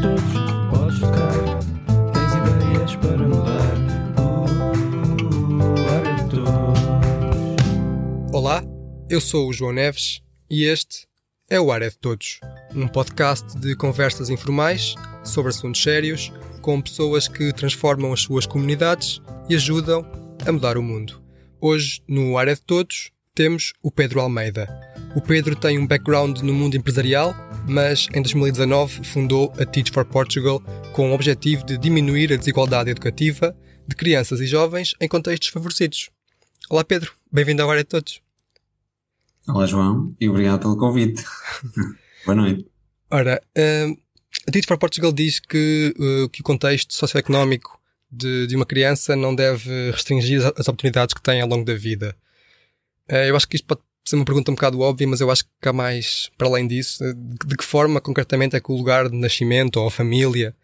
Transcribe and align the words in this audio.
todos, 0.00 0.22
podes 0.70 1.00
tocar. 1.00 1.32
Tens 2.12 2.32
ideias 2.34 2.96
para 2.96 3.18
mudar. 3.18 3.76
Todos. 6.30 6.48
Olá, 8.32 8.62
eu 9.10 9.20
sou 9.20 9.48
o 9.48 9.52
João 9.52 9.72
Neves 9.72 10.22
e 10.50 10.64
este 10.64 11.06
é 11.50 11.60
o 11.60 11.72
Área 11.72 11.90
de 11.90 11.98
Todos, 11.98 12.40
um 12.74 12.86
podcast 12.86 13.58
de 13.58 13.74
conversas 13.74 14.30
informais 14.30 14.94
sobre 15.24 15.50
assuntos 15.50 15.82
sérios 15.82 16.32
com 16.62 16.80
pessoas 16.80 17.26
que 17.26 17.52
transformam 17.52 18.12
as 18.12 18.20
suas 18.20 18.46
comunidades 18.46 19.20
e 19.48 19.56
ajudam 19.56 20.04
a 20.46 20.52
mudar 20.52 20.76
o 20.76 20.82
mundo. 20.82 21.22
Hoje, 21.60 22.02
no 22.06 22.38
Área 22.38 22.54
de 22.54 22.62
Todos, 22.62 23.10
temos 23.38 23.72
o 23.80 23.88
Pedro 23.88 24.18
Almeida. 24.18 24.66
O 25.14 25.20
Pedro 25.20 25.54
tem 25.54 25.78
um 25.78 25.86
background 25.86 26.40
no 26.40 26.52
mundo 26.52 26.76
empresarial, 26.76 27.32
mas 27.68 28.08
em 28.12 28.20
2019 28.20 29.04
fundou 29.04 29.52
a 29.56 29.64
Teach 29.64 29.92
for 29.92 30.04
Portugal 30.04 30.60
com 30.92 31.12
o 31.12 31.14
objetivo 31.14 31.64
de 31.64 31.78
diminuir 31.78 32.32
a 32.32 32.36
desigualdade 32.36 32.90
educativa 32.90 33.56
de 33.86 33.94
crianças 33.94 34.40
e 34.40 34.46
jovens 34.48 34.92
em 35.00 35.06
contextos 35.06 35.50
favorecidos. 35.50 36.10
Olá 36.68 36.82
Pedro, 36.82 37.12
bem-vindo 37.30 37.62
ao 37.62 37.70
Área 37.70 37.84
de 37.84 37.88
Todos. 37.88 38.20
Olá 39.46 39.66
João 39.66 40.12
e 40.20 40.28
obrigado 40.28 40.62
pelo 40.62 40.76
convite. 40.76 41.22
Boa 42.26 42.34
noite. 42.34 42.66
Ora, 43.08 43.40
uh, 43.56 43.98
a 44.48 44.50
Teach 44.50 44.66
for 44.66 44.78
Portugal 44.78 45.12
diz 45.12 45.38
que, 45.38 45.94
uh, 45.96 46.28
que 46.28 46.40
o 46.40 46.44
contexto 46.44 46.92
socioeconómico 46.92 47.80
de, 48.10 48.48
de 48.48 48.56
uma 48.56 48.66
criança 48.66 49.14
não 49.14 49.32
deve 49.32 49.92
restringir 49.92 50.44
as 50.44 50.66
oportunidades 50.66 51.14
que 51.14 51.22
tem 51.22 51.40
ao 51.40 51.48
longo 51.48 51.64
da 51.64 51.74
vida. 51.74 52.16
Uh, 53.10 53.26
eu 53.28 53.36
acho 53.36 53.48
que 53.48 53.56
isto 53.56 53.66
pode 53.66 53.80
ser 54.04 54.16
uma 54.16 54.24
pergunta 54.24 54.50
um 54.50 54.54
bocado 54.54 54.80
óbvia, 54.80 55.06
mas 55.06 55.20
eu 55.20 55.30
acho 55.30 55.44
que 55.44 55.68
há 55.68 55.72
mais 55.72 56.30
para 56.36 56.48
além 56.48 56.66
disso. 56.66 57.04
De, 57.04 57.46
de 57.46 57.56
que 57.56 57.64
forma, 57.64 58.00
concretamente, 58.00 58.56
é 58.56 58.60
que 58.60 58.72
o 58.72 58.76
lugar 58.76 59.08
de 59.08 59.16
nascimento 59.16 59.78
ou 59.78 59.86
a 59.86 59.90
família 59.90 60.54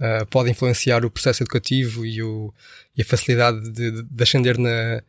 uh, 0.00 0.26
pode 0.26 0.50
influenciar 0.50 1.04
o 1.04 1.10
processo 1.10 1.42
educativo 1.42 2.04
e, 2.04 2.22
o, 2.22 2.52
e 2.96 3.02
a 3.02 3.04
facilidade 3.04 3.70
de, 3.70 4.02
de 4.02 4.22
ascender 4.22 4.58
na, 4.58 5.02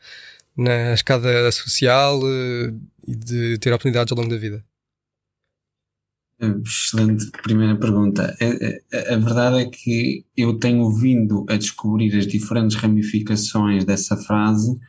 na 0.56 0.94
escada 0.94 1.52
social 1.52 2.22
e 3.08 3.16
de 3.16 3.58
ter 3.60 3.70
oportunidades 3.70 4.12
ao 4.12 4.17
longo 4.17 4.30
da 4.30 4.38
vida? 4.38 4.64
Excelente 6.42 7.30
primeira 7.44 7.76
pergunta. 7.76 8.34
A, 8.40 8.98
a, 8.98 9.16
a, 9.16 9.17
verdade 9.17 9.58
é 9.60 9.66
que 9.66 10.26
eu 10.38 10.58
tenho 10.58 10.90
vindo 10.90 11.45
a 11.50 11.58
descobrir 11.58 12.17
as 12.17 12.26
diferentes 12.26 12.78
ramificações 12.78 13.84
dessa 13.84 14.16
frase, 14.16 14.80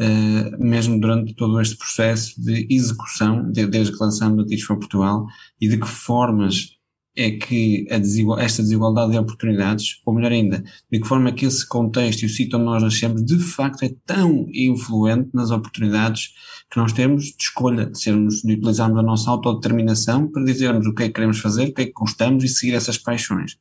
uh, 0.00 0.64
mesmo 0.64 1.00
durante 1.00 1.34
todo 1.34 1.60
este 1.60 1.76
processo 1.76 2.40
de 2.40 2.66
execução, 2.70 3.50
de, 3.50 3.66
desde 3.66 3.92
que 3.92 4.02
lançamos 4.02 4.44
a 4.44 4.46
Teach 4.46 4.64
for 4.64 4.78
Portugal, 4.78 5.26
e 5.60 5.68
de 5.68 5.78
que 5.78 5.88
formas 5.88 6.78
é 7.18 7.32
que 7.32 7.84
desigual, 7.98 8.38
esta 8.38 8.62
desigualdade 8.62 9.10
de 9.10 9.18
oportunidades, 9.18 10.00
ou 10.06 10.14
melhor 10.14 10.30
ainda, 10.30 10.62
de 10.90 11.00
que 11.00 11.06
forma 11.06 11.30
é 11.30 11.32
que 11.32 11.46
esse 11.46 11.66
contexto 11.66 12.22
e 12.22 12.26
o 12.26 12.28
sítio 12.28 12.56
onde 12.56 12.66
nós 12.66 12.80
nascemos 12.80 13.24
de 13.24 13.40
facto 13.40 13.82
é 13.82 13.92
tão 14.06 14.46
influente 14.54 15.30
nas 15.34 15.50
oportunidades 15.50 16.32
que 16.70 16.76
nós 16.76 16.92
temos 16.92 17.24
de 17.24 17.42
escolha, 17.42 17.86
de, 17.86 18.00
sermos, 18.00 18.42
de 18.42 18.52
utilizarmos 18.52 18.98
a 19.00 19.02
nossa 19.02 19.30
autodeterminação 19.30 20.30
para 20.30 20.44
dizermos 20.44 20.86
o 20.86 20.94
que 20.94 21.02
é 21.02 21.06
que 21.08 21.14
queremos 21.14 21.40
fazer, 21.40 21.70
o 21.70 21.74
que 21.74 21.82
é 21.82 21.86
que 21.86 21.92
gostamos 21.92 22.44
e 22.44 22.48
seguir 22.48 22.74
essas 22.74 22.96
paixões. 22.96 23.58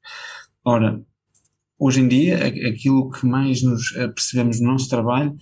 Ora, 0.63 1.01
hoje 1.79 2.01
em 2.01 2.07
dia, 2.07 2.37
aquilo 2.45 3.09
que 3.09 3.25
mais 3.25 3.63
nos 3.63 3.89
percebemos 4.13 4.59
no 4.59 4.67
nosso 4.67 4.87
trabalho 4.87 5.35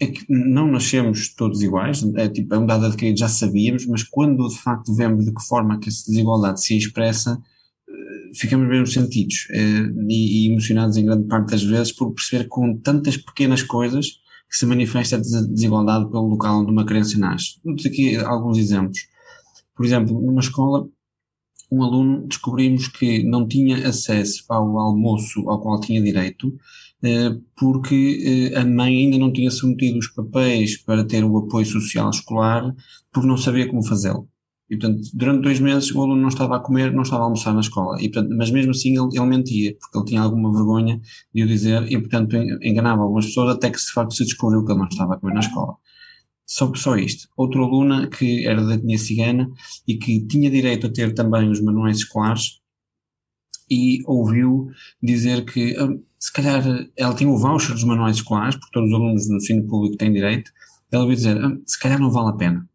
é 0.00 0.06
que 0.06 0.24
não 0.28 0.66
nascemos 0.66 1.34
todos 1.34 1.62
iguais, 1.62 2.02
é 2.16 2.28
tipo, 2.28 2.54
é 2.54 2.58
um 2.58 2.64
dado 2.64 2.86
adquirido, 2.86 3.18
já 3.18 3.28
sabíamos, 3.28 3.86
mas 3.86 4.02
quando 4.02 4.48
de 4.48 4.58
facto 4.58 4.94
vemos 4.94 5.26
de 5.26 5.32
que 5.32 5.42
forma 5.42 5.78
que 5.78 5.90
essa 5.90 6.04
desigualdade 6.06 6.62
se 6.62 6.76
expressa, 6.76 7.38
ficamos 8.34 8.68
mesmo 8.68 8.86
sentidos 8.86 9.46
eh, 9.50 9.92
e, 10.08 10.46
e, 10.46 10.50
emocionados 10.50 10.96
em 10.96 11.04
grande 11.04 11.26
parte 11.26 11.50
das 11.50 11.62
vezes 11.62 11.92
por 11.92 12.12
perceber 12.12 12.46
com 12.48 12.76
tantas 12.78 13.16
pequenas 13.16 13.62
coisas 13.62 14.06
que 14.48 14.56
se 14.56 14.66
manifesta 14.66 15.16
a 15.16 15.20
desigualdade 15.20 16.10
pelo 16.10 16.28
local 16.28 16.60
onde 16.60 16.72
uma 16.72 16.84
criança 16.84 17.18
nasce. 17.18 17.60
Vou 17.64 17.74
aqui 17.74 18.16
alguns 18.16 18.58
exemplos. 18.58 19.06
Por 19.76 19.86
exemplo, 19.86 20.20
numa 20.20 20.40
escola, 20.40 20.88
um 21.70 21.82
aluno 21.82 22.26
descobrimos 22.26 22.88
que 22.88 23.22
não 23.22 23.46
tinha 23.46 23.88
acesso 23.88 24.44
ao 24.48 24.78
almoço 24.78 25.48
ao 25.48 25.60
qual 25.60 25.80
tinha 25.80 26.02
direito 26.02 26.48
eh, 26.48 26.58
porque 27.56 28.50
eh, 28.54 28.58
a 28.58 28.64
mãe 28.64 28.96
ainda 28.96 29.18
não 29.18 29.32
tinha 29.32 29.50
submetido 29.50 29.98
os 29.98 30.08
papéis 30.08 30.76
para 30.76 31.04
ter 31.04 31.24
o 31.24 31.36
apoio 31.38 31.66
social 31.66 32.10
escolar 32.10 32.74
porque 33.12 33.28
não 33.28 33.36
sabia 33.36 33.68
como 33.68 33.84
fazê-lo. 33.84 34.28
E, 34.70 34.76
portanto, 34.76 35.02
durante 35.14 35.42
dois 35.42 35.58
meses 35.58 35.90
o 35.92 36.00
aluno 36.00 36.20
não 36.20 36.28
estava 36.28 36.56
a 36.56 36.60
comer, 36.60 36.92
não 36.92 37.02
estava 37.02 37.22
a 37.22 37.24
almoçar 37.24 37.52
na 37.52 37.60
escola. 37.60 38.00
E, 38.00 38.08
portanto, 38.08 38.36
mas 38.36 38.50
mesmo 38.52 38.70
assim 38.70 38.90
ele, 38.90 39.08
ele 39.12 39.26
mentia, 39.26 39.76
porque 39.80 39.98
ele 39.98 40.04
tinha 40.06 40.22
alguma 40.22 40.52
vergonha 40.52 41.00
de 41.34 41.42
o 41.42 41.46
dizer 41.46 41.90
e, 41.90 41.98
portanto, 41.98 42.36
enganava 42.62 43.02
algumas 43.02 43.26
pessoas 43.26 43.56
até 43.56 43.68
que 43.68 43.78
de 43.78 43.92
facto 43.92 44.14
se 44.14 44.24
descobriu 44.24 44.64
que 44.64 44.70
ele 44.70 44.78
não 44.78 44.86
estava 44.86 45.14
a 45.14 45.16
comer 45.18 45.34
na 45.34 45.40
escola. 45.40 45.74
Só, 46.46 46.72
só 46.74 46.96
isto. 46.96 47.28
Outra 47.36 47.60
aluna 47.60 48.08
que 48.08 48.46
era 48.46 48.64
da 48.64 48.74
etnia 48.74 48.98
cigana 48.98 49.50
e 49.88 49.96
que 49.96 50.24
tinha 50.26 50.50
direito 50.50 50.86
a 50.86 50.92
ter 50.92 51.14
também 51.14 51.50
os 51.50 51.60
manuais 51.60 51.98
escolares 51.98 52.59
e 53.70 54.00
ouviu 54.06 54.68
dizer 55.02 55.44
que 55.44 55.76
ah, 55.76 55.88
se 56.18 56.32
calhar 56.32 56.62
ela 56.96 57.14
tinha 57.14 57.30
o 57.30 57.38
voucher 57.38 57.74
dos 57.74 57.84
manuais 57.84 58.16
escolares, 58.16 58.56
porque 58.56 58.72
todos 58.72 58.90
os 58.90 58.94
alunos 58.94 59.28
do 59.28 59.36
ensino 59.36 59.66
público 59.68 59.96
têm 59.96 60.12
direito, 60.12 60.50
ela 60.90 61.02
ouviu 61.02 61.16
dizer, 61.16 61.42
ah, 61.42 61.56
se 61.66 61.78
calhar 61.78 61.98
não 62.00 62.10
vale 62.10 62.30
a 62.30 62.32
pena 62.32 62.70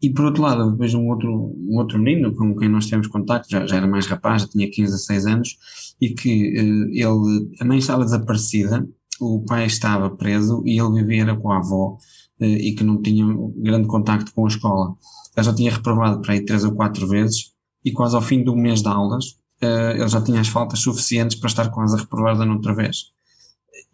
e 0.00 0.10
por 0.10 0.26
outro 0.26 0.42
lado, 0.42 0.70
depois 0.70 0.94
um 0.94 1.08
outro, 1.08 1.54
um 1.58 1.76
outro 1.76 1.98
menino 1.98 2.34
com 2.34 2.54
quem 2.56 2.68
nós 2.68 2.86
temos 2.86 3.08
contacto, 3.08 3.50
já, 3.50 3.66
já 3.66 3.76
era 3.76 3.86
mais 3.86 4.06
rapaz, 4.06 4.42
já 4.42 4.48
tinha 4.48 4.70
15 4.70 4.94
a 4.94 4.98
6 4.98 5.26
anos, 5.26 5.58
e 6.00 6.10
que 6.10 6.52
uh, 6.52 6.88
ele, 6.92 7.50
a 7.60 7.64
mãe 7.64 7.78
estava 7.78 8.04
desaparecida, 8.04 8.88
o 9.20 9.44
pai 9.44 9.66
estava 9.66 10.08
preso 10.10 10.62
e 10.64 10.78
ele 10.80 11.02
vivia 11.02 11.34
com 11.34 11.50
a 11.50 11.58
avó 11.58 11.98
uh, 12.40 12.44
e 12.44 12.74
que 12.74 12.84
não 12.84 13.02
tinha 13.02 13.26
grande 13.56 13.88
contacto 13.88 14.32
com 14.32 14.44
a 14.44 14.48
escola. 14.48 14.94
Ela 15.36 15.44
já 15.44 15.54
tinha 15.54 15.72
reprovado 15.72 16.20
para 16.20 16.34
aí 16.34 16.44
três 16.44 16.62
ou 16.62 16.72
quatro 16.72 17.06
vezes 17.08 17.52
e 17.84 17.90
quase 17.90 18.14
ao 18.14 18.22
fim 18.22 18.44
do 18.44 18.54
mês 18.54 18.82
de 18.82 18.88
aulas 18.88 19.36
uh, 19.62 19.96
ele 19.96 20.08
já 20.08 20.20
tinha 20.20 20.40
as 20.40 20.48
faltas 20.48 20.80
suficientes 20.80 21.38
para 21.38 21.48
estar 21.48 21.68
quase 21.70 21.96
da 21.96 22.52
outra 22.52 22.74
vez. 22.74 23.12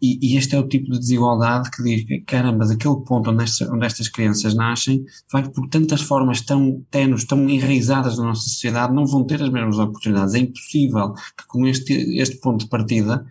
E, 0.01 0.19
e, 0.21 0.37
este 0.37 0.55
é 0.55 0.59
o 0.59 0.67
tipo 0.67 0.91
de 0.91 0.99
desigualdade 0.99 1.71
que 1.71 1.81
diz 1.81 2.05
que, 2.05 2.19
caramba, 2.21 2.65
daquele 2.65 2.97
ponto 3.05 3.31
onde, 3.31 3.43
estas, 3.43 3.69
onde 3.69 3.85
estas 3.85 4.09
crianças 4.09 4.53
nascem, 4.53 5.05
vai 5.31 5.47
por 5.49 5.67
tantas 5.69 6.01
formas 6.01 6.41
tão 6.41 6.83
tenues, 6.91 7.23
tão 7.23 7.49
enraizadas 7.49 8.17
na 8.17 8.25
nossa 8.25 8.41
sociedade, 8.41 8.93
não 8.93 9.05
vão 9.05 9.23
ter 9.23 9.41
as 9.41 9.49
mesmas 9.49 9.79
oportunidades. 9.79 10.33
É 10.33 10.39
impossível 10.39 11.13
que 11.13 11.47
com 11.47 11.65
este, 11.65 11.93
este 12.19 12.37
ponto 12.37 12.65
de 12.65 12.69
partida, 12.69 13.25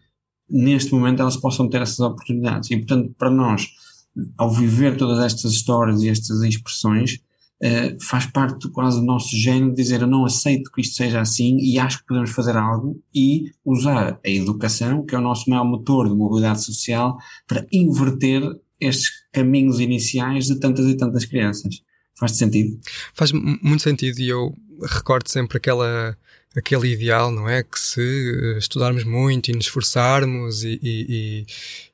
neste 0.48 0.92
momento, 0.94 1.20
elas 1.20 1.36
possam 1.36 1.68
ter 1.68 1.82
essas 1.82 2.00
oportunidades. 2.00 2.70
E, 2.70 2.76
portanto, 2.78 3.14
para 3.18 3.30
nós, 3.30 3.68
ao 4.38 4.50
viver 4.50 4.96
todas 4.96 5.18
estas 5.24 5.52
histórias 5.52 6.02
e 6.02 6.08
estas 6.08 6.40
expressões, 6.42 7.20
Uh, 7.62 7.96
faz 8.02 8.26
parte 8.26 8.68
quase 8.70 8.98
do 8.98 9.06
nosso 9.06 9.34
género 9.36 9.72
dizer 9.72 10.02
eu 10.02 10.08
não 10.08 10.24
aceito 10.24 10.70
que 10.72 10.80
isto 10.80 10.96
seja 10.96 11.20
assim 11.20 11.56
e 11.60 11.78
acho 11.78 11.98
que 12.00 12.06
podemos 12.06 12.30
fazer 12.30 12.56
algo 12.56 13.00
e 13.14 13.52
usar 13.64 14.18
a 14.24 14.28
educação, 14.28 15.06
que 15.06 15.14
é 15.14 15.18
o 15.18 15.22
nosso 15.22 15.48
maior 15.48 15.64
motor 15.64 16.08
de 16.08 16.14
mobilidade 16.14 16.64
social, 16.64 17.16
para 17.46 17.64
inverter 17.72 18.42
estes 18.80 19.10
caminhos 19.32 19.80
iniciais 19.80 20.46
de 20.46 20.58
tantas 20.58 20.86
e 20.86 20.96
tantas 20.96 21.24
crianças. 21.24 21.80
Faz 22.18 22.32
sentido? 22.32 22.78
Faz 23.14 23.32
muito 23.32 23.82
sentido 23.82 24.20
e 24.20 24.28
eu 24.28 24.54
recordo 24.82 25.28
sempre 25.28 25.56
aquela 25.56 26.16
aquele 26.56 26.92
ideal, 26.92 27.32
não 27.32 27.48
é? 27.48 27.62
Que 27.64 27.78
se 27.78 28.00
eh, 28.00 28.58
estudarmos 28.58 29.02
muito 29.04 29.50
e 29.50 29.54
nos 29.54 29.66
esforçarmos 29.66 30.62
e, 30.62 30.78
e, 30.80 31.06
e, 31.08 31.46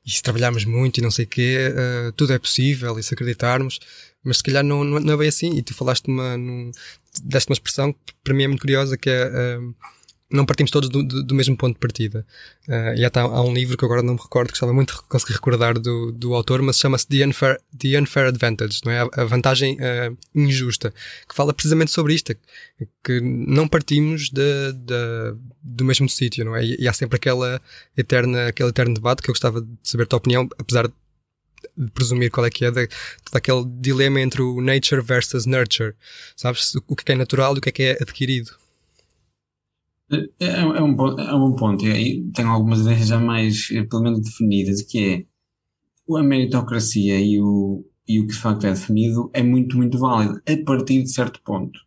e 0.05 0.11
se 0.11 0.21
trabalharmos 0.21 0.65
muito 0.65 0.99
e 0.99 1.01
não 1.01 1.09
sei 1.09 1.25
o 1.25 1.27
quê, 1.27 1.57
uh, 1.73 2.11
tudo 2.11 2.33
é 2.33 2.37
possível 2.37 2.99
e 2.99 3.03
se 3.03 3.13
acreditarmos 3.13 3.79
mas 4.23 4.37
se 4.37 4.43
calhar 4.43 4.63
não, 4.63 4.83
não 4.83 5.13
é 5.13 5.17
bem 5.17 5.27
assim. 5.27 5.57
E 5.57 5.61
tu 5.61 5.73
falaste 5.73 6.07
uma, 6.07 6.37
num, 6.37 6.71
deste 7.23 7.49
uma 7.49 7.53
expressão 7.53 7.93
que 7.93 8.13
para 8.23 8.33
mim 8.33 8.43
é 8.43 8.47
muito 8.47 8.61
curiosa, 8.61 8.97
que 8.97 9.09
é 9.09 9.27
uh, 9.27 9.75
não 10.31 10.45
partimos 10.45 10.71
todos 10.71 10.89
do, 10.89 11.03
do, 11.03 11.23
do, 11.23 11.35
mesmo 11.35 11.57
ponto 11.57 11.73
de 11.73 11.79
partida. 11.79 12.25
Uh, 12.67 12.95
e 12.95 13.03
até 13.03 13.19
há, 13.19 13.23
há, 13.23 13.41
um 13.43 13.53
livro 13.53 13.77
que 13.77 13.83
agora 13.83 14.01
não 14.01 14.13
me 14.13 14.19
recordo, 14.19 14.47
que 14.47 14.53
estava 14.53 14.73
muito 14.73 15.03
conseguir 15.09 15.33
recordar 15.33 15.77
do, 15.77 16.11
do 16.11 16.33
autor, 16.33 16.61
mas 16.61 16.77
chama-se 16.77 17.07
The 17.07 17.27
Unfair, 17.27 17.59
The 17.77 17.99
Unfair 17.99 18.27
Advantage, 18.27 18.79
não 18.85 18.91
é? 18.91 19.01
A, 19.01 19.09
a 19.17 19.25
vantagem 19.25 19.75
uh, 19.75 20.17
injusta, 20.33 20.93
que 21.27 21.35
fala 21.35 21.53
precisamente 21.53 21.91
sobre 21.91 22.13
isto, 22.13 22.33
que 23.03 23.19
não 23.21 23.67
partimos 23.67 24.29
de, 24.29 24.73
de, 24.73 25.35
do 25.61 25.83
mesmo 25.83 26.07
sítio, 26.07 26.45
não 26.45 26.55
é? 26.55 26.63
E, 26.63 26.77
e, 26.79 26.87
há 26.87 26.93
sempre 26.93 27.17
aquela 27.17 27.61
eterna, 27.97 28.47
aquele 28.47 28.69
eterno 28.69 28.93
debate 28.93 29.21
que 29.21 29.29
eu 29.29 29.33
gostava 29.33 29.61
de 29.61 29.67
saber 29.83 30.03
a 30.03 30.07
tua 30.07 30.17
opinião, 30.17 30.47
apesar 30.57 30.87
de 30.87 30.93
de 31.77 31.91
presumir 31.91 32.31
qual 32.31 32.45
é 32.45 32.49
que 32.49 32.65
é, 32.65 32.71
de, 32.71 32.87
todo 32.87 33.35
aquele 33.35 33.65
dilema 33.79 34.19
entre 34.19 34.41
o 34.41 34.61
nature 34.61 35.01
versus 35.01 35.45
nurture. 35.45 35.93
Sabes? 36.35 36.73
O 36.87 36.95
que 36.95 37.11
é 37.11 37.15
natural 37.15 37.55
e 37.55 37.59
o 37.59 37.61
que 37.61 37.69
é 37.69 37.71
que 37.71 37.83
é 37.83 37.91
adquirido. 38.01 38.51
É, 40.11 40.45
é, 40.45 40.59
é 40.59 40.65
um, 40.65 41.19
é 41.19 41.33
um 41.33 41.39
bom 41.39 41.55
ponto. 41.55 41.85
E 41.85 42.29
tenho 42.33 42.49
algumas 42.49 42.81
ideias 42.81 43.07
já 43.07 43.19
mais, 43.19 43.69
eh, 43.71 43.83
pelo 43.83 44.03
menos, 44.03 44.21
definidas, 44.21 44.81
que 44.81 45.25
é 46.09 46.17
a 46.17 46.23
meritocracia 46.23 47.19
e 47.19 47.39
o, 47.39 47.85
e 48.07 48.19
o 48.19 48.27
que 48.27 48.33
de 48.33 48.39
facto 48.39 48.65
é 48.65 48.71
definido 48.71 49.29
é 49.33 49.41
muito, 49.41 49.77
muito 49.77 49.97
válido, 49.97 50.41
a 50.45 50.65
partir 50.65 51.01
de 51.01 51.11
certo 51.11 51.41
ponto. 51.43 51.79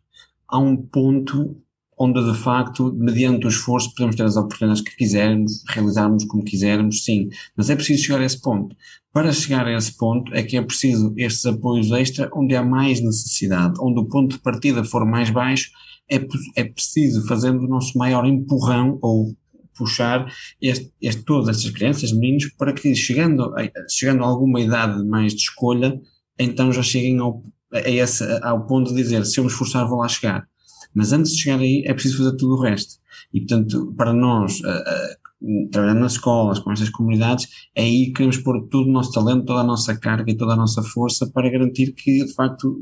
Há 0.47 0.57
um 0.57 0.75
ponto 0.75 1.55
onde 1.97 2.21
de 2.31 2.37
facto, 2.37 2.91
mediante 2.93 3.45
o 3.45 3.49
esforço, 3.49 3.93
podemos 3.93 4.15
ter 4.15 4.23
as 4.23 4.35
oportunidades 4.35 4.81
que 4.81 4.95
quisermos, 4.95 5.63
realizarmos 5.69 6.25
como 6.25 6.43
quisermos, 6.43 7.03
sim, 7.03 7.29
mas 7.55 7.69
é 7.69 7.75
preciso 7.75 8.03
chegar 8.03 8.21
a 8.21 8.25
esse 8.25 8.41
ponto. 8.41 8.75
Para 9.15 9.31
chegar 9.31 9.65
a 9.65 9.71
esse 9.71 9.95
ponto 9.95 10.33
é 10.33 10.43
que 10.43 10.57
é 10.57 10.61
preciso 10.61 11.13
estes 11.15 11.45
apoios 11.45 11.89
extra 11.89 12.29
onde 12.33 12.53
há 12.53 12.61
mais 12.61 12.99
necessidade, 12.99 13.79
onde 13.79 14.01
o 14.01 14.09
ponto 14.09 14.35
de 14.35 14.41
partida 14.41 14.83
for 14.83 15.05
mais 15.05 15.29
baixo, 15.29 15.69
é, 16.11 16.17
é 16.57 16.65
preciso 16.65 17.25
fazer 17.25 17.51
o 17.51 17.65
nosso 17.65 17.97
maior 17.97 18.25
empurrão 18.25 18.99
ou 19.01 19.33
puxar 19.77 20.29
este, 20.61 20.91
este, 21.01 21.23
todas 21.23 21.47
estas 21.47 21.71
crianças, 21.71 22.11
meninos, 22.11 22.51
para 22.57 22.73
que 22.73 22.93
chegando, 22.93 23.53
chegando 23.89 24.21
a 24.21 24.27
alguma 24.27 24.59
idade 24.59 25.01
mais 25.05 25.33
de 25.33 25.43
escolha, 25.43 25.97
então 26.37 26.73
já 26.73 26.83
cheguem 26.83 27.17
ao, 27.19 27.41
a 27.71 27.89
esse, 27.89 28.21
ao 28.41 28.67
ponto 28.67 28.93
de 28.93 29.01
dizer, 29.01 29.25
se 29.25 29.39
eu 29.39 29.45
me 29.45 29.49
esforçar 29.49 29.87
vou 29.87 29.99
lá 29.99 30.09
chegar. 30.09 30.45
Mas 30.93 31.13
antes 31.13 31.31
de 31.31 31.41
chegar 31.41 31.59
aí 31.59 31.83
é 31.85 31.93
preciso 31.93 32.17
fazer 32.17 32.35
tudo 32.35 32.55
o 32.55 32.61
resto. 32.61 32.95
E 33.33 33.39
portanto, 33.39 33.93
para 33.95 34.11
nós, 34.11 34.59
uh, 34.59 34.67
uh, 34.67 35.24
trabalhando 35.71 35.99
nas 35.99 36.13
escolas, 36.13 36.59
com 36.59 36.71
estas 36.71 36.89
comunidades, 36.89 37.47
é 37.75 37.83
aí 37.83 38.07
que 38.07 38.13
queremos 38.13 38.37
pôr 38.37 38.67
todo 38.69 38.87
o 38.87 38.91
nosso 38.91 39.11
talento, 39.11 39.45
toda 39.45 39.61
a 39.61 39.63
nossa 39.63 39.97
carga 39.97 40.31
e 40.31 40.37
toda 40.37 40.53
a 40.53 40.55
nossa 40.55 40.81
força 40.81 41.29
para 41.31 41.49
garantir 41.49 41.93
que, 41.93 42.25
de 42.25 42.33
facto, 42.33 42.75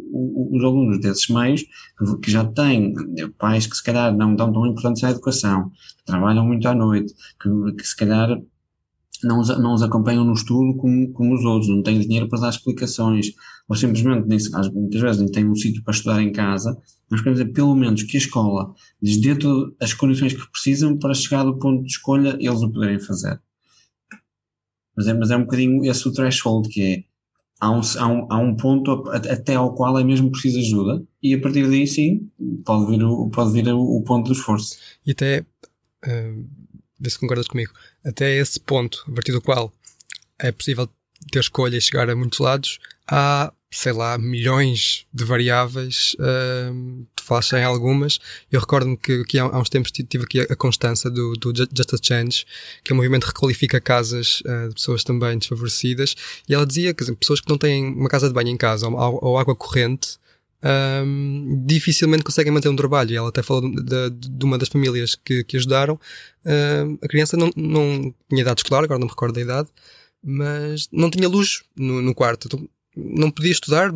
os 0.51 0.63
alunos 0.63 0.99
desses 0.99 1.27
meios, 1.29 1.63
que, 2.21 2.31
já 2.31 2.45
têm 2.45 2.93
pais 3.37 3.67
que 3.67 3.75
se 3.75 3.83
calhar 3.83 4.15
não 4.15 4.35
dão 4.35 4.51
tão 4.51 4.65
importantes 4.65 5.03
à 5.03 5.11
educação, 5.11 5.69
que 5.97 6.05
trabalham 6.05 6.45
muito 6.45 6.67
à 6.67 6.73
noite, 6.73 7.13
que, 7.41 7.49
que 7.75 7.87
se 7.87 7.95
calhar 7.95 8.37
não 9.23 9.39
os, 9.39 9.49
não 9.59 9.73
os 9.73 9.81
acompanham 9.81 10.23
no 10.23 10.33
estudo 10.33 10.75
como, 10.77 11.11
como 11.11 11.33
os 11.33 11.43
outros, 11.45 11.69
não 11.69 11.81
têm 11.81 11.99
dinheiro 11.99 12.27
para 12.27 12.41
dar 12.41 12.49
explicações, 12.49 13.31
ou 13.67 13.75
simplesmente 13.75 14.27
nem, 14.27 14.39
muitas 14.73 15.01
vezes 15.01 15.21
nem 15.21 15.31
têm 15.31 15.49
um 15.49 15.55
sítio 15.55 15.83
para 15.83 15.93
estudar 15.93 16.21
em 16.21 16.31
casa, 16.31 16.77
nós 17.09 17.21
queremos 17.21 17.41
é 17.41 17.45
pelo 17.45 17.75
menos 17.75 18.03
que 18.03 18.17
a 18.17 18.19
escola 18.19 18.73
lhes 19.01 19.21
dê 19.21 19.37
as 19.79 19.93
condições 19.93 20.33
que 20.33 20.51
precisam 20.51 20.97
para 20.97 21.13
chegar 21.13 21.43
do 21.43 21.57
ponto 21.57 21.83
de 21.83 21.91
escolha 21.91 22.35
eles 22.39 22.61
o 22.61 22.71
poderem 22.71 22.99
fazer. 22.99 23.39
Mas 24.95 25.07
é, 25.07 25.13
mas 25.13 25.31
é 25.31 25.37
um 25.37 25.41
bocadinho 25.41 25.83
esse 25.85 26.07
o 26.07 26.11
threshold 26.11 26.69
que 26.69 26.81
é 26.81 27.03
há 27.59 27.71
um, 27.71 27.81
há 27.97 28.07
um, 28.07 28.27
há 28.31 28.37
um 28.37 28.55
ponto 28.55 29.09
até 29.09 29.55
ao 29.55 29.73
qual 29.73 29.97
é 29.97 30.03
mesmo 30.03 30.31
preciso 30.31 30.59
ajuda 30.59 31.03
e 31.21 31.33
a 31.33 31.41
partir 31.41 31.67
daí 31.67 31.87
sim 31.87 32.29
pode 32.65 32.87
vir 32.87 33.03
o, 33.03 33.29
pode 33.29 33.53
vir 33.53 33.67
o, 33.73 33.79
o 33.79 34.03
ponto 34.03 34.27
do 34.27 34.33
esforço. 34.33 34.77
E 35.05 35.11
até 35.11 35.41
uh, 35.41 36.45
vê 36.99 37.09
se 37.09 37.19
concordas 37.19 37.47
comigo, 37.47 37.71
até 38.05 38.35
esse 38.37 38.59
ponto, 38.59 39.03
a 39.07 39.11
partir 39.11 39.31
do 39.31 39.41
qual 39.41 39.71
é 40.39 40.51
possível 40.51 40.89
ter 41.31 41.39
escolha 41.39 41.77
e 41.77 41.81
chegar 41.81 42.09
a 42.09 42.15
muitos 42.15 42.39
lados, 42.39 42.79
há, 43.07 43.51
sei 43.71 43.93
lá, 43.93 44.17
milhões 44.17 45.05
de 45.13 45.23
variáveis, 45.23 46.15
uh, 46.19 47.05
tu 47.15 47.23
falaste 47.23 47.53
em 47.53 47.63
algumas, 47.63 48.19
eu 48.51 48.59
recordo-me 48.59 48.97
que, 48.97 49.39
há, 49.39 49.57
uns 49.57 49.69
tempos 49.69 49.91
tive 49.91 50.25
aqui 50.25 50.41
a, 50.41 50.55
Constança 50.55 51.09
do, 51.09 51.33
do 51.33 51.53
Just 51.55 51.93
a 51.93 51.97
Change, 52.01 52.45
que 52.83 52.91
é 52.91 52.93
um 52.93 52.97
movimento 52.97 53.23
que 53.23 53.29
requalifica 53.29 53.79
casas 53.79 54.41
uh, 54.41 54.69
de 54.69 54.75
pessoas 54.75 55.03
também 55.03 55.37
desfavorecidas, 55.37 56.15
e 56.47 56.53
ela 56.53 56.65
dizia 56.65 56.93
que 56.93 57.09
pessoas 57.15 57.39
que 57.39 57.49
não 57.49 57.57
têm 57.57 57.85
uma 57.85 58.09
casa 58.09 58.27
de 58.27 58.33
banho 58.33 58.49
em 58.49 58.57
casa 58.57 58.87
ou, 58.87 59.19
ou 59.21 59.37
água 59.37 59.55
corrente, 59.55 60.17
um, 60.63 61.63
dificilmente 61.65 62.23
conseguem 62.23 62.51
manter 62.51 62.69
um 62.69 62.75
trabalho. 62.75 63.15
Ela 63.15 63.29
até 63.29 63.43
falou 63.43 63.69
de, 63.69 64.09
de 64.09 64.45
uma 64.45 64.57
das 64.57 64.69
famílias 64.69 65.15
que, 65.15 65.43
que 65.43 65.57
ajudaram. 65.57 65.95
Uh, 66.45 66.97
a 67.01 67.07
criança 67.07 67.35
não, 67.35 67.51
não 67.55 68.13
tinha 68.29 68.41
idade 68.41 68.61
escolar, 68.61 68.83
agora 68.83 68.99
não 68.99 69.07
me 69.07 69.11
recordo 69.11 69.35
da 69.35 69.41
idade, 69.41 69.69
mas 70.23 70.87
não 70.91 71.09
tinha 71.09 71.27
luz 71.27 71.63
no, 71.75 72.01
no 72.01 72.15
quarto. 72.15 72.47
Então, 72.47 72.69
não 72.95 73.29
podia 73.29 73.51
estudar. 73.51 73.91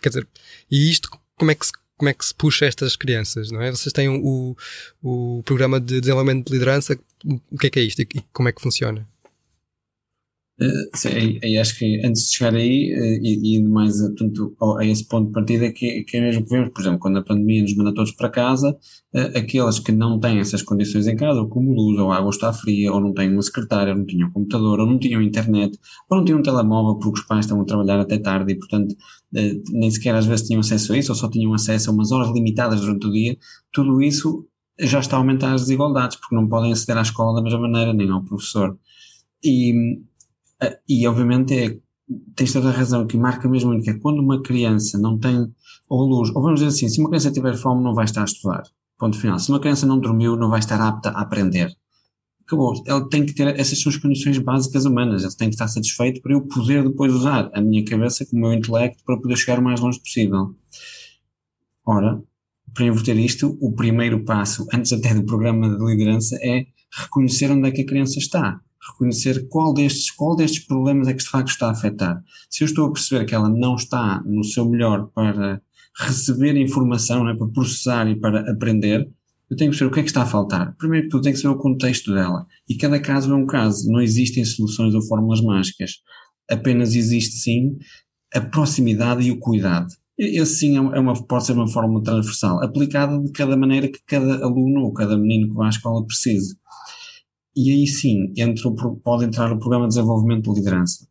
Quer 0.00 0.08
dizer, 0.08 0.28
e 0.70 0.90
isto, 0.90 1.10
como 1.36 1.50
é 1.50 1.54
que 1.54 1.66
se 1.66 1.72
como 1.96 2.08
é 2.08 2.12
que 2.12 2.26
se 2.26 2.34
puxa 2.34 2.66
estas 2.66 2.96
crianças, 2.96 3.52
não 3.52 3.62
é? 3.62 3.70
Vocês 3.70 3.92
têm 3.92 4.08
o, 4.08 4.56
o 5.00 5.42
programa 5.44 5.80
de 5.80 6.00
desenvolvimento 6.00 6.46
de 6.48 6.52
liderança, 6.52 6.98
o 7.50 7.56
que 7.56 7.68
é 7.68 7.70
que 7.70 7.78
é 7.78 7.82
isto 7.82 8.02
e 8.02 8.06
como 8.32 8.48
é 8.48 8.52
que 8.52 8.60
funciona? 8.60 9.08
E, 10.56 11.58
acho 11.58 11.76
que 11.78 12.00
antes 12.04 12.28
de 12.28 12.36
chegar 12.36 12.54
aí, 12.54 12.92
uh, 12.94 13.24
e, 13.24 13.56
indo 13.56 13.68
mais 13.70 14.00
a, 14.00 14.06
portanto, 14.06 14.56
a 14.78 14.84
esse 14.84 15.06
ponto 15.06 15.26
de 15.26 15.32
partida, 15.32 15.72
que, 15.72 16.04
que 16.04 16.16
é 16.16 16.20
mesmo 16.20 16.44
que 16.44 16.50
vemos, 16.50 16.70
por 16.70 16.80
exemplo, 16.80 17.00
quando 17.00 17.18
a 17.18 17.24
pandemia 17.24 17.62
nos 17.62 17.74
manda 17.76 17.92
todos 17.92 18.12
para 18.12 18.28
casa, 18.30 18.76
aqueles 19.34 19.78
que 19.80 19.90
não 19.92 20.20
têm 20.20 20.38
essas 20.38 20.62
condições 20.62 21.06
em 21.08 21.16
casa, 21.16 21.40
ou 21.40 21.48
como 21.48 21.72
luz, 21.72 21.98
ou 21.98 22.12
a 22.12 22.18
água 22.18 22.30
está 22.30 22.52
fria, 22.52 22.92
ou 22.92 23.00
não 23.00 23.12
têm 23.12 23.32
uma 23.32 23.42
secretária, 23.42 23.92
ou 23.92 23.98
não 23.98 24.06
tinham 24.06 24.30
computador, 24.30 24.80
ou 24.80 24.86
não 24.86 24.98
tinham 24.98 25.20
internet, 25.22 25.76
ou 26.08 26.18
não 26.18 26.24
tinham 26.24 26.38
um 26.38 26.42
telemóvel 26.42 26.98
porque 26.98 27.20
os 27.20 27.26
pais 27.26 27.44
estão 27.46 27.60
a 27.60 27.64
trabalhar 27.64 28.00
até 28.00 28.18
tarde 28.18 28.52
e, 28.52 28.56
portanto, 28.56 28.94
nem 29.72 29.90
sequer 29.90 30.14
às 30.14 30.26
vezes 30.26 30.46
tinham 30.46 30.60
acesso 30.60 30.92
a 30.92 30.98
isso, 30.98 31.10
ou 31.12 31.16
só 31.16 31.28
tinham 31.28 31.52
acesso 31.52 31.90
a 31.90 31.92
umas 31.92 32.12
horas 32.12 32.32
limitadas 32.32 32.80
durante 32.80 33.06
o 33.06 33.12
dia, 33.12 33.36
tudo 33.72 34.00
isso 34.00 34.46
já 34.78 35.00
está 35.00 35.16
a 35.16 35.18
aumentar 35.18 35.52
as 35.52 35.62
desigualdades, 35.62 36.16
porque 36.16 36.34
não 36.34 36.48
podem 36.48 36.72
aceder 36.72 36.98
à 36.98 37.02
escola 37.02 37.34
da 37.34 37.42
mesma 37.42 37.60
maneira, 37.60 37.92
nem 37.92 38.10
ao 38.10 38.24
professor. 38.24 38.76
E, 39.42 39.72
e 40.88 41.06
obviamente 41.06 41.54
é, 41.54 41.78
tens 42.34 42.52
toda 42.52 42.68
a 42.68 42.72
razão, 42.72 43.06
que 43.06 43.16
marca 43.16 43.48
mesmo 43.48 43.80
que 43.82 43.90
é 43.90 43.98
quando 43.98 44.20
uma 44.20 44.42
criança 44.42 44.98
não 44.98 45.18
tem 45.18 45.52
ou 45.88 46.06
luz, 46.06 46.30
ou 46.34 46.42
vamos 46.42 46.60
dizer 46.60 46.68
assim, 46.68 46.88
se 46.88 47.00
uma 47.00 47.08
criança 47.08 47.30
tiver 47.30 47.56
fome 47.56 47.82
não 47.82 47.94
vai 47.94 48.04
estar 48.04 48.22
a 48.22 48.24
estudar, 48.24 48.62
ponto 48.98 49.18
final. 49.18 49.38
Se 49.38 49.50
uma 49.50 49.60
criança 49.60 49.86
não 49.86 49.98
dormiu 49.98 50.36
não 50.36 50.48
vai 50.48 50.60
estar 50.60 50.80
apta 50.80 51.10
a 51.10 51.22
aprender. 51.22 51.70
Acabou. 52.46 52.74
Ele 52.86 53.08
tem 53.08 53.24
que 53.24 53.34
ter, 53.34 53.58
essas 53.58 53.80
são 53.80 53.90
as 53.90 53.96
condições 53.96 54.36
básicas 54.38 54.84
humanas, 54.84 55.22
ele 55.22 55.34
tem 55.34 55.48
que 55.48 55.54
estar 55.54 55.68
satisfeito 55.68 56.20
para 56.20 56.34
eu 56.34 56.42
poder 56.42 56.82
depois 56.82 57.12
usar 57.12 57.50
a 57.54 57.60
minha 57.60 57.84
cabeça 57.84 58.26
com 58.26 58.36
o 58.36 58.40
meu 58.40 58.52
intelecto 58.52 59.02
para 59.04 59.18
poder 59.18 59.36
chegar 59.36 59.58
o 59.58 59.62
mais 59.62 59.80
longe 59.80 59.98
possível. 59.98 60.54
Ora, 61.86 62.22
para 62.74 62.86
inverter 62.86 63.16
isto, 63.18 63.56
o 63.60 63.72
primeiro 63.72 64.24
passo, 64.24 64.66
antes 64.74 64.92
até 64.92 65.14
do 65.14 65.24
programa 65.24 65.70
de 65.70 65.84
liderança, 65.84 66.36
é 66.42 66.66
reconhecer 66.92 67.50
onde 67.50 67.68
é 67.68 67.70
que 67.70 67.82
a 67.82 67.86
criança 67.86 68.18
está 68.18 68.60
reconhecer 68.92 69.48
qual 69.48 69.72
destes, 69.72 70.10
qual 70.10 70.36
destes 70.36 70.64
problemas 70.64 71.08
é 71.08 71.12
que 71.12 71.22
de 71.22 71.28
facto 71.28 71.48
está 71.48 71.68
a 71.68 71.72
afetar. 71.72 72.22
Se 72.50 72.64
eu 72.64 72.66
estou 72.66 72.86
a 72.86 72.92
perceber 72.92 73.24
que 73.24 73.34
ela 73.34 73.48
não 73.48 73.76
está 73.76 74.22
no 74.24 74.44
seu 74.44 74.68
melhor 74.68 75.08
para 75.14 75.62
receber 75.98 76.56
informação, 76.56 77.24
né, 77.24 77.34
para 77.34 77.48
processar 77.48 78.08
e 78.08 78.16
para 78.16 78.50
aprender, 78.50 79.08
eu 79.50 79.56
tenho 79.56 79.70
que 79.70 79.78
perceber 79.78 79.90
o 79.90 79.94
que 79.94 80.00
é 80.00 80.02
que 80.02 80.08
está 80.08 80.22
a 80.22 80.26
faltar. 80.26 80.74
Primeiro 80.76 81.06
que 81.06 81.10
tudo, 81.10 81.24
que 81.24 81.36
saber 81.36 81.54
o 81.54 81.58
contexto 81.58 82.12
dela. 82.12 82.46
E 82.68 82.76
cada 82.76 82.98
caso 82.98 83.32
é 83.32 83.36
um 83.36 83.46
caso. 83.46 83.90
Não 83.90 84.00
existem 84.00 84.44
soluções 84.44 84.94
ou 84.94 85.02
fórmulas 85.02 85.40
mágicas. 85.40 85.98
Apenas 86.50 86.94
existe, 86.94 87.36
sim, 87.36 87.76
a 88.34 88.40
proximidade 88.40 89.26
e 89.26 89.30
o 89.30 89.38
cuidado. 89.38 89.88
Esse 90.16 90.56
sim 90.56 90.76
é 90.76 90.80
uma, 90.80 91.14
pode 91.26 91.46
ser 91.46 91.52
uma 91.52 91.68
fórmula 91.68 92.02
transversal, 92.02 92.62
aplicada 92.62 93.18
de 93.20 93.32
cada 93.32 93.56
maneira 93.56 93.88
que 93.88 93.98
cada 94.06 94.44
aluno 94.44 94.82
ou 94.82 94.92
cada 94.92 95.18
menino 95.18 95.48
que 95.48 95.54
vai 95.54 95.66
à 95.66 95.70
escola 95.70 96.06
precise. 96.06 96.56
E 97.56 97.70
aí 97.70 97.86
sim 97.86 98.32
entra, 98.36 98.70
pode 99.02 99.24
entrar 99.24 99.52
o 99.52 99.58
programa 99.58 99.86
de 99.86 99.94
desenvolvimento 99.94 100.52
de 100.52 100.58
liderança. 100.58 101.06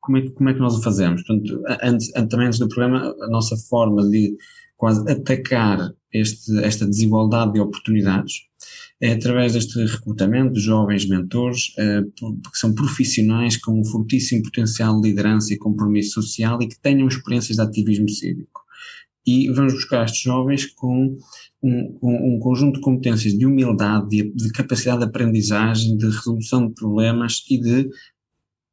Como 0.00 0.18
é 0.18 0.22
que, 0.22 0.30
como 0.30 0.48
é 0.48 0.54
que 0.54 0.60
nós 0.60 0.74
o 0.74 0.82
fazemos? 0.82 1.22
Portanto, 1.22 1.62
antes, 1.82 2.10
também 2.28 2.46
antes 2.46 2.58
do 2.58 2.68
programa, 2.68 3.14
a 3.20 3.28
nossa 3.28 3.56
forma 3.56 4.08
de 4.08 4.36
quase 4.76 5.10
atacar 5.10 5.92
este, 6.12 6.58
esta 6.62 6.86
desigualdade 6.86 7.52
de 7.52 7.60
oportunidades 7.60 8.48
é 9.00 9.12
através 9.12 9.52
deste 9.52 9.78
recrutamento 9.84 10.54
de 10.54 10.60
jovens 10.60 11.06
mentores, 11.06 11.72
eh, 11.78 12.02
que 12.02 12.58
são 12.58 12.74
profissionais 12.74 13.56
com 13.56 13.80
um 13.80 13.84
fortíssimo 13.84 14.42
potencial 14.42 15.00
de 15.00 15.08
liderança 15.08 15.54
e 15.54 15.58
compromisso 15.58 16.20
social 16.22 16.60
e 16.60 16.68
que 16.68 16.78
tenham 16.80 17.06
experiências 17.06 17.56
de 17.56 17.62
ativismo 17.62 18.08
cívico. 18.08 18.67
E 19.28 19.46
vamos 19.52 19.74
buscar 19.74 20.06
estes 20.06 20.22
jovens 20.22 20.64
com 20.64 21.14
um, 21.62 21.98
um, 22.02 22.38
conjunto 22.38 22.76
de 22.76 22.80
competências 22.80 23.36
de 23.36 23.44
humildade, 23.44 24.08
de, 24.08 24.32
de, 24.32 24.50
capacidade 24.52 25.00
de 25.00 25.04
aprendizagem, 25.04 25.98
de 25.98 26.06
resolução 26.06 26.66
de 26.66 26.72
problemas 26.72 27.44
e 27.50 27.60
de 27.60 27.90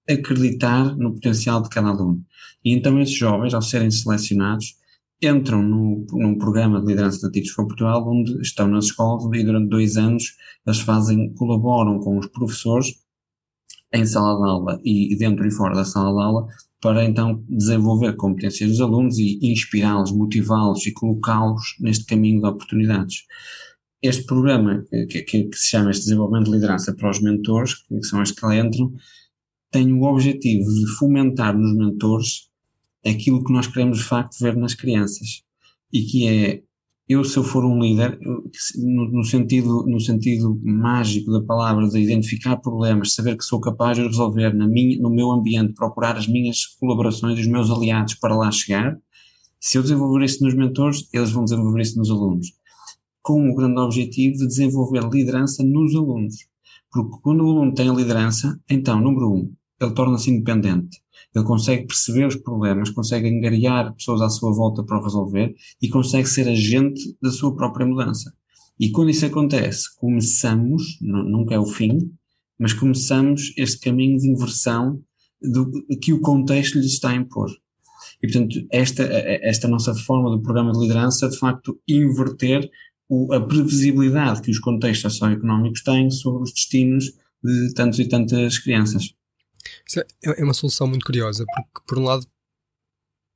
acreditar 0.10 0.96
no 0.96 1.14
potencial 1.14 1.62
de 1.62 1.68
cada 1.68 1.90
aluno. 1.90 2.24
E 2.64 2.74
então 2.74 2.98
esses 3.02 3.18
jovens, 3.18 3.54
ao 3.54 3.62
serem 3.62 3.92
selecionados, 3.92 4.78
entram 5.22 5.62
no, 5.62 6.06
num 6.14 6.38
programa 6.38 6.80
de 6.80 6.88
liderança 6.88 7.20
de 7.20 7.28
Ativos 7.28 7.50
for 7.50 7.68
Portugal, 7.68 8.08
onde 8.08 8.40
estão 8.40 8.70
nas 8.70 8.86
escolas 8.86 9.26
e 9.38 9.44
durante 9.44 9.68
dois 9.68 9.98
anos 9.98 10.38
eles 10.66 10.80
fazem, 10.80 11.34
colaboram 11.34 12.00
com 12.00 12.18
os 12.18 12.28
professores 12.28 12.96
em 13.94 14.06
sala 14.06 14.38
de 14.38 14.50
aula 14.50 14.80
e 14.86 15.18
dentro 15.18 15.46
e 15.46 15.52
fora 15.52 15.76
da 15.76 15.84
sala 15.84 16.14
de 16.14 16.24
aula 16.24 16.48
para 16.86 17.04
então 17.04 17.44
desenvolver 17.50 18.16
competências 18.16 18.70
dos 18.70 18.80
alunos 18.80 19.18
e 19.18 19.40
inspirá-los, 19.42 20.12
motivá-los 20.12 20.86
e 20.86 20.92
colocá-los 20.92 21.76
neste 21.80 22.06
caminho 22.06 22.40
de 22.40 22.48
oportunidades. 22.48 23.24
Este 24.04 24.24
programa, 24.24 24.86
que, 24.92 25.24
que, 25.24 25.46
que, 25.46 25.58
se 25.58 25.70
chama 25.72 25.90
este 25.90 26.04
desenvolvimento 26.04 26.46
de 26.46 26.52
liderança 26.52 26.94
para 26.94 27.10
os 27.10 27.20
mentores, 27.20 27.74
que 27.74 28.04
são 28.04 28.22
as 28.22 28.30
que 28.30 28.46
lá 28.46 28.56
entram, 28.56 28.94
tem 29.72 29.92
o 29.94 30.04
objetivo 30.04 30.64
de 30.64 30.86
fomentar 30.96 31.58
nos 31.58 31.76
mentores 31.76 32.52
aquilo 33.04 33.44
que 33.44 33.52
nós 33.52 33.66
queremos 33.66 33.98
de 33.98 34.04
facto 34.04 34.38
ver 34.40 34.56
nas 34.56 34.76
crianças 34.76 35.42
e 35.92 36.04
que 36.04 36.28
é 36.28 36.62
eu 37.08 37.24
se 37.24 37.38
eu 37.38 37.44
for 37.44 37.64
um 37.64 37.80
líder, 37.80 38.18
no, 38.78 39.12
no, 39.12 39.24
sentido, 39.24 39.86
no 39.88 40.00
sentido 40.00 40.60
mágico 40.64 41.32
da 41.32 41.42
palavra, 41.42 41.88
de 41.88 42.00
identificar 42.00 42.58
problemas, 42.58 43.14
saber 43.14 43.38
que 43.38 43.44
sou 43.44 43.60
capaz 43.60 43.98
de 43.98 44.04
resolver 44.04 44.54
na 44.54 44.68
minha, 44.68 45.00
no 45.00 45.10
meu 45.10 45.32
ambiente, 45.32 45.74
procurar 45.74 46.18
as 46.18 46.28
minhas 46.28 46.66
colaborações, 46.80 47.40
os 47.40 47.48
meus 47.48 47.70
aliados 47.70 48.16
para 48.16 48.36
lá 48.36 48.52
chegar, 48.52 48.98
se 49.60 49.78
eu 49.78 49.82
desenvolver 49.82 50.26
isso 50.26 50.44
nos 50.44 50.54
mentores, 50.54 51.08
eles 51.12 51.32
vão 51.32 51.44
desenvolver 51.44 51.82
isso 51.82 51.98
nos 51.98 52.12
alunos. 52.12 52.54
com 53.22 53.50
o 53.50 53.56
grande 53.56 53.80
objetivo 53.80 54.38
de 54.38 54.48
desenvolver 54.48 55.04
liderança 55.12 55.64
nos 55.64 55.96
alunos. 55.96 56.36
Porque 56.92 57.18
quando 57.24 57.42
o 57.42 57.50
aluno 57.50 57.74
tem 57.74 57.90
a 57.90 57.94
liderança, 57.94 58.60
então, 58.70 59.02
número 59.02 59.34
um, 59.34 59.52
ele 59.82 59.94
torna-se 59.96 60.30
independente. 60.30 61.02
Ele 61.36 61.46
consegue 61.46 61.86
perceber 61.86 62.26
os 62.26 62.36
problemas, 62.36 62.90
consegue 62.90 63.28
angariar 63.28 63.94
pessoas 63.94 64.22
à 64.22 64.30
sua 64.30 64.54
volta 64.54 64.84
para 64.84 65.02
resolver 65.02 65.54
e 65.82 65.90
consegue 65.90 66.28
ser 66.28 66.48
agente 66.48 67.02
da 67.22 67.32
sua 67.32 67.56
própria 67.56 67.86
mudança. 67.86 68.34
E 68.80 68.90
quando 68.92 69.10
isso 69.10 69.26
acontece, 69.26 69.94
começamos, 69.98 70.98
nunca 71.02 71.56
é 71.56 71.60
o 71.60 71.66
fim, 71.66 72.12
mas 72.58 72.74
começamos 72.74 73.54
este 73.58 73.80
caminho 73.80 74.18
de 74.18 74.30
inversão 74.30 75.02
do, 75.42 75.70
que 76.02 76.14
o 76.14 76.22
contexto 76.22 76.76
lhes 76.76 76.94
está 76.94 77.10
a 77.10 77.16
impor. 77.16 77.50
E, 78.22 78.28
portanto, 78.28 78.66
esta, 78.72 79.04
esta 79.04 79.68
nossa 79.68 79.94
forma 79.94 80.30
do 80.30 80.42
programa 80.42 80.72
de 80.72 80.80
liderança, 80.80 81.30
de 81.30 81.38
facto, 81.38 81.80
inverter 81.88 82.70
o, 83.10 83.34
a 83.34 83.42
previsibilidade 83.42 84.42
que 84.42 84.52
os 84.52 84.60
contextos 84.60 85.14
socioeconómicos 85.14 85.84
têm 85.84 86.10
sobre 86.10 86.44
os 86.44 86.54
destinos 86.54 87.12
de 87.44 87.74
tantos 87.74 88.00
e 88.00 88.08
tantas 88.08 88.58
crianças. 88.58 89.14
É, 90.26 90.42
é 90.42 90.44
uma 90.44 90.54
solução 90.54 90.88
muito 90.88 91.06
curiosa, 91.06 91.46
porque, 91.46 91.88
por 91.88 92.00
um 92.00 92.04
lado, 92.04 92.26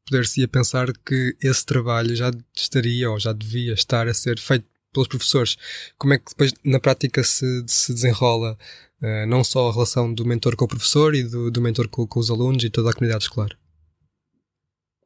poder-se-ia 0.08 0.48
pensar 0.48 0.92
que 1.06 1.36
esse 1.42 1.66
trabalho 1.66 2.16
já 2.16 2.32
estaria 2.56 3.10
ou 3.10 3.20
já 3.20 3.32
devia 3.32 3.74
estar 3.74 4.08
a 4.08 4.14
ser 4.14 4.40
feito 4.40 4.68
pelos 4.92 5.08
professores. 5.08 5.56
Como 5.98 6.14
é 6.14 6.18
que 6.18 6.26
depois, 6.30 6.54
na 6.64 6.80
prática, 6.80 7.24
se, 7.24 7.64
se 7.68 7.94
desenrola 7.94 8.58
uh, 9.02 9.28
não 9.28 9.44
só 9.44 9.70
a 9.70 9.72
relação 9.72 10.12
do 10.14 10.26
mentor 10.26 10.56
com 10.56 10.66
o 10.66 10.68
professor 10.68 11.14
e 11.14 11.24
do, 11.24 11.52
do 11.52 11.62
mentor 11.62 11.88
com, 11.88 12.06
com 12.08 12.20
os 12.20 12.30
alunos 12.30 12.64
e 12.64 12.70
toda 12.70 12.90
a 12.90 12.94
comunidade 12.94 13.26
escolar? 13.26 13.50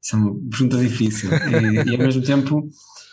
Isso 0.01 0.15
é 0.15 0.19
uma 0.19 0.35
pergunta 0.49 0.77
difícil. 0.77 1.29
e, 1.31 1.89
e 1.89 1.95
ao 1.95 1.97
mesmo 1.97 2.21
tempo, 2.21 2.63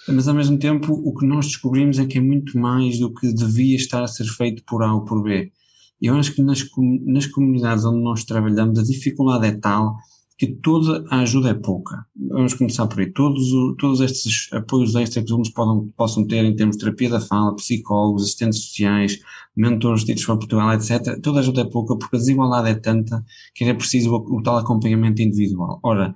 mas 0.09 0.29
ao 0.29 0.35
mesmo 0.35 0.59
tempo, 0.59 0.93
o 0.93 1.15
que 1.15 1.27
nós 1.27 1.47
descobrimos 1.47 1.99
é 1.99 2.07
que 2.07 2.19
é 2.19 2.21
muito 2.21 2.59
mais 2.59 2.99
do 2.99 3.13
que 3.13 3.33
devia 3.33 3.77
estar 3.77 4.03
a 4.03 4.09
ser 4.09 4.27
feito 4.27 4.63
por 4.65 4.83
A 4.83 4.95
ou 4.95 5.05
por 5.05 5.23
B. 5.23 5.53
Eu 6.01 6.17
acho 6.17 6.35
que 6.35 6.43
nas, 6.43 6.65
nas 7.05 7.27
comunidades 7.27 7.85
onde 7.85 8.03
nós 8.03 8.25
trabalhamos, 8.25 8.79
a 8.79 8.83
dificuldade 8.83 9.47
é 9.47 9.53
tal 9.53 9.97
que 10.41 10.47
toda 10.47 11.05
a 11.11 11.21
ajuda 11.21 11.51
é 11.51 11.55
pouca. 11.55 12.07
Vamos 12.17 12.55
começar 12.55 12.87
por 12.87 13.01
aí. 13.01 13.13
Todos, 13.13 13.43
todos 13.79 14.01
estes 14.01 14.51
apoios 14.55 14.95
extras 14.95 15.23
que 15.23 15.31
os 15.31 15.53
alunos 15.55 15.93
possam 15.95 16.27
ter 16.27 16.43
em 16.47 16.57
termos 16.57 16.79
de 16.79 16.85
terapia 16.85 17.11
da 17.11 17.21
fala, 17.21 17.55
psicólogos, 17.57 18.23
assistentes 18.23 18.65
sociais, 18.65 19.21
mentores 19.55 20.03
tidos 20.03 20.25
para 20.25 20.39
Portugal, 20.39 20.73
etc., 20.73 21.21
toda 21.23 21.41
a 21.41 21.43
ajuda 21.43 21.61
é 21.61 21.65
pouca 21.67 21.95
porque 21.95 22.17
a 22.17 22.19
desigualdade 22.19 22.71
é 22.71 22.75
tanta 22.75 23.23
que 23.55 23.65
é 23.65 23.75
preciso 23.75 24.15
o, 24.15 24.39
o 24.39 24.43
tal 24.43 24.57
acompanhamento 24.57 25.21
individual. 25.21 25.79
Ora, 25.83 26.15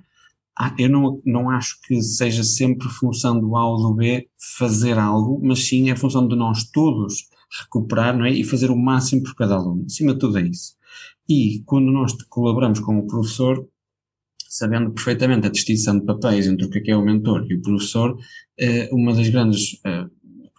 eu 0.79 0.89
não, 0.89 1.21
não 1.23 1.49
acho 1.51 1.77
que 1.83 2.01
seja 2.01 2.43
sempre 2.43 2.89
função 2.89 3.39
do 3.39 3.55
A 3.55 3.69
ou 3.69 3.77
do 3.77 3.93
B 3.93 4.27
fazer 4.57 4.97
algo, 4.97 5.39
mas 5.43 5.67
sim 5.67 5.91
é 5.91 5.95
função 5.95 6.27
de 6.27 6.35
nós 6.35 6.63
todos 6.71 7.25
recuperar 7.63 8.17
não 8.17 8.25
é? 8.25 8.31
e 8.31 8.43
fazer 8.43 8.69
o 8.69 8.77
máximo 8.77 9.23
por 9.23 9.35
cada 9.35 9.55
aluno. 9.55 9.85
Acima 9.85 10.13
de 10.13 10.19
tudo 10.19 10.37
é 10.37 10.43
isso. 10.43 10.75
E 11.27 11.63
quando 11.65 11.91
nós 11.91 12.13
colaboramos 12.29 12.79
com 12.79 12.97
o 12.97 13.07
professor, 13.07 13.67
sabendo 14.47 14.91
perfeitamente 14.91 15.47
a 15.47 15.49
distinção 15.49 15.99
de 15.99 16.05
papéis 16.05 16.47
entre 16.47 16.65
o 16.65 16.69
que 16.69 16.79
é, 16.89 16.93
é 16.93 16.97
o 16.97 17.03
mentor 17.03 17.45
e 17.49 17.55
o 17.55 17.61
professor, 17.61 18.17
eh, 18.59 18.89
uma 18.91 19.13
das 19.13 19.27
grandes, 19.29 19.79
eh, 19.85 20.05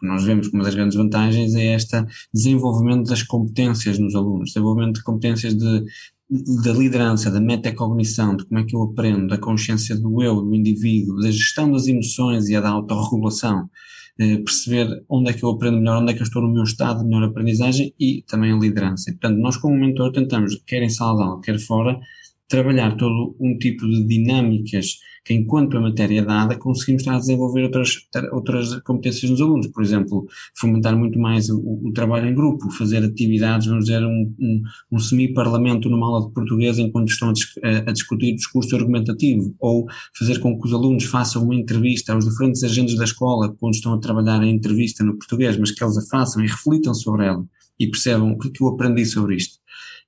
nós 0.03 0.25
vemos 0.25 0.49
que 0.49 0.55
uma 0.55 0.65
das 0.65 0.75
grandes 0.75 0.97
vantagens 0.97 1.55
é 1.55 1.75
este 1.75 2.05
desenvolvimento 2.33 3.09
das 3.09 3.23
competências 3.23 3.99
nos 3.99 4.15
alunos, 4.15 4.51
desenvolvimento 4.51 4.97
de 4.97 5.03
competências 5.03 5.55
de, 5.55 5.85
da 6.29 6.73
liderança, 6.73 7.31
da 7.31 7.41
metacognição, 7.41 8.37
de 8.37 8.45
como 8.47 8.61
é 8.61 8.65
que 8.65 8.75
eu 8.75 8.83
aprendo, 8.83 9.29
da 9.29 9.39
consciência 9.39 9.97
do 9.97 10.23
eu, 10.23 10.43
do 10.43 10.55
indivíduo, 10.55 11.21
da 11.21 11.31
gestão 11.31 11.71
das 11.71 11.87
emoções 11.87 12.49
e 12.49 12.61
da 12.61 12.69
autorregulação, 12.71 13.71
eh, 14.19 14.39
perceber 14.39 15.05
onde 15.09 15.31
é 15.31 15.33
que 15.33 15.45
eu 15.45 15.51
aprendo 15.51 15.79
melhor, 15.79 16.03
onde 16.03 16.13
é 16.13 16.15
que 16.15 16.23
eu 16.23 16.27
estou 16.27 16.43
no 16.43 16.53
meu 16.53 16.65
estado 16.65 17.01
de 17.03 17.09
melhor 17.09 17.29
aprendizagem 17.29 17.95
e 17.99 18.25
também 18.27 18.53
a 18.53 18.57
liderança. 18.57 19.11
E, 19.11 19.13
portanto, 19.13 19.39
nós 19.39 19.57
como 19.57 19.77
mentor 19.77 20.11
tentamos, 20.11 20.61
quer 20.67 20.83
em 20.83 20.89
sala 20.89 21.41
quer 21.43 21.59
fora, 21.61 21.99
trabalhar 22.49 22.97
todo 22.97 23.37
um 23.41 23.59
tipo 23.59 23.89
de 23.89 24.05
dinâmicas 24.05 24.99
que, 25.25 25.35
enquanto 25.35 25.77
a 25.77 25.81
matéria 25.81 26.21
é 26.21 26.25
dada, 26.25 26.57
conseguimos 26.57 27.03
estar 27.03 27.17
a 27.17 27.19
desenvolver 27.19 27.65
outras, 27.65 27.97
outras 28.31 28.81
competências 28.83 29.29
nos 29.29 29.41
alunos. 29.41 29.67
Por 29.67 29.83
exemplo, 29.83 30.27
fomentar 30.57 30.97
muito 30.97 31.19
mais 31.19 31.51
o, 31.51 31.59
o 31.59 31.93
trabalho 31.93 32.29
em 32.29 32.35
grupo, 32.35 32.71
fazer 32.71 33.03
atividades, 33.03 33.67
vamos 33.67 33.87
dizer, 33.87 34.05
um, 34.05 34.35
um, 34.39 34.63
um 34.93 34.99
semi-parlamento 35.01 35.91
numa 35.91 36.07
aula 36.07 36.29
de 36.29 36.33
português 36.33 36.79
enquanto 36.79 37.09
estão 37.09 37.31
a, 37.31 37.91
a, 37.91 37.93
discutir 37.93 38.37
discurso 38.37 38.77
argumentativo, 38.77 39.53
ou 39.59 39.87
fazer 40.17 40.39
com 40.39 40.59
que 40.61 40.69
os 40.69 40.73
alunos 40.73 41.05
façam 41.05 41.43
uma 41.43 41.57
entrevista 41.57 42.13
aos 42.13 42.25
diferentes 42.25 42.63
agentes 42.63 42.95
da 42.95 43.05
escola 43.05 43.53
quando 43.59 43.75
estão 43.75 43.95
a 43.95 43.99
trabalhar 43.99 44.41
a 44.41 44.47
entrevista 44.47 45.03
no 45.03 45.19
português, 45.19 45.59
mas 45.59 45.73
que 45.73 45.83
eles 45.83 45.99
a 45.99 46.07
façam 46.09 46.45
e 46.45 46.47
reflitam 46.47 46.95
sobre 46.95 47.27
ela 47.27 47.45
e 47.79 47.89
percebam 47.89 48.31
o 48.31 48.39
que, 48.39 48.49
é 48.49 48.51
que 48.53 48.63
eu 48.63 48.69
aprendi 48.69 49.05
sobre 49.05 49.37
isto 49.37 49.59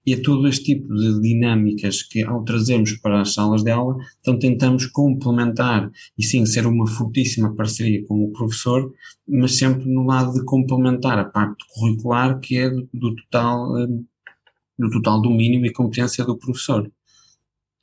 e 0.07 0.15
é 0.15 0.21
todo 0.21 0.49
este 0.49 0.65
tipo 0.65 0.95
de 0.95 1.21
dinâmicas 1.21 2.03
que, 2.03 2.23
ao 2.23 2.43
trazermos 2.43 2.93
para 2.95 3.21
as 3.21 3.35
salas 3.35 3.63
de 3.63 3.71
aula, 3.71 3.97
então 4.21 4.39
tentamos 4.39 4.87
complementar 4.87 5.91
e 6.17 6.25
sim 6.25 6.47
ser 6.47 6.67
uma 6.67 6.87
fortíssima 6.87 7.55
parceria 7.55 8.05
com 8.07 8.25
o 8.25 8.33
professor, 8.33 8.91
mas 9.29 9.59
sempre 9.59 9.87
no 9.87 10.07
lado 10.07 10.33
de 10.33 10.45
complementar 10.45 11.19
a 11.19 11.25
parte 11.25 11.65
curricular 11.75 12.41
que 12.41 12.57
é 12.57 12.71
do, 12.71 12.89
do 12.93 13.15
total, 13.17 13.79
eh, 13.79 13.87
do 14.79 14.91
total 14.91 15.21
domínio 15.21 15.67
e 15.67 15.73
competência 15.73 16.25
do 16.25 16.39
professor. 16.39 16.91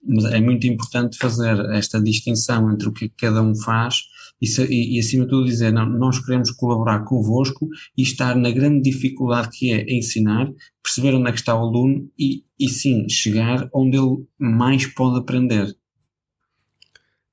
Mas 0.03 0.25
é 0.25 0.39
muito 0.39 0.65
importante 0.67 1.17
fazer 1.17 1.60
esta 1.74 2.01
distinção 2.01 2.72
entre 2.72 2.88
o 2.88 2.91
que 2.91 3.10
cada 3.10 3.41
um 3.41 3.55
faz 3.55 3.98
e, 4.42 4.48
e, 4.70 4.98
e, 4.98 5.00
acima 5.00 5.24
de 5.24 5.30
tudo 5.30 5.46
dizer, 5.46 5.72
não, 5.72 5.88
nós 5.88 6.20
queremos 6.20 6.51
colaborar 6.51 7.04
convosco 7.06 7.68
e 7.98 8.04
estar 8.04 8.36
na 8.36 8.51
grande 8.51 8.89
dificuldade 8.89 9.50
que 9.58 9.72
é 9.72 9.86
ensinar, 9.89 10.51
perceber 10.84 11.15
onde 11.15 11.30
é 11.30 11.32
que 11.32 11.39
está 11.39 11.56
o 11.56 11.60
aluno 11.60 12.10
e, 12.18 12.44
e 12.60 12.70
sim, 12.70 13.08
chegar 13.10 13.70
onde 13.74 13.98
ele 13.98 14.25
mais 14.38 14.86
pode 14.88 15.20
aprender. 15.20 15.75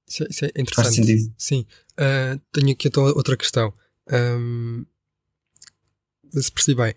Isso 0.09 0.25
é, 0.25 0.27
isso 0.31 0.45
é 0.45 0.49
interessante. 0.49 0.85
Faz 0.85 0.95
sentido? 0.95 1.35
Sim. 1.37 1.67
Uh, 1.93 2.41
tenho 2.53 2.73
aqui 2.73 2.89
então 2.89 3.05
outra 3.05 3.37
questão. 3.37 3.73
Um, 4.11 4.85
se 6.31 6.53
percebi 6.53 6.81
bem. 6.81 6.95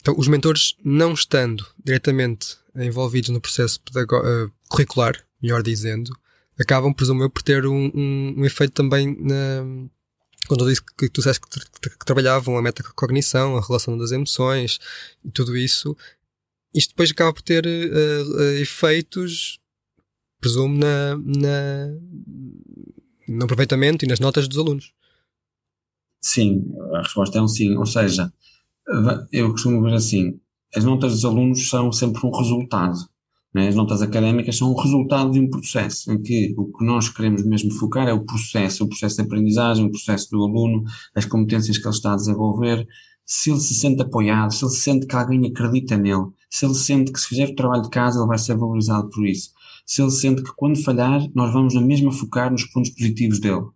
Então, 0.00 0.14
os 0.18 0.28
mentores 0.28 0.76
não 0.84 1.14
estando 1.14 1.66
diretamente 1.82 2.56
envolvidos 2.74 3.30
no 3.30 3.40
processo 3.40 3.80
uh, 3.96 4.52
curricular, 4.68 5.14
melhor 5.40 5.62
dizendo, 5.62 6.10
acabam, 6.58 6.92
presumo 6.92 7.22
eu, 7.22 7.30
por 7.30 7.42
ter 7.42 7.66
um, 7.66 7.90
um, 7.94 8.34
um 8.38 8.44
efeito 8.44 8.72
também 8.72 9.16
na, 9.20 9.88
quando 10.46 10.64
eu 10.64 10.68
disse 10.68 10.82
que 10.84 11.08
tu 11.08 11.20
disseste 11.20 11.40
que, 11.40 11.90
que, 11.90 12.04
trabalhavam 12.04 12.56
a 12.58 12.62
metacognição, 12.62 13.56
a 13.56 13.60
relação 13.60 13.96
das 13.96 14.12
emoções 14.12 14.78
e 15.24 15.30
tudo 15.30 15.56
isso, 15.56 15.96
isto 16.74 16.90
depois 16.90 17.10
acaba 17.10 17.32
por 17.32 17.42
ter 17.42 17.64
uh, 17.66 18.36
uh, 18.36 18.42
efeitos, 18.60 19.58
presumo, 20.40 20.76
na, 20.76 21.16
na, 21.16 21.86
no 23.26 23.44
aproveitamento 23.44 24.04
e 24.04 24.08
nas 24.08 24.20
notas 24.20 24.46
dos 24.46 24.58
alunos. 24.58 24.92
Sim, 26.20 26.64
a 26.94 26.98
resposta 26.98 27.38
é 27.38 27.42
um 27.42 27.48
sim. 27.48 27.76
Ou 27.76 27.86
seja, 27.86 28.32
eu 29.32 29.50
costumo 29.50 29.82
ver 29.82 29.94
assim: 29.94 30.40
as 30.74 30.84
notas 30.84 31.12
dos 31.12 31.24
alunos 31.24 31.68
são 31.68 31.92
sempre 31.92 32.26
um 32.26 32.30
resultado. 32.30 32.98
Né? 33.54 33.68
As 33.68 33.74
notas 33.74 34.02
académicas 34.02 34.56
são 34.56 34.72
o 34.72 34.80
resultado 34.80 35.30
de 35.30 35.38
um 35.38 35.48
processo 35.48 36.12
em 36.12 36.20
que 36.20 36.52
o 36.58 36.76
que 36.76 36.84
nós 36.84 37.08
queremos 37.08 37.44
mesmo 37.44 37.70
focar 37.70 38.08
é 38.08 38.12
o 38.12 38.24
processo, 38.24 38.84
o 38.84 38.88
processo 38.88 39.16
de 39.16 39.22
aprendizagem, 39.22 39.86
o 39.86 39.90
processo 39.90 40.28
do 40.30 40.42
aluno, 40.42 40.82
as 41.14 41.24
competências 41.24 41.78
que 41.78 41.86
ele 41.86 41.94
está 41.94 42.12
a 42.12 42.16
desenvolver, 42.16 42.86
se 43.24 43.50
ele 43.50 43.60
se 43.60 43.74
sente 43.74 44.02
apoiado, 44.02 44.52
se 44.52 44.64
ele 44.64 44.72
se 44.72 44.80
sente 44.80 45.06
que 45.06 45.14
alguém 45.16 45.46
acredita 45.46 45.96
nele, 45.96 46.26
se 46.50 46.66
ele 46.66 46.74
sente 46.74 47.12
que 47.12 47.20
se 47.20 47.28
fizer 47.28 47.48
o 47.48 47.54
trabalho 47.54 47.82
de 47.82 47.90
casa 47.90 48.18
ele 48.18 48.26
vai 48.26 48.38
ser 48.38 48.56
valorizado 48.56 49.08
por 49.08 49.26
isso, 49.26 49.50
se 49.86 50.02
ele 50.02 50.10
sente 50.10 50.42
que 50.42 50.52
quando 50.56 50.82
falhar 50.82 51.26
nós 51.34 51.52
vamos 51.52 51.74
na 51.74 51.80
mesma 51.80 52.12
focar 52.12 52.50
nos 52.50 52.64
pontos 52.64 52.90
positivos 52.90 53.38
dele. 53.38 53.66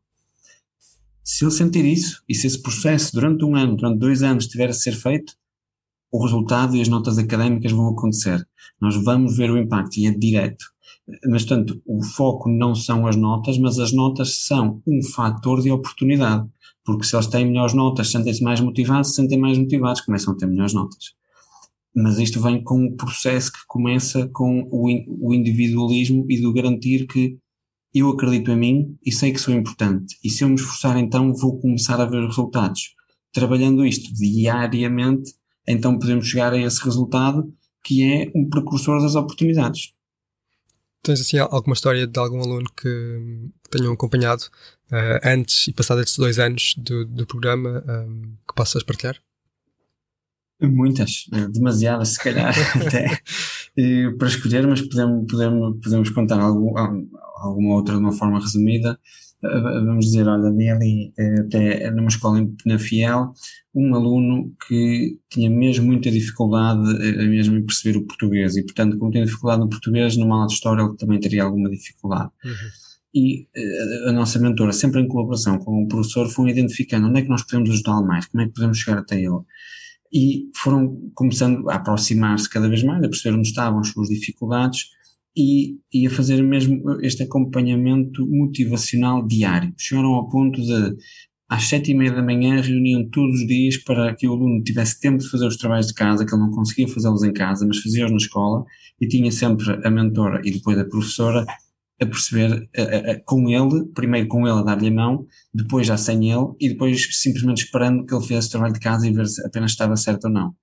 Se 1.22 1.44
ele 1.44 1.50
sentir 1.50 1.84
isso, 1.84 2.22
e 2.28 2.34
se 2.34 2.46
esse 2.46 2.60
processo 2.60 3.12
durante 3.12 3.44
um 3.44 3.54
ano, 3.54 3.76
durante 3.76 3.98
dois 3.98 4.22
anos 4.22 4.44
estiver 4.44 4.70
a 4.70 4.72
ser 4.72 4.92
feito, 4.92 5.34
o 6.10 6.22
resultado 6.22 6.76
e 6.76 6.80
as 6.80 6.88
notas 6.88 7.18
académicas 7.18 7.72
vão 7.72 7.88
acontecer. 7.88 8.46
Nós 8.80 8.96
vamos 8.96 9.36
ver 9.36 9.50
o 9.50 9.58
impacto 9.58 9.98
e 9.98 10.06
é 10.06 10.10
direto. 10.10 10.64
Mas, 11.26 11.44
portanto, 11.44 11.80
o 11.86 12.02
foco 12.02 12.50
não 12.50 12.74
são 12.74 13.06
as 13.06 13.16
notas, 13.16 13.58
mas 13.58 13.78
as 13.78 13.92
notas 13.92 14.44
são 14.44 14.82
um 14.86 15.02
fator 15.02 15.62
de 15.62 15.70
oportunidade. 15.70 16.46
Porque 16.84 17.04
se 17.04 17.16
eles 17.16 17.26
têm 17.26 17.46
melhores 17.46 17.74
notas, 17.74 18.10
sentem-se 18.10 18.42
mais 18.42 18.60
motivados, 18.60 19.10
se 19.10 19.16
sentem 19.16 19.38
mais 19.38 19.58
motivados, 19.58 20.00
começam 20.02 20.34
a 20.34 20.36
ter 20.36 20.46
melhores 20.46 20.72
notas. 20.72 21.16
Mas 21.94 22.18
isto 22.18 22.40
vem 22.40 22.62
com 22.62 22.86
o 22.86 22.96
processo 22.96 23.52
que 23.52 23.58
começa 23.66 24.28
com 24.28 24.68
o, 24.70 25.28
o 25.28 25.34
individualismo 25.34 26.24
e 26.28 26.40
do 26.40 26.52
garantir 26.52 27.06
que 27.06 27.38
eu 27.94 28.10
acredito 28.10 28.50
em 28.50 28.56
mim 28.56 28.96
e 29.04 29.10
sei 29.10 29.32
que 29.32 29.40
sou 29.40 29.54
importante. 29.54 30.16
E 30.22 30.30
se 30.30 30.44
eu 30.44 30.48
me 30.48 30.54
esforçar, 30.54 30.96
então 30.98 31.34
vou 31.34 31.58
começar 31.58 32.00
a 32.00 32.04
ver 32.04 32.24
resultados. 32.24 32.94
Trabalhando 33.32 33.84
isto 33.84 34.12
diariamente, 34.14 35.32
então 35.72 35.98
podemos 35.98 36.26
chegar 36.26 36.52
a 36.52 36.58
esse 36.58 36.82
resultado 36.84 37.52
que 37.84 38.02
é 38.02 38.30
um 38.34 38.48
precursor 38.48 39.00
das 39.00 39.14
oportunidades. 39.14 39.92
tens 41.02 41.20
assim 41.20 41.38
alguma 41.38 41.74
história 41.74 42.06
de 42.06 42.18
algum 42.18 42.40
aluno 42.40 42.68
que, 42.76 43.50
tenham 43.70 43.92
acompanhado 43.92 44.44
uh, 44.90 45.20
antes 45.22 45.68
e 45.68 45.72
passado 45.72 46.00
estes 46.00 46.16
dois 46.16 46.38
anos 46.38 46.74
do, 46.78 47.04
do 47.04 47.26
programa 47.26 47.84
um, 47.86 48.34
que 48.46 48.54
possas 48.54 48.82
partilhar? 48.82 49.16
Muitas, 50.60 51.26
demasiadas 51.52 52.14
se 52.14 52.18
calhar 52.18 52.52
até 52.74 53.20
para 54.18 54.28
escolher, 54.28 54.66
mas 54.66 54.80
podemos, 54.80 55.30
podemos, 55.30 55.80
podemos 55.80 56.10
contar 56.10 56.40
algum, 56.40 56.76
alguma 57.36 57.74
outra 57.74 57.94
de 57.94 58.00
uma 58.00 58.12
forma 58.12 58.40
resumida. 58.40 58.98
Vamos 59.40 60.06
dizer, 60.06 60.26
olha, 60.26 60.48
ali 60.48 61.12
até 61.40 61.90
numa 61.90 62.08
escola 62.08 62.44
na 62.66 62.78
Fiel, 62.78 63.32
um 63.74 63.94
aluno 63.94 64.52
que 64.66 65.18
tinha 65.30 65.48
mesmo 65.48 65.86
muita 65.86 66.10
dificuldade 66.10 66.82
mesmo 67.28 67.56
em 67.56 67.64
perceber 67.64 67.98
o 67.98 68.06
português 68.06 68.56
e, 68.56 68.64
portanto, 68.64 68.98
como 68.98 69.12
tem 69.12 69.24
dificuldade 69.24 69.60
no 69.60 69.68
português, 69.68 70.16
numa 70.16 70.34
aula 70.34 70.46
de 70.48 70.54
história 70.54 70.82
ele 70.82 70.96
também 70.96 71.20
teria 71.20 71.44
alguma 71.44 71.70
dificuldade. 71.70 72.30
Uhum. 72.44 72.52
E 73.14 73.46
a 74.06 74.12
nossa 74.12 74.38
mentora, 74.38 74.72
sempre 74.72 75.00
em 75.00 75.08
colaboração 75.08 75.58
com 75.58 75.84
o 75.84 75.88
professor, 75.88 76.28
foi 76.28 76.50
identificando 76.50 77.06
onde 77.06 77.20
é 77.20 77.22
que 77.22 77.28
nós 77.28 77.42
podemos 77.42 77.70
ajudá-lo 77.70 78.06
mais, 78.06 78.26
como 78.26 78.42
é 78.42 78.46
que 78.46 78.52
podemos 78.52 78.78
chegar 78.78 78.98
até 78.98 79.20
ele 79.20 79.40
e 80.12 80.50
foram 80.56 81.10
começando 81.14 81.68
a 81.68 81.74
aproximar-se 81.74 82.48
cada 82.48 82.68
vez 82.68 82.82
mais, 82.82 83.04
a 83.04 83.08
perceber 83.08 83.36
onde 83.36 83.48
estavam 83.48 83.80
as 83.80 83.88
suas 83.88 84.08
dificuldades 84.08 84.86
e, 85.36 85.76
e 85.92 86.06
a 86.06 86.10
fazer 86.10 86.42
mesmo 86.42 86.82
este 87.02 87.22
acompanhamento 87.22 88.26
motivacional 88.26 89.26
diário. 89.26 89.72
Chegaram 89.78 90.14
ao 90.14 90.28
ponto 90.28 90.60
de, 90.60 90.96
às 91.48 91.64
sete 91.64 91.92
e 91.92 91.94
meia 91.94 92.12
da 92.12 92.22
manhã, 92.22 92.60
reuniam 92.60 93.08
todos 93.08 93.40
os 93.40 93.46
dias 93.46 93.76
para 93.78 94.14
que 94.14 94.26
o 94.26 94.32
aluno 94.32 94.62
tivesse 94.62 95.00
tempo 95.00 95.18
de 95.18 95.30
fazer 95.30 95.46
os 95.46 95.56
trabalhos 95.56 95.86
de 95.86 95.94
casa, 95.94 96.26
que 96.26 96.34
ele 96.34 96.42
não 96.42 96.50
conseguia 96.50 96.88
fazê-los 96.88 97.22
em 97.22 97.32
casa, 97.32 97.66
mas 97.66 97.78
fazia-os 97.78 98.10
na 98.10 98.16
escola, 98.16 98.64
e 99.00 99.06
tinha 99.06 99.30
sempre 99.30 99.80
a 99.86 99.90
mentora 99.90 100.40
e 100.44 100.50
depois 100.50 100.78
a 100.78 100.84
professora 100.84 101.46
a 102.00 102.06
perceber 102.06 102.68
a, 102.76 103.12
a, 103.12 103.20
com 103.24 103.48
ele, 103.48 103.86
primeiro 103.94 104.28
com 104.28 104.46
ele 104.46 104.58
a 104.58 104.62
dar-lhe 104.62 104.88
a 104.88 104.92
mão, 104.92 105.26
depois 105.52 105.86
já 105.86 105.96
sem 105.96 106.30
ele 106.30 106.46
e 106.60 106.68
depois 106.68 107.08
simplesmente 107.12 107.64
esperando 107.64 108.04
que 108.06 108.14
ele 108.14 108.22
fizesse 108.22 108.48
o 108.48 108.50
trabalho 108.52 108.74
de 108.74 108.80
casa 108.80 109.08
e 109.08 109.12
ver 109.12 109.26
se 109.26 109.44
apenas 109.44 109.72
estava 109.72 109.96
certo 109.96 110.26
ou 110.26 110.30
não. 110.30 110.54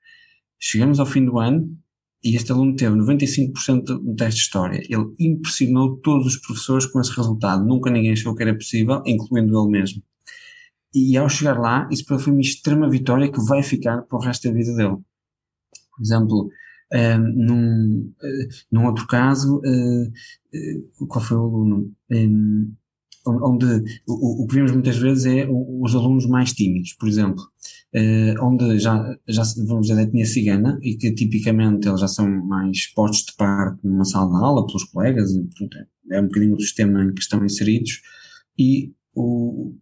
Chegamos 0.60 1.00
ao 1.00 1.05
fim 1.05 1.25
do 1.25 1.38
ano 1.38 1.77
e 2.25 2.36
este 2.36 2.51
aluno 2.51 2.75
teve 2.75 2.96
95% 2.96 4.01
no 4.01 4.15
teste 4.15 4.39
de 4.39 4.46
história. 4.46 4.82
Ele 4.89 5.13
impressionou 5.20 5.98
todos 5.98 6.25
os 6.25 6.38
professores 6.38 6.88
com 6.88 7.00
esse 7.00 7.15
resultado. 7.15 7.63
Nunca 7.63 7.91
ninguém 7.91 8.13
achou 8.13 8.34
que 8.34 8.41
era 8.41 8.55
possível, 8.55 9.03
incluindo 9.05 9.55
ele 9.55 9.70
mesmo. 9.70 10.01
E 10.91 11.15
ao 11.15 11.29
chegar 11.29 11.60
lá, 11.60 11.88
isso 11.91 12.03
foi 12.17 12.34
uma 12.34 12.41
extrema 12.41 12.89
vitória 12.89 13.32
que 13.32 13.39
vai 13.46 13.62
ficar 13.62 14.01
para 14.01 14.17
o 14.17 14.22
resto 14.22 14.48
da 14.48 14.55
vida 14.55 14.74
dele. 14.74 14.98
Por 15.96 16.01
exemplo, 16.03 16.50
num, 17.36 18.12
uh, 18.24 18.48
num 18.72 18.86
outro 18.86 19.05
caso, 19.05 19.60
uh, 19.60 21.08
qual 21.08 21.24
foi 21.24 21.38
o 21.38 21.41
aluno? 21.41 21.91
Um, 22.12 22.74
onde 23.25 23.65
o, 24.08 24.44
o, 24.44 24.48
que 24.48 24.55
vemos 24.55 24.72
muitas 24.72 24.98
vezes 24.98 25.25
é 25.25 25.48
os 25.50 25.96
alunos 25.96 26.25
mais 26.27 26.53
tímidos, 26.53 26.94
por 26.94 27.08
exemplo, 27.08 27.44
onde 28.41 28.79
já, 28.79 29.17
já 29.27 29.44
vamos 29.65 29.88
dizer, 29.88 30.00
a 30.00 30.03
etnia 30.03 30.25
cigana 30.25 30.77
e 30.82 30.96
que 30.96 31.12
tipicamente 31.12 31.88
eles 31.88 32.01
já 32.01 32.08
são 32.08 32.29
mais 32.29 32.88
postos 32.94 33.25
de 33.25 33.36
parte 33.36 33.79
numa 33.84 34.05
sala 34.05 34.38
de 34.38 34.44
aula 34.44 34.65
pelos 34.65 34.84
colegas, 34.86 35.32
é 36.12 36.22
um 36.22 36.25
bocadinho 36.25 36.55
o 36.55 36.62
sistema 36.62 37.03
em 37.03 37.13
que 37.13 37.22
estão 37.22 37.44
inseridos 37.44 38.01
e 38.58 38.94
o, 39.13 39.74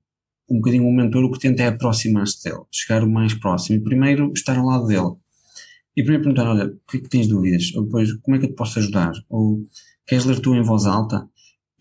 um 0.50 0.56
bocadinho 0.58 0.88
o 0.88 0.94
mentor 0.94 1.24
o 1.24 1.32
que 1.32 1.40
tenta 1.40 1.64
é 1.64 1.68
aproximar-se 1.68 2.44
dele, 2.44 2.64
chegar 2.72 3.04
o 3.04 3.10
mais 3.10 3.34
próximo 3.34 3.78
e 3.78 3.84
primeiro 3.84 4.32
estar 4.34 4.58
ao 4.58 4.66
lado 4.66 4.88
dele 4.88 5.16
e 5.96 6.02
primeiro 6.02 6.24
perguntar, 6.24 6.50
olha, 6.50 6.66
o 6.66 6.92
que 6.92 6.98
é 6.98 7.02
que 7.02 7.10
tens 7.10 7.28
dúvidas? 7.28 7.72
Ou 7.76 7.84
depois, 7.84 8.12
como 8.14 8.36
é 8.36 8.40
que 8.40 8.46
eu 8.46 8.50
te 8.50 8.56
posso 8.56 8.80
ajudar? 8.80 9.14
Ou 9.30 9.62
queres 10.08 10.26
ler 10.26 10.40
tu 10.40 10.56
em 10.56 10.64
voz 10.64 10.86
alta? 10.86 11.30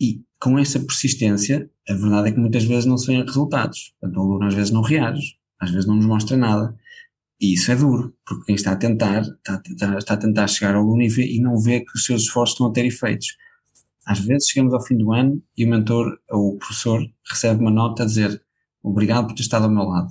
E 0.03 0.21
com 0.37 0.59
essa 0.59 0.81
persistência, 0.81 1.69
a 1.87 1.93
verdade 1.93 2.27
é 2.27 2.31
que 2.33 2.39
muitas 2.39 2.65
vezes 2.65 2.85
não 2.85 2.97
se 2.97 3.07
vêem 3.07 3.23
resultados. 3.23 3.93
Portanto, 4.01 4.17
o 4.17 4.21
aluno 4.21 4.45
às 4.47 4.53
vezes 4.53 4.69
não 4.69 4.81
reage, 4.81 5.37
às 5.57 5.71
vezes 5.71 5.87
não 5.87 5.95
nos 5.95 6.05
mostra 6.05 6.35
nada. 6.35 6.77
E 7.39 7.53
isso 7.53 7.71
é 7.71 7.75
duro, 7.77 8.13
porque 8.25 8.47
quem 8.47 8.55
está 8.55 8.73
a 8.73 8.75
tentar, 8.75 9.21
está, 9.21 9.61
está, 9.65 9.97
está 9.97 10.13
a 10.15 10.17
tentar 10.17 10.47
chegar 10.47 10.75
ao 10.75 10.81
aluno 10.81 11.03
e, 11.03 11.07
vê, 11.07 11.25
e 11.25 11.39
não 11.39 11.57
vê 11.57 11.79
que 11.79 11.95
os 11.95 12.03
seus 12.03 12.23
esforços 12.23 12.55
estão 12.55 12.67
a 12.67 12.73
ter 12.73 12.85
efeitos. 12.85 13.27
Às 14.05 14.19
vezes 14.19 14.49
chegamos 14.49 14.73
ao 14.73 14.85
fim 14.85 14.97
do 14.97 15.13
ano 15.13 15.41
e 15.57 15.63
o 15.63 15.69
mentor 15.69 16.19
ou 16.29 16.55
o 16.55 16.57
professor 16.57 17.01
recebe 17.25 17.61
uma 17.61 17.71
nota 17.71 18.03
a 18.03 18.05
dizer 18.05 18.43
obrigado 18.83 19.27
por 19.27 19.35
ter 19.35 19.43
estado 19.43 19.63
ao 19.63 19.71
meu 19.71 19.83
lado. 19.83 20.09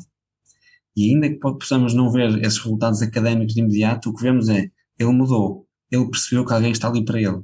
E 0.96 1.10
ainda 1.10 1.28
que 1.28 1.36
possamos 1.36 1.92
não 1.92 2.10
ver 2.10 2.42
esses 2.42 2.58
resultados 2.58 3.02
académicos 3.02 3.52
de 3.52 3.60
imediato, 3.60 4.08
o 4.08 4.14
que 4.14 4.22
vemos 4.22 4.48
é, 4.48 4.70
ele 4.98 5.12
mudou, 5.12 5.66
ele 5.90 6.08
percebeu 6.08 6.46
que 6.46 6.54
alguém 6.54 6.72
está 6.72 6.88
ali 6.88 7.04
para 7.04 7.20
ele. 7.20 7.42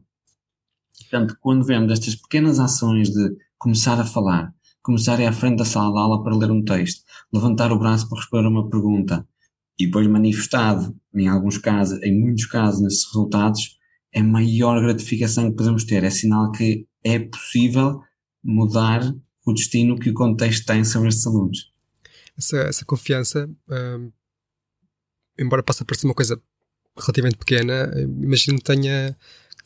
Portanto, 1.08 1.36
quando 1.40 1.64
vemos 1.64 1.92
estas 1.92 2.14
pequenas 2.14 2.58
ações 2.58 3.10
de 3.10 3.36
começar 3.56 3.98
a 4.00 4.04
falar, 4.04 4.52
começar 4.82 5.18
a 5.18 5.22
ir 5.22 5.26
à 5.26 5.32
frente 5.32 5.58
da 5.58 5.64
sala 5.64 5.92
de 5.92 5.98
aula 5.98 6.22
para 6.22 6.36
ler 6.36 6.50
um 6.50 6.62
texto, 6.62 7.02
levantar 7.32 7.72
o 7.72 7.78
braço 7.78 8.08
para 8.08 8.18
responder 8.18 8.46
uma 8.46 8.68
pergunta, 8.68 9.26
e 9.78 9.86
depois 9.86 10.06
manifestado, 10.06 10.94
em 11.14 11.28
alguns 11.28 11.58
casos, 11.58 12.02
em 12.02 12.18
muitos 12.18 12.46
casos, 12.46 12.80
nesses 12.80 13.06
resultados, 13.06 13.78
é 14.12 14.20
a 14.20 14.24
maior 14.24 14.80
gratificação 14.80 15.50
que 15.50 15.56
podemos 15.56 15.84
ter. 15.84 16.02
É 16.02 16.10
sinal 16.10 16.50
que 16.50 16.86
é 17.04 17.18
possível 17.18 18.02
mudar 18.42 19.00
o 19.46 19.52
destino 19.52 19.98
que 19.98 20.10
o 20.10 20.14
contexto 20.14 20.66
tem 20.66 20.84
sobre 20.84 21.08
estes 21.08 21.26
alunos 21.26 21.72
essa, 22.38 22.58
essa 22.58 22.84
confiança, 22.84 23.50
um, 23.68 24.12
embora 25.38 25.62
possa 25.62 25.84
parecer 25.84 26.06
uma 26.06 26.14
coisa 26.14 26.40
relativamente 26.96 27.36
pequena, 27.36 27.92
imagino 28.22 28.58
que 28.58 28.64
tenha, 28.64 29.16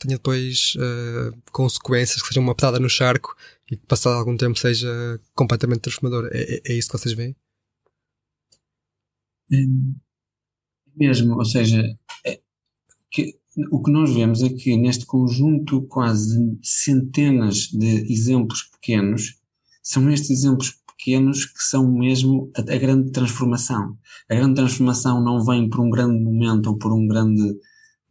tenha 0.03 0.17
depois 0.17 0.75
uh, 0.75 1.35
consequências, 1.51 2.21
que 2.21 2.27
seja 2.27 2.39
uma 2.39 2.55
petada 2.55 2.79
no 2.79 2.89
charco 2.89 3.35
e 3.69 3.75
que 3.75 3.85
passado 3.85 4.13
algum 4.13 4.37
tempo 4.37 4.57
seja 4.57 5.19
completamente 5.33 5.81
transformador. 5.81 6.29
É, 6.31 6.55
é, 6.55 6.61
é 6.65 6.73
isso 6.73 6.89
que 6.89 6.97
vocês 6.97 7.15
veem? 7.15 7.35
É 9.51 9.57
mesmo, 10.95 11.35
ou 11.35 11.45
seja, 11.45 11.83
é, 12.25 12.39
que, 13.11 13.37
o 13.71 13.81
que 13.81 13.91
nós 13.91 14.13
vemos 14.13 14.41
é 14.43 14.49
que 14.49 14.75
neste 14.77 15.05
conjunto 15.05 15.81
quase 15.83 16.57
centenas 16.61 17.67
de 17.67 18.11
exemplos 18.11 18.63
pequenos, 18.63 19.39
são 19.81 20.09
estes 20.09 20.29
exemplos 20.29 20.77
pequenos 20.87 21.45
que 21.45 21.61
são 21.61 21.91
mesmo 21.91 22.51
a, 22.55 22.61
a, 22.61 22.77
grande 22.77 23.11
transformação. 23.11 23.97
A 24.29 24.35
grande 24.35 24.55
transformação 24.55 25.21
não 25.21 25.43
vem 25.43 25.69
por 25.69 25.81
um 25.81 25.89
grande 25.89 26.23
momento 26.23 26.67
ou 26.67 26.77
por 26.77 26.93
um 26.93 27.07
grande 27.07 27.59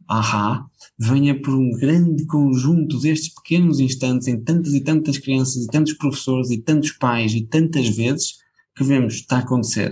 ahá, 0.07 0.65
venha 0.97 1.39
por 1.41 1.53
um 1.53 1.71
grande 1.71 2.25
conjunto 2.25 2.99
destes 2.99 3.33
pequenos 3.33 3.79
instantes 3.79 4.27
em 4.27 4.39
tantas 4.39 4.73
e 4.73 4.81
tantas 4.81 5.17
crianças 5.17 5.63
e 5.63 5.67
tantos 5.67 5.93
professores 5.93 6.51
e 6.51 6.61
tantos 6.61 6.91
pais 6.91 7.33
e 7.33 7.41
tantas 7.45 7.89
vezes 7.89 8.35
que 8.75 8.83
vemos 8.83 9.15
está 9.15 9.37
a 9.37 9.39
acontecer. 9.39 9.91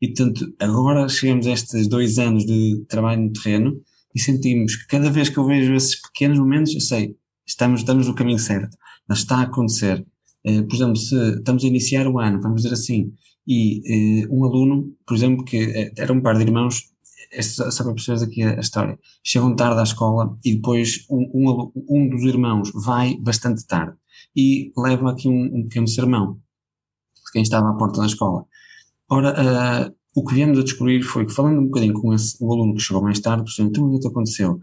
E 0.00 0.08
portanto, 0.08 0.54
agora 0.60 1.08
chegamos 1.08 1.46
a 1.46 1.52
estes 1.52 1.88
dois 1.88 2.18
anos 2.18 2.46
de 2.46 2.84
trabalho 2.88 3.22
no 3.22 3.32
terreno 3.32 3.80
e 4.14 4.20
sentimos 4.20 4.76
que 4.76 4.86
cada 4.86 5.10
vez 5.10 5.28
que 5.28 5.38
eu 5.38 5.44
vejo 5.44 5.74
esses 5.74 6.00
pequenos 6.00 6.38
momentos, 6.38 6.74
eu 6.74 6.80
sei, 6.80 7.16
estamos, 7.46 7.80
estamos 7.80 8.06
no 8.06 8.14
caminho 8.14 8.38
certo, 8.38 8.76
mas 9.08 9.18
está 9.18 9.38
a 9.38 9.42
acontecer. 9.42 10.04
Eh, 10.44 10.62
por 10.62 10.74
exemplo, 10.76 10.96
se 10.96 11.16
estamos 11.36 11.64
a 11.64 11.66
iniciar 11.66 12.06
o 12.06 12.18
ano, 12.18 12.40
vamos 12.40 12.62
dizer 12.62 12.74
assim, 12.74 13.12
e 13.46 14.26
uh, 14.26 14.36
um 14.36 14.44
aluno, 14.44 14.94
por 15.06 15.16
exemplo, 15.16 15.42
que 15.42 15.56
eh, 15.56 15.92
era 15.96 16.12
um 16.12 16.20
par 16.20 16.36
de 16.36 16.42
irmãos, 16.42 16.90
só 17.42 17.84
para 17.84 17.94
perceberes 17.94 18.22
aqui 18.22 18.42
a, 18.42 18.60
história, 18.60 18.98
chegam 19.22 19.54
tarde 19.54 19.80
à 19.80 19.82
escola 19.82 20.36
e 20.44 20.54
depois 20.54 21.06
um, 21.10 21.30
um, 21.34 21.72
um, 21.88 22.08
dos 22.08 22.22
irmãos 22.22 22.70
vai 22.74 23.16
bastante 23.18 23.66
tarde 23.66 23.96
e 24.36 24.72
leva 24.76 25.10
aqui 25.10 25.28
um, 25.28 25.58
um 25.58 25.62
pequeno 25.64 25.88
sermão 25.88 26.34
de 27.14 27.32
quem 27.32 27.42
estava 27.42 27.70
à 27.70 27.74
porta 27.74 28.00
da 28.00 28.06
escola. 28.06 28.44
Ora, 29.10 29.32
uh, 29.32 29.94
o 30.14 30.24
que 30.24 30.34
viemos 30.34 30.58
a 30.58 30.62
descobrir 30.62 31.02
foi 31.02 31.26
que, 31.26 31.32
falando 31.32 31.60
um 31.60 31.66
bocadinho 31.66 31.94
com 31.94 32.12
esse, 32.12 32.36
o 32.40 32.52
aluno 32.52 32.74
que 32.74 32.80
chegou 32.80 33.02
mais 33.02 33.20
tarde, 33.20 33.44
percebeu, 33.44 33.70
então 33.70 33.84
o 33.84 34.00
que 34.00 34.08
aconteceu? 34.08 34.60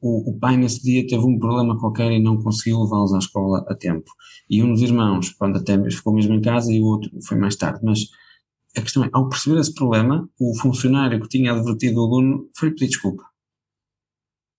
o, 0.00 0.30
o, 0.30 0.38
pai 0.38 0.56
nesse 0.56 0.82
dia 0.82 1.06
teve 1.06 1.24
um 1.24 1.38
problema 1.38 1.78
qualquer 1.78 2.10
e 2.10 2.20
não 2.20 2.36
conseguiu 2.42 2.82
levá-los 2.82 3.14
à 3.14 3.18
escola 3.18 3.64
a 3.68 3.74
tempo. 3.74 4.10
E 4.50 4.62
um 4.62 4.72
dos 4.72 4.82
irmãos, 4.82 5.30
quando 5.30 5.58
até 5.58 5.78
ficou 5.90 6.12
mesmo 6.12 6.34
em 6.34 6.40
casa 6.40 6.72
e 6.72 6.80
o 6.80 6.84
outro 6.84 7.10
foi 7.22 7.38
mais 7.38 7.54
tarde. 7.54 7.80
Mas 7.84 8.00
a 8.76 8.82
questão 8.82 9.04
é, 9.04 9.10
ao 9.12 9.28
perceber 9.28 9.60
esse 9.60 9.74
problema, 9.74 10.28
o 10.38 10.54
funcionário 10.58 11.20
que 11.20 11.28
tinha 11.28 11.52
advertido 11.52 12.00
o 12.00 12.04
aluno 12.04 12.50
foi 12.54 12.70
pedir 12.70 12.88
desculpa. 12.88 13.24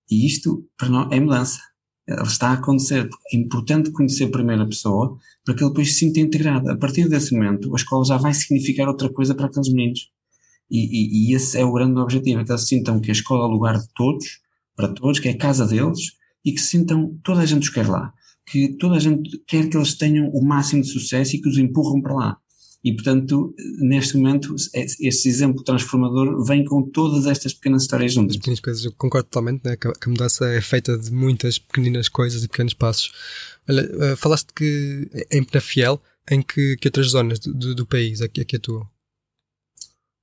E 0.09 0.25
isto, 0.25 0.67
para 0.77 0.89
nós, 0.89 1.11
é 1.11 1.19
mudança. 1.19 1.59
Ela 2.07 2.23
está 2.23 2.49
a 2.49 2.53
acontecer. 2.53 3.07
É 3.31 3.37
importante 3.37 3.91
conhecer 3.91 4.25
a 4.25 4.65
pessoa 4.65 5.17
para 5.45 5.53
que 5.53 5.63
ele 5.63 5.69
depois 5.69 5.93
se 5.93 5.99
sinta 5.99 6.19
integrado. 6.19 6.71
A 6.71 6.77
partir 6.77 7.07
desse 7.07 7.35
momento, 7.35 7.71
a 7.71 7.75
escola 7.75 8.03
já 8.03 8.17
vai 8.17 8.33
significar 8.33 8.87
outra 8.87 9.09
coisa 9.09 9.35
para 9.35 9.45
aqueles 9.45 9.69
meninos. 9.69 10.09
E, 10.69 10.79
e, 10.79 11.31
e, 11.31 11.35
esse 11.35 11.57
é 11.59 11.65
o 11.65 11.71
grande 11.71 11.99
objetivo, 11.99 12.41
é 12.41 12.45
que 12.45 12.51
eles 12.51 12.67
sintam 12.67 12.99
que 12.99 13.09
a 13.09 13.13
escola 13.13 13.43
é 13.43 13.47
o 13.47 13.51
lugar 13.51 13.77
de 13.79 13.87
todos, 13.95 14.39
para 14.75 14.87
todos, 14.93 15.19
que 15.19 15.27
é 15.27 15.31
a 15.31 15.37
casa 15.37 15.65
deles, 15.65 16.13
e 16.45 16.51
que 16.51 16.61
sintam, 16.61 17.17
toda 17.23 17.41
a 17.41 17.45
gente 17.45 17.63
os 17.63 17.69
quer 17.69 17.87
lá, 17.87 18.13
que 18.45 18.75
toda 18.77 18.95
a 18.95 18.99
gente 18.99 19.43
quer 19.47 19.67
que 19.67 19.75
eles 19.75 19.95
tenham 19.95 20.29
o 20.29 20.43
máximo 20.43 20.81
de 20.81 20.87
sucesso 20.87 21.35
e 21.35 21.41
que 21.41 21.49
os 21.49 21.57
empurram 21.57 22.01
para 22.01 22.13
lá. 22.13 22.37
E, 22.81 22.93
portanto, 22.93 23.53
neste 23.79 24.15
momento, 24.15 24.55
este 24.73 25.27
exemplo 25.27 25.63
transformador 25.63 26.45
vem 26.45 26.63
com 26.63 26.81
todas 26.81 27.25
estas 27.25 27.53
pequenas 27.53 27.81
histórias 27.81 28.13
juntas. 28.13 28.35
As 28.35 28.37
pequenas 28.37 28.59
coisas, 28.61 28.85
eu 28.85 28.93
concordo 28.93 29.27
totalmente, 29.27 29.65
né? 29.65 29.75
que 29.75 29.87
a 29.87 30.09
mudança 30.09 30.47
é 30.47 30.61
feita 30.61 30.97
de 30.97 31.11
muitas 31.11 31.59
pequeninas 31.59 32.07
coisas 32.07 32.41
e 32.43 32.47
pequenos 32.47 32.73
passos. 32.73 33.11
Olha, 33.67 34.13
uh, 34.13 34.15
falaste 34.15 34.53
que 34.55 35.09
em 35.29 35.43
Penafiel, 35.43 36.01
em 36.31 36.41
que, 36.41 36.77
que 36.77 36.87
outras 36.87 37.07
zonas 37.07 37.39
do, 37.39 37.75
do, 37.75 37.85
país 37.85 38.21
aqui, 38.21 38.41
aqui 38.41 38.55
atuam? 38.55 38.87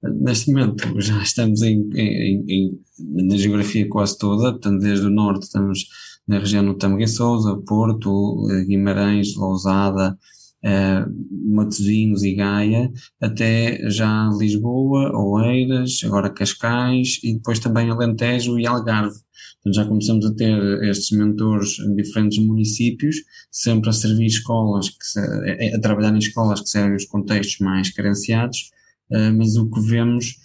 Neste 0.02 0.50
momento 0.50 0.98
já 1.00 1.22
estamos 1.22 1.60
em, 1.62 1.90
em, 1.94 2.44
em, 2.48 2.80
na 2.98 3.36
geografia 3.36 3.86
quase 3.88 4.16
toda, 4.16 4.52
portanto, 4.52 4.80
desde 4.80 5.06
o 5.06 5.10
norte 5.10 5.44
estamos 5.44 5.88
na 6.26 6.38
região 6.38 6.64
do 6.64 6.74
Tâmega 6.74 7.06
Souza, 7.06 7.56
Porto, 7.66 8.48
eh, 8.50 8.64
Guimarães, 8.64 9.34
Lousada, 9.36 10.18
uh, 10.64 11.54
Matosinhos 11.54 12.22
e 12.22 12.34
Gaia, 12.34 12.90
até 13.20 13.88
já 13.90 14.28
Lisboa, 14.38 15.12
Oeiras, 15.16 16.00
agora 16.04 16.32
Cascais 16.32 17.18
e 17.22 17.34
depois 17.34 17.58
também 17.58 17.90
Alentejo 17.90 18.58
e 18.58 18.66
Algarve. 18.66 19.16
Então 19.60 19.72
já 19.72 19.84
começamos 19.84 20.24
a 20.24 20.34
ter 20.34 20.82
estes 20.84 21.16
mentores 21.16 21.78
em 21.80 21.94
diferentes 21.96 22.38
municípios, 22.38 23.16
sempre 23.50 23.90
a 23.90 23.92
servir 23.92 24.26
escolas, 24.26 24.86
se, 25.00 25.18
a, 25.18 25.76
a 25.76 25.80
trabalhar 25.80 26.14
em 26.14 26.18
escolas 26.18 26.60
que 26.60 26.68
servem 26.68 26.96
os 26.96 27.04
contextos 27.04 27.58
mais 27.58 27.90
carenciados, 27.90 28.70
uh, 29.10 29.32
mas 29.36 29.56
o 29.56 29.68
que 29.68 29.80
vemos 29.80 30.36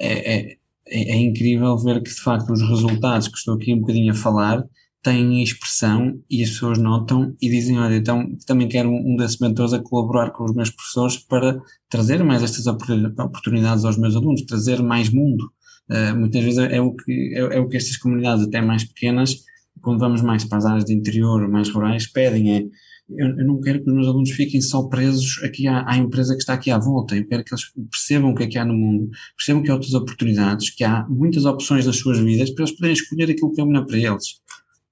é, 0.00 0.34
é, 0.34 0.56
é, 0.90 1.16
incrível 1.16 1.76
ver 1.76 2.02
que 2.02 2.10
de 2.10 2.20
facto 2.20 2.52
os 2.52 2.62
resultados 2.62 3.28
que 3.28 3.36
estou 3.36 3.54
aqui 3.54 3.74
um 3.74 3.80
bocadinho 3.80 4.12
a 4.12 4.16
falar 4.16 4.64
têm 5.02 5.42
expressão 5.42 6.20
e 6.28 6.42
as 6.42 6.50
pessoas 6.50 6.78
notam 6.78 7.34
e 7.40 7.48
dizem, 7.48 7.78
olha, 7.78 7.96
então 7.96 8.28
também 8.46 8.68
quero 8.68 8.90
um 8.90 9.16
desses 9.16 9.38
mentores 9.38 9.72
a 9.72 9.78
colaborar 9.78 10.30
com 10.30 10.44
os 10.44 10.54
meus 10.54 10.70
professores 10.70 11.16
para 11.16 11.60
trazer 11.88 12.22
mais 12.24 12.42
estas 12.42 12.66
oportunidades 12.66 13.84
aos 13.84 13.96
meus 13.96 14.16
alunos, 14.16 14.42
trazer 14.42 14.82
mais 14.82 15.10
mundo. 15.10 15.50
Uh, 15.90 16.14
muitas 16.18 16.42
vezes 16.42 16.58
é 16.58 16.80
o, 16.80 16.94
que, 16.94 17.32
é, 17.34 17.56
é, 17.56 17.60
o 17.60 17.68
que 17.68 17.76
estas 17.76 17.96
comunidades 17.96 18.44
até 18.44 18.60
mais 18.60 18.84
pequenas, 18.84 19.36
quando 19.80 20.00
vamos 20.00 20.20
mais 20.20 20.44
para 20.44 20.58
as 20.58 20.66
áreas 20.66 20.84
de 20.84 20.92
interior, 20.92 21.48
mais 21.48 21.70
rurais, 21.70 22.06
pedem 22.06 22.56
é, 22.56 22.64
eu, 23.08 23.28
eu 23.38 23.46
não 23.46 23.58
quero 23.60 23.80
que 23.80 23.88
os 23.88 23.94
meus 23.94 24.06
alunos 24.06 24.30
fiquem 24.32 24.60
só 24.60 24.82
presos 24.82 25.42
aqui 25.42 25.66
à, 25.66 25.88
à, 25.88 25.96
empresa 25.96 26.34
que 26.34 26.40
está 26.40 26.52
aqui 26.52 26.70
à 26.70 26.78
volta, 26.78 27.16
eu 27.16 27.26
quero 27.26 27.42
que 27.42 27.54
eles 27.54 27.64
percebam 27.90 28.32
o 28.32 28.34
que 28.34 28.42
é 28.42 28.46
que 28.46 28.58
há 28.58 28.64
no 28.64 28.74
mundo, 28.74 29.08
percebam 29.34 29.62
que 29.62 29.70
há 29.70 29.74
outras 29.74 29.94
oportunidades, 29.94 30.70
que 30.70 30.84
há 30.84 31.06
muitas 31.08 31.46
opções 31.46 31.86
nas 31.86 31.96
suas 31.96 32.18
vidas 32.18 32.50
para 32.50 32.64
eles 32.64 32.76
poderem 32.76 32.92
escolher 32.92 33.30
aquilo 33.30 33.52
que 33.52 33.60
é 33.60 33.64
melhor 33.64 33.86
para 33.86 33.96
eles. 33.96 34.42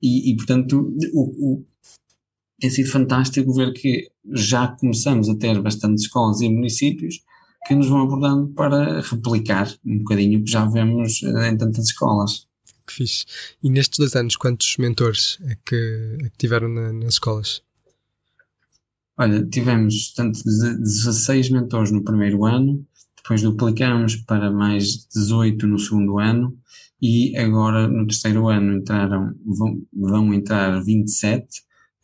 E, 0.06 0.30
e 0.30 0.36
portanto, 0.36 0.94
o, 1.12 1.22
o, 1.22 1.66
tem 2.60 2.70
sido 2.70 2.88
fantástico 2.88 3.52
ver 3.52 3.72
que 3.72 4.08
já 4.32 4.68
começamos 4.68 5.28
a 5.28 5.34
ter 5.34 5.60
bastantes 5.60 6.04
escolas 6.04 6.40
e 6.40 6.48
municípios 6.48 7.16
que 7.66 7.74
nos 7.74 7.88
vão 7.88 8.02
abordando 8.02 8.46
para 8.54 9.00
replicar 9.00 9.68
um 9.84 9.98
bocadinho 9.98 10.38
o 10.38 10.44
que 10.44 10.50
já 10.50 10.64
vemos 10.64 11.24
eh, 11.24 11.48
em 11.48 11.58
tantas 11.58 11.86
escolas. 11.86 12.46
Que 12.86 12.92
fixe. 12.92 13.24
E 13.60 13.68
nestes 13.68 13.98
dois 13.98 14.14
anos, 14.14 14.36
quantos 14.36 14.76
mentores 14.76 15.38
é 15.42 15.56
que, 15.66 16.18
é 16.20 16.28
que 16.28 16.38
tiveram 16.38 16.68
na, 16.68 16.92
nas 16.92 17.14
escolas? 17.14 17.60
Olha, 19.18 19.44
tivemos 19.44 20.12
tanto 20.14 20.40
16 20.44 21.50
mentores 21.50 21.90
no 21.90 22.04
primeiro 22.04 22.44
ano, 22.44 22.86
depois 23.16 23.42
duplicamos 23.42 24.14
para 24.14 24.52
mais 24.52 25.04
18 25.12 25.66
no 25.66 25.80
segundo 25.80 26.20
ano 26.20 26.56
e 27.00 27.36
agora 27.36 27.86
no 27.88 28.06
terceiro 28.06 28.48
ano 28.48 28.78
entraram, 28.78 29.34
vão, 29.44 29.82
vão 29.92 30.34
entrar 30.34 30.82
27, 30.82 31.46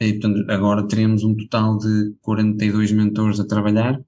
e 0.01 0.13
portanto 0.15 0.51
agora 0.51 0.87
teremos 0.87 1.25
um 1.25 1.35
total 1.35 1.79
de 1.79 2.15
42 2.21 2.93
mentores 2.93 3.41
a 3.41 3.47
trabalhar, 3.47 4.01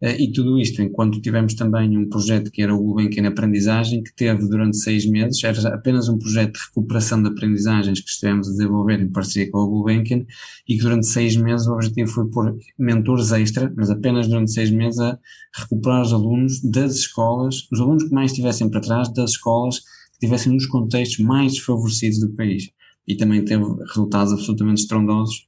eh, 0.00 0.22
e 0.22 0.32
tudo 0.32 0.58
isto 0.58 0.82
enquanto 0.82 1.20
tivemos 1.20 1.54
também 1.54 1.96
um 1.96 2.08
projeto 2.08 2.50
que 2.50 2.62
era 2.62 2.74
o 2.74 2.78
Gulbenkian 2.78 3.28
Aprendizagem, 3.28 4.02
que 4.02 4.14
teve 4.14 4.48
durante 4.48 4.76
seis 4.76 5.06
meses, 5.06 5.42
era 5.44 5.74
apenas 5.74 6.08
um 6.08 6.18
projeto 6.18 6.52
de 6.54 6.60
recuperação 6.66 7.22
de 7.22 7.28
aprendizagens 7.28 8.00
que 8.00 8.10
estivemos 8.10 8.48
a 8.48 8.50
desenvolver 8.50 9.00
em 9.00 9.10
parceria 9.10 9.50
com 9.50 9.60
a 9.60 9.66
Gulbenkian, 9.66 10.24
e 10.68 10.76
que 10.76 10.82
durante 10.82 11.06
seis 11.06 11.36
meses 11.36 11.66
o 11.66 11.74
objetivo 11.74 12.10
foi 12.10 12.28
pôr 12.28 12.56
mentores 12.78 13.30
extra, 13.32 13.72
mas 13.76 13.88
apenas 13.88 14.26
durante 14.26 14.52
seis 14.52 14.70
meses 14.70 14.98
a 14.98 15.18
recuperar 15.56 16.02
os 16.02 16.12
alunos 16.12 16.60
das 16.60 16.96
escolas, 16.96 17.66
os 17.72 17.80
alunos 17.80 18.04
que 18.04 18.14
mais 18.14 18.32
estivessem 18.32 18.68
para 18.68 18.80
trás 18.80 19.12
das 19.12 19.30
escolas 19.30 19.82
que 20.18 20.26
estivessem 20.26 20.52
nos 20.52 20.66
contextos 20.66 21.24
mais 21.24 21.54
desfavorecidos 21.54 22.20
do 22.20 22.30
país. 22.30 22.70
E 23.06 23.16
também 23.16 23.44
teve 23.44 23.64
resultados 23.88 24.32
absolutamente 24.32 24.82
estrondosos 24.82 25.46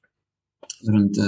durante, 0.82 1.20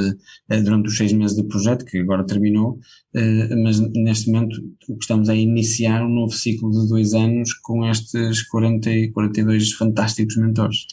eh, 0.48 0.60
durante 0.60 0.88
os 0.88 0.96
seis 0.96 1.12
meses 1.12 1.36
de 1.36 1.44
projeto, 1.44 1.84
que 1.84 1.98
agora 1.98 2.24
terminou, 2.24 2.78
eh, 3.14 3.54
mas 3.56 3.80
neste 3.80 4.30
momento 4.30 4.60
o 4.88 4.96
que 4.96 5.04
estamos 5.04 5.28
a 5.28 5.34
iniciar 5.34 6.04
um 6.04 6.08
novo 6.08 6.32
ciclo 6.32 6.70
de 6.70 6.88
dois 6.88 7.14
anos 7.14 7.54
com 7.54 7.88
estes 7.88 8.42
40 8.48 8.90
e 8.90 9.10
42 9.10 9.72
fantásticos 9.72 10.36
mentores. 10.36 10.86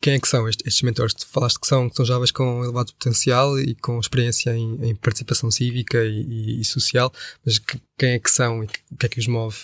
Quem 0.00 0.14
é 0.14 0.18
que 0.18 0.26
são 0.26 0.48
estes, 0.48 0.82
mentores? 0.82 1.14
Tu 1.14 1.28
falaste 1.28 1.60
que 1.60 1.66
são, 1.66 1.88
que 1.88 1.94
são 1.94 2.04
jovens 2.04 2.32
com 2.32 2.64
elevado 2.64 2.92
potencial 2.92 3.56
e 3.58 3.74
com 3.76 4.00
experiência 4.00 4.50
em, 4.50 4.90
em 4.90 4.96
participação 4.96 5.48
cívica 5.48 6.04
e, 6.04 6.22
e, 6.22 6.60
e, 6.60 6.64
social, 6.64 7.12
mas 7.44 7.60
que, 7.60 7.80
quem 7.96 8.10
é 8.10 8.18
que 8.18 8.28
são 8.28 8.64
e 8.64 8.66
o 8.66 8.96
que 8.96 9.06
é 9.06 9.08
que 9.08 9.20
os 9.20 9.28
move? 9.28 9.56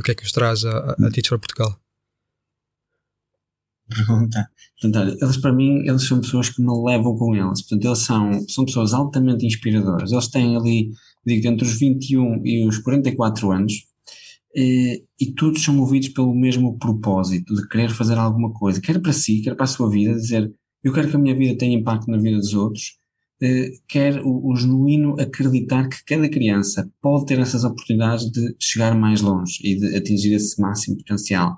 O 0.00 0.02
que 0.02 0.12
é 0.12 0.14
que 0.14 0.24
os 0.24 0.32
traz 0.32 0.64
a, 0.64 0.92
a 0.92 1.28
for 1.28 1.38
Portugal? 1.38 1.78
Pergunta. 3.88 4.48
Portanto, 4.80 5.18
eles 5.20 5.36
para 5.36 5.52
mim, 5.52 5.86
eles 5.86 6.06
são 6.06 6.20
pessoas 6.20 6.48
que 6.48 6.62
me 6.62 6.72
levam 6.84 7.16
com 7.16 7.34
eles. 7.34 7.62
Portanto, 7.62 7.84
eles 7.84 7.98
são, 7.98 8.48
são 8.48 8.64
pessoas 8.64 8.94
altamente 8.94 9.44
inspiradoras. 9.44 10.12
Eles 10.12 10.28
têm 10.28 10.56
ali, 10.56 10.90
digo, 11.26 11.46
entre 11.48 11.66
os 11.66 11.78
21 11.78 12.46
e 12.46 12.66
os 12.66 12.78
44 12.78 13.50
anos 13.50 13.72
eh, 14.56 15.02
e 15.20 15.32
todos 15.34 15.62
são 15.62 15.74
movidos 15.74 16.08
pelo 16.08 16.34
mesmo 16.34 16.78
propósito 16.78 17.54
de 17.54 17.68
querer 17.68 17.90
fazer 17.90 18.18
alguma 18.18 18.52
coisa, 18.52 18.80
quer 18.80 19.00
para 19.00 19.12
si, 19.12 19.42
quer 19.42 19.54
para 19.54 19.64
a 19.64 19.68
sua 19.68 19.88
vida, 19.88 20.14
dizer 20.14 20.52
eu 20.82 20.92
quero 20.92 21.08
que 21.08 21.16
a 21.16 21.18
minha 21.18 21.36
vida 21.36 21.56
tenha 21.58 21.78
impacto 21.78 22.10
na 22.10 22.16
vida 22.18 22.38
dos 22.38 22.54
outros 22.54 22.98
quer 23.88 24.20
o, 24.22 24.50
o, 24.50 24.54
genuíno 24.54 25.18
acreditar 25.18 25.88
que 25.88 26.04
cada 26.04 26.28
criança 26.28 26.90
pode 27.00 27.26
ter 27.26 27.38
essas 27.38 27.64
oportunidades 27.64 28.30
de 28.30 28.54
chegar 28.58 28.94
mais 28.94 29.22
longe 29.22 29.58
e 29.64 29.76
de 29.76 29.96
atingir 29.96 30.34
esse 30.34 30.60
máximo 30.60 30.98
potencial. 30.98 31.56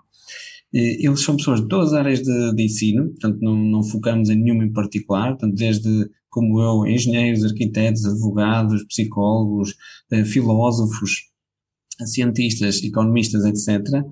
Eh, 0.74 1.04
eles 1.04 1.20
são 1.20 1.36
pessoas 1.36 1.60
de 1.60 1.68
todas 1.68 1.92
as 1.92 1.98
áreas 1.98 2.22
de, 2.22 2.54
de 2.54 2.62
ensino, 2.62 3.10
portanto 3.10 3.38
não, 3.40 3.56
não 3.56 3.82
focamos 3.82 4.30
em 4.30 4.36
nenhuma 4.36 4.64
em 4.64 4.72
particular, 4.72 5.30
portanto 5.30 5.54
desde 5.54 6.08
como 6.30 6.62
eu, 6.62 6.86
engenheiros, 6.86 7.44
arquitetos, 7.44 8.06
advogados, 8.06 8.84
psicólogos, 8.84 9.74
eh, 10.10 10.24
filósofos, 10.24 11.30
cientistas, 12.06 12.82
economistas, 12.82 13.44
etc. 13.44 14.02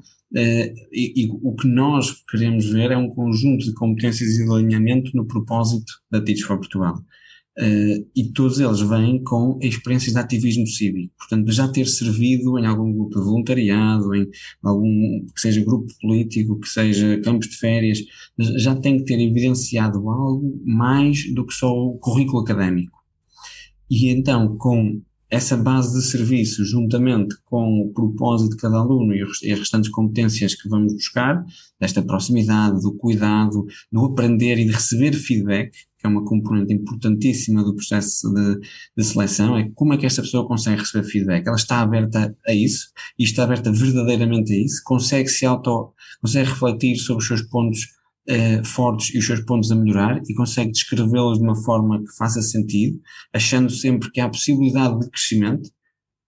e, 0.93 1.25
e, 1.25 1.31
o 1.43 1.55
que 1.55 1.67
nós 1.67 2.13
queremos 2.31 2.67
ver 2.71 2.91
é 2.91 2.97
um 2.97 3.09
conjunto 3.09 3.65
de 3.65 3.73
competências 3.75 4.37
e 4.37 4.45
de 4.45 4.53
alinhamento 4.53 5.11
no 5.15 5.27
propósito 5.27 5.93
da 6.11 6.21
Teach 6.21 6.43
for 6.43 6.59
Portugal. 6.59 7.03
Uh, 7.59 8.09
e 8.15 8.33
todos 8.33 8.61
eles 8.61 8.81
vêm 8.81 9.23
com 9.25 9.59
experiências 9.61 10.15
de 10.15 10.19
ativismo 10.19 10.67
cívico, 10.67 11.13
portanto, 11.19 11.51
já 11.51 11.69
ter 11.69 11.87
servido 11.87 12.59
em 12.59 12.65
algum 12.65 12.93
grupo 12.93 13.19
de 13.19 13.25
voluntariado, 13.25 14.15
em 14.15 14.31
algum 14.63 15.27
que 15.35 15.41
seja 15.41 15.63
grupo 15.63 15.93
político, 16.01 16.61
que 16.61 16.69
seja 16.69 17.21
campos 17.21 17.49
de 17.49 17.57
férias, 17.57 17.99
já 18.57 18.75
tem 18.77 18.99
que 18.99 19.05
ter 19.05 19.21
evidenciado 19.21 20.09
algo 20.09 20.63
mais 20.65 21.31
do 21.35 21.45
que 21.45 21.53
só 21.53 21.71
o 21.71 21.99
currículo 21.99 22.43
académico. 22.43 22.99
E 23.91 24.09
então, 24.09 24.57
com 24.57 25.03
essa 25.31 25.57
base 25.57 25.97
de 25.97 26.05
serviço, 26.05 26.65
juntamente 26.65 27.37
com 27.45 27.83
o 27.83 27.93
propósito 27.93 28.51
de 28.51 28.57
cada 28.57 28.79
aluno 28.79 29.15
e 29.15 29.23
as 29.23 29.59
restantes 29.59 29.91
competências 29.91 30.55
que 30.55 30.69
vamos 30.69 30.93
buscar, 30.93 31.45
desta 31.79 32.03
proximidade, 32.03 32.83
do 32.83 32.93
cuidado, 32.97 33.65
do 33.93 34.05
aprender 34.07 34.59
e 34.59 34.65
de 34.65 34.73
receber 34.73 35.13
feedback, 35.13 35.71
que 35.97 36.07
é 36.07 36.09
uma 36.09 36.25
componente 36.25 36.73
importantíssima 36.73 37.63
do 37.63 37.75
processo 37.75 38.33
de, 38.33 38.59
de, 38.97 39.05
seleção, 39.05 39.57
é 39.57 39.71
como 39.75 39.93
é 39.93 39.97
que 39.97 40.07
esta 40.07 40.23
pessoa 40.23 40.49
consegue 40.49 40.81
receber 40.81 41.07
feedback. 41.07 41.47
Ela 41.47 41.57
está 41.57 41.81
aberta 41.81 42.35
a 42.47 42.53
isso 42.53 42.89
e 43.19 43.23
está 43.23 43.45
aberta 43.45 43.71
verdadeiramente 43.71 44.53
a 44.53 44.57
isso, 44.57 44.83
consegue 44.85 45.29
se 45.29 45.47
auto, 45.47 45.93
consegue 46.21 46.49
refletir 46.49 46.97
sobre 46.97 47.23
os 47.23 47.29
seus 47.29 47.43
pontos 47.43 48.00
uh, 48.29 48.67
fortes 48.67 49.15
e 49.15 49.19
os 49.19 49.27
seus 49.27 49.41
pontos 49.41 49.71
a 49.71 49.77
melhorar 49.77 50.21
e 50.29 50.35
consegue 50.35 50.73
descrevê-los 50.73 51.39
de 51.39 51.45
uma 51.45 51.57
forma 51.57 52.01
que 52.01 52.17
faça 52.17 52.43
sentido, 52.43 52.99
achando 53.35 53.71
sempre 53.71 54.11
que 54.11 54.21
há 54.21 54.29
possibilidade 54.29 55.01
de 55.01 55.11
crescimento. 55.11 55.71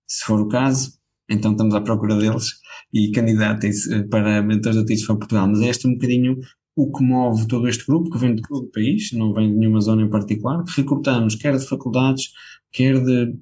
Se 0.07 0.25
for 0.25 0.41
o 0.41 0.49
caso, 0.49 0.93
então 1.29 1.53
estamos 1.53 1.75
à 1.75 1.81
procura 1.81 2.17
deles 2.17 2.47
e 2.93 3.11
candidatem-se 3.11 3.93
eh, 3.95 4.03
para 4.05 4.43
mentores 4.43 4.77
da 4.77 4.97
for 5.07 5.19
Portugal. 5.19 5.49
Mas 5.49 5.61
é 5.61 5.69
este 5.69 5.87
um 5.87 5.93
bocadinho 5.93 6.39
o 6.75 6.91
que 6.91 7.05
move 7.05 7.47
todo 7.49 7.69
este 7.69 7.85
grupo, 7.87 8.11
que 8.11 8.19
vem 8.19 8.35
de 8.35 8.43
todo 8.43 8.65
o 8.65 8.71
país, 8.71 9.13
não 9.13 9.33
vem 9.35 9.51
de 9.51 9.59
nenhuma 9.59 9.81
zona 9.81 10.03
em 10.03 10.11
particular, 10.11 10.65
que 10.65 10.81
recrutamos 10.81 11.35
quer 11.35 11.57
de 11.57 11.67
faculdades, 11.67 12.31
quer 12.73 12.99
de 13.03 13.35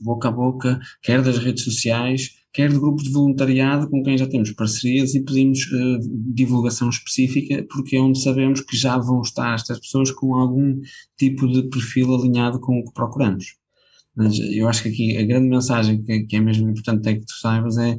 boca 0.00 0.28
a 0.28 0.32
boca, 0.32 0.80
quer 1.02 1.22
das 1.22 1.38
redes 1.38 1.64
sociais, 1.64 2.30
quer 2.52 2.70
de 2.70 2.78
grupos 2.78 3.04
de 3.04 3.10
voluntariado 3.10 3.88
com 3.88 4.02
quem 4.02 4.18
já 4.18 4.28
temos 4.28 4.50
parcerias 4.52 5.14
e 5.14 5.24
pedimos 5.24 5.60
uh, 5.72 5.98
divulgação 6.34 6.90
específica, 6.90 7.66
porque 7.70 7.96
é 7.96 8.00
onde 8.00 8.20
sabemos 8.20 8.60
que 8.60 8.76
já 8.76 8.98
vão 8.98 9.22
estar 9.22 9.54
estas 9.54 9.80
pessoas 9.80 10.10
com 10.10 10.34
algum 10.34 10.78
tipo 11.16 11.48
de 11.48 11.62
perfil 11.70 12.14
alinhado 12.14 12.60
com 12.60 12.78
o 12.78 12.84
que 12.84 12.92
procuramos. 12.92 13.56
Mas 14.14 14.38
eu 14.38 14.68
acho 14.68 14.82
que 14.82 14.88
aqui 14.90 15.16
a 15.16 15.24
grande 15.24 15.48
mensagem 15.48 16.02
que, 16.02 16.24
que 16.24 16.36
é 16.36 16.40
mesmo 16.40 16.68
importante 16.68 17.08
é 17.08 17.14
que 17.14 17.24
tu 17.24 17.32
saibas 17.40 17.78
é 17.78 17.98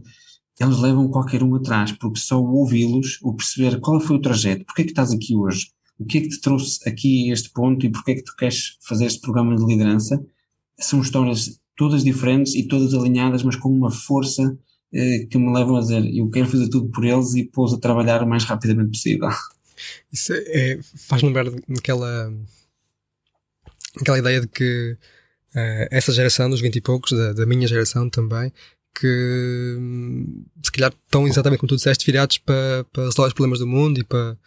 eles 0.59 0.79
levam 0.79 1.09
qualquer 1.09 1.41
um 1.41 1.55
atrás, 1.55 1.91
porque 1.93 2.19
só 2.19 2.39
ouvi-los, 2.39 3.19
o 3.23 3.33
perceber 3.33 3.79
qual 3.79 3.99
foi 3.99 4.17
o 4.17 4.21
trajeto, 4.21 4.63
porque 4.65 4.83
é 4.83 4.85
que 4.85 4.91
estás 4.91 5.11
aqui 5.11 5.35
hoje, 5.35 5.67
o 5.97 6.05
que 6.05 6.19
é 6.19 6.21
que 6.21 6.29
te 6.29 6.41
trouxe 6.41 6.87
aqui 6.87 7.29
a 7.29 7.33
este 7.33 7.51
ponto 7.51 7.85
e 7.85 7.91
porque 7.91 8.11
é 8.11 8.15
que 8.15 8.23
tu 8.23 8.35
queres 8.35 8.77
fazer 8.87 9.05
este 9.05 9.19
programa 9.19 9.55
de 9.55 9.65
liderança, 9.65 10.23
são 10.77 11.01
histórias 11.01 11.59
todas 11.75 12.03
diferentes 12.03 12.55
e 12.55 12.67
todas 12.67 12.93
alinhadas, 12.93 13.43
mas 13.43 13.55
com 13.55 13.69
uma 13.69 13.91
força 13.91 14.57
eh, 14.93 15.25
que 15.29 15.38
me 15.38 15.51
levam 15.53 15.75
a 15.75 15.79
dizer 15.79 16.05
eu 16.15 16.29
quero 16.29 16.47
fazer 16.47 16.69
tudo 16.69 16.89
por 16.89 17.03
eles 17.03 17.33
e 17.33 17.43
pôs 17.43 17.73
a 17.73 17.79
trabalhar 17.79 18.21
o 18.21 18.27
mais 18.27 18.43
rapidamente 18.43 18.91
possível. 18.91 19.29
Isso 20.12 20.33
é, 20.33 20.79
faz 20.95 21.21
lembrar 21.23 21.45
daquela 21.67 22.31
aquela 23.99 24.19
ideia 24.19 24.41
de 24.41 24.47
que 24.47 24.97
uh, 25.55 25.88
essa 25.91 26.12
geração 26.12 26.49
dos 26.49 26.62
20 26.62 26.75
e 26.75 26.81
poucos, 26.81 27.12
da, 27.12 27.33
da, 27.33 27.45
minha 27.45 27.67
geração 27.67 28.09
também, 28.09 28.51
que 28.95 29.77
se 30.63 30.71
calhar 30.71 30.93
estão 31.05 31.27
exatamente 31.27 31.59
como 31.59 31.69
tu 31.69 31.75
disseste, 31.75 32.05
virados 32.05 32.38
para, 32.38 32.86
para 32.91 33.05
resolver 33.05 33.27
os 33.27 33.33
problemas 33.33 33.59
do 33.59 33.67
mundo 33.67 33.99
e 33.99 34.03
para 34.03 34.38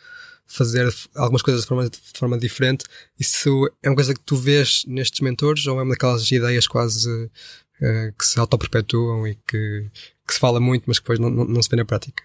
fazer 0.46 0.88
algumas 1.14 1.42
coisas 1.42 1.62
de 1.62 1.68
forma, 1.68 1.90
de 1.90 1.98
forma 2.14 2.38
diferente. 2.38 2.85
Isso 3.18 3.70
é 3.82 3.88
uma 3.88 3.96
coisa 3.96 4.14
que 4.14 4.20
tu 4.20 4.37
vês 4.37 4.85
nestes 4.87 5.20
mentores 5.20 5.66
ou 5.66 5.78
é 5.78 5.82
uma 5.82 5.92
daquelas 5.92 6.30
ideias 6.30 6.66
quase 6.66 7.11
uh, 7.11 8.12
que 8.18 8.24
se 8.24 8.38
auto-perpetuam 8.38 9.26
e 9.26 9.35
que, 9.46 9.90
que 10.26 10.35
se 10.35 10.38
fala 10.38 10.61
muito, 10.61 10.85
mas 10.87 10.98
que 10.98 11.04
depois 11.04 11.18
não, 11.18 11.30
não, 11.30 11.44
não 11.44 11.62
se 11.62 11.68
vê 11.68 11.76
na 11.76 11.85
prática? 11.85 12.22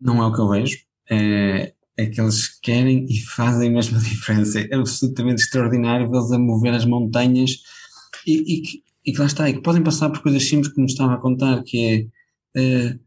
Não 0.00 0.22
é 0.22 0.26
o 0.26 0.32
que 0.32 0.40
eu 0.40 0.48
vejo. 0.48 0.78
É, 1.10 1.72
é 1.96 2.06
que 2.06 2.20
eles 2.20 2.48
querem 2.60 3.06
e 3.10 3.20
fazem 3.20 3.68
a 3.68 3.72
mesma 3.72 3.98
diferença. 4.00 4.60
É 4.60 4.74
absolutamente 4.74 5.42
extraordinário 5.42 6.08
vê-los 6.08 6.32
a 6.32 6.38
mover 6.38 6.74
as 6.74 6.84
montanhas 6.84 7.60
e, 8.26 8.54
e, 8.54 8.62
que, 8.62 8.82
e 9.04 9.12
que 9.12 9.18
lá 9.18 9.26
está, 9.26 9.50
e 9.50 9.54
que 9.54 9.62
podem 9.62 9.82
passar 9.82 10.08
por 10.10 10.22
coisas 10.22 10.44
simples 10.44 10.72
que 10.72 10.80
me 10.80 10.86
estava 10.86 11.14
a 11.14 11.18
contar, 11.18 11.62
que 11.64 12.10
é 12.54 12.92
uh, 12.94 13.00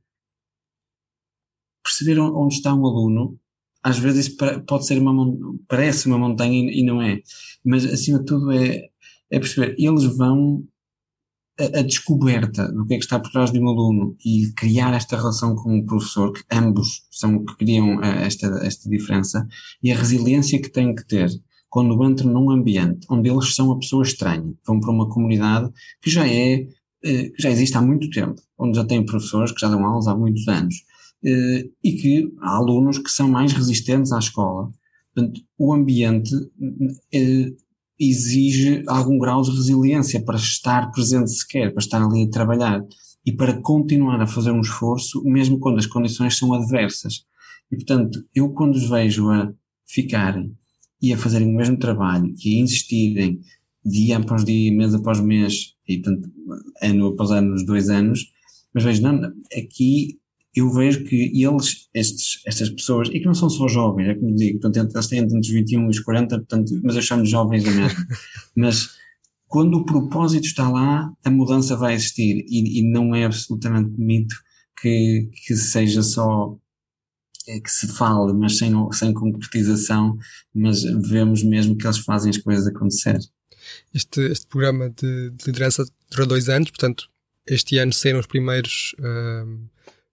perceber 1.84 2.20
onde 2.20 2.56
está 2.56 2.74
um 2.74 2.86
aluno. 2.86 3.38
Às 3.84 3.98
vezes 3.98 4.30
pode 4.68 4.86
ser 4.86 5.00
uma 5.00 5.36
parece 5.68 6.08
uma 6.08 6.20
montanha 6.20 6.72
e 6.72 6.84
não 6.84 7.02
é, 7.02 7.20
mas 7.66 7.84
acima 7.86 8.20
de 8.20 8.26
tudo 8.26 8.52
é, 8.52 8.90
é 9.32 9.40
perceber, 9.40 9.76
eles 9.80 10.06
vão 10.16 10.64
a, 11.60 11.80
a, 11.80 11.82
descoberta 11.82 12.72
do 12.72 12.86
que 12.86 12.96
é 12.96 12.98
que 12.98 13.04
está 13.04 13.20
por 13.20 13.32
trás 13.32 13.52
de 13.52 13.60
um 13.60 13.68
aluno 13.68 14.16
e 14.26 14.52
criar 14.56 14.94
esta 14.94 15.16
relação 15.18 15.56
com 15.56 15.80
o 15.80 15.86
professor, 15.86 16.32
que 16.32 16.44
ambos 16.52 17.04
são 17.12 17.44
que 17.46 17.56
criam 17.58 18.04
eh, 18.04 18.26
esta, 18.26 18.48
esta 18.64 18.90
diferença, 18.90 19.48
e 19.82 19.92
a 19.92 19.96
resiliência 19.96 20.62
que 20.62 20.70
têm 20.70 20.96
que 20.96 21.06
ter 21.06 21.30
quando 21.70 22.04
entram 22.04 22.32
num 22.32 22.52
ambiente 22.52 23.06
onde 23.10 23.30
eles 23.30 23.56
são 23.56 23.72
a 23.72 23.80
pessoa 23.80 24.04
estranha, 24.04 24.54
vão 24.66 24.80
para 24.80 24.92
uma 24.92 25.10
comunidade 25.10 25.72
que 26.02 26.10
já 26.10 26.28
é, 26.28 26.68
eh, 27.04 27.30
que 27.30 27.42
já 27.42 27.50
existe 27.50 27.78
há 27.78 27.82
muito 27.82 28.10
tempo, 28.10 28.42
onde 28.58 28.78
já 28.78 28.86
têm 28.86 29.06
professores 29.06 29.52
que 29.52 29.62
já 29.62 29.70
dão 29.70 29.86
aulas 29.86 30.08
há 30.08 30.16
muitos 30.16 30.48
anos, 30.48 30.76
e 31.24 31.92
que 31.94 32.34
há 32.40 32.56
alunos 32.56 32.98
que 32.98 33.10
são 33.10 33.30
mais 33.30 33.54
resistentes 33.54 34.12
à 34.12 34.20
escola. 34.20 34.72
Portanto, 35.14 35.42
o 35.58 35.74
ambiente 35.74 36.32
exige 38.00 38.84
algum 38.88 39.20
grau 39.20 39.42
de 39.42 39.52
resiliência 39.52 40.24
para 40.24 40.38
estar 40.38 40.92
presente 40.92 41.32
sequer, 41.32 41.72
para 41.72 41.84
estar 41.84 42.04
ali 42.04 42.24
a 42.24 42.30
trabalhar 42.30 42.84
e 43.24 43.32
para 43.32 43.62
continuar 43.62 44.20
a 44.20 44.26
fazer 44.26 44.52
um 44.52 44.62
esforço, 44.62 45.24
mesmo 45.24 45.60
quando 45.60 45.78
as 45.78 45.86
condições 45.86 46.36
ssão 46.36 46.54
adversas. 46.54 47.26
E 47.72 47.76
portanto, 47.76 48.26
eu 48.34 48.50
quando 48.50 48.76
os 48.76 48.90
vejo 48.90 49.30
a 49.30 49.54
ficarem 49.86 50.56
e 51.02 51.14
a 51.14 51.18
fazerem 51.18 51.50
o 51.50 51.56
mesmo 51.56 51.78
trabalho 51.78 52.34
e 52.44 52.58
a 52.58 52.62
insistirem 52.62 53.40
dia 53.84 54.18
após 54.18 54.44
dia, 54.44 54.72
mês 54.72 54.96
após 54.96 55.20
mês, 55.20 55.76
e 55.88 56.00
portanto, 56.00 56.32
ano 56.82 57.08
após 57.08 57.32
ano, 57.32 57.56
dois 57.66 57.90
anos, 57.90 58.32
mas 58.74 58.84
vejo, 58.84 59.02
não, 59.02 59.22
aqui 59.56 60.20
eu 60.56 60.70
vejo 60.72 61.04
que 61.06 61.32
eles, 61.34 61.88
estes, 61.94 62.42
estas 62.46 62.70
pessoas, 62.70 63.08
e 63.10 63.20
que 63.20 63.26
não 63.26 63.34
são 63.34 63.50
só 63.50 63.68
jovens, 63.68 64.10
é 64.10 64.16
como 64.16 64.36
digo, 64.36 64.60
portanto, 64.60 64.94
eles 64.94 65.08
têm 65.08 65.20
entre 65.20 65.40
os 65.40 65.48
21 65.48 65.86
e 65.86 65.90
os 65.90 66.00
40, 66.00 66.38
portanto, 66.38 66.80
mas 66.84 66.96
eu 66.96 67.02
chamo 67.02 67.24
de 67.24 67.30
jovens 67.30 67.64
da 67.64 67.72
mesma. 67.72 68.08
mas 68.56 68.90
quando 69.48 69.76
o 69.76 69.86
propósito 69.86 70.46
está 70.46 70.70
lá, 70.70 71.12
a 71.24 71.30
mudança 71.30 71.76
vai 71.76 71.94
existir 71.94 72.46
e, 72.48 72.80
e 72.80 72.92
não 72.92 73.16
é 73.16 73.26
absolutamente 73.26 73.92
mito 73.98 74.36
que, 74.82 75.30
que 75.46 75.56
seja 75.56 76.02
só 76.02 76.58
é 77.48 77.60
que 77.60 77.72
se 77.72 77.88
fale, 77.88 78.34
mas 78.34 78.58
sem, 78.58 78.72
sem 78.92 79.14
concretização, 79.14 80.18
mas 80.54 80.84
vemos 80.84 81.44
mesmo 81.44 81.76
que 81.76 81.86
eles 81.86 81.98
fazem 81.98 82.30
as 82.30 82.38
coisas 82.38 82.68
acontecer. 82.68 83.18
Este, 83.94 84.22
este 84.22 84.48
programa 84.48 84.90
de, 84.90 85.32
de 85.32 85.46
liderança 85.48 85.86
dura 86.12 86.26
dois 86.26 86.50
anos, 86.50 86.70
portanto, 86.70 87.10
este 87.46 87.78
ano 87.78 87.92
serão 87.92 88.20
os 88.20 88.28
primeiros 88.28 88.96
uh, 89.00 89.70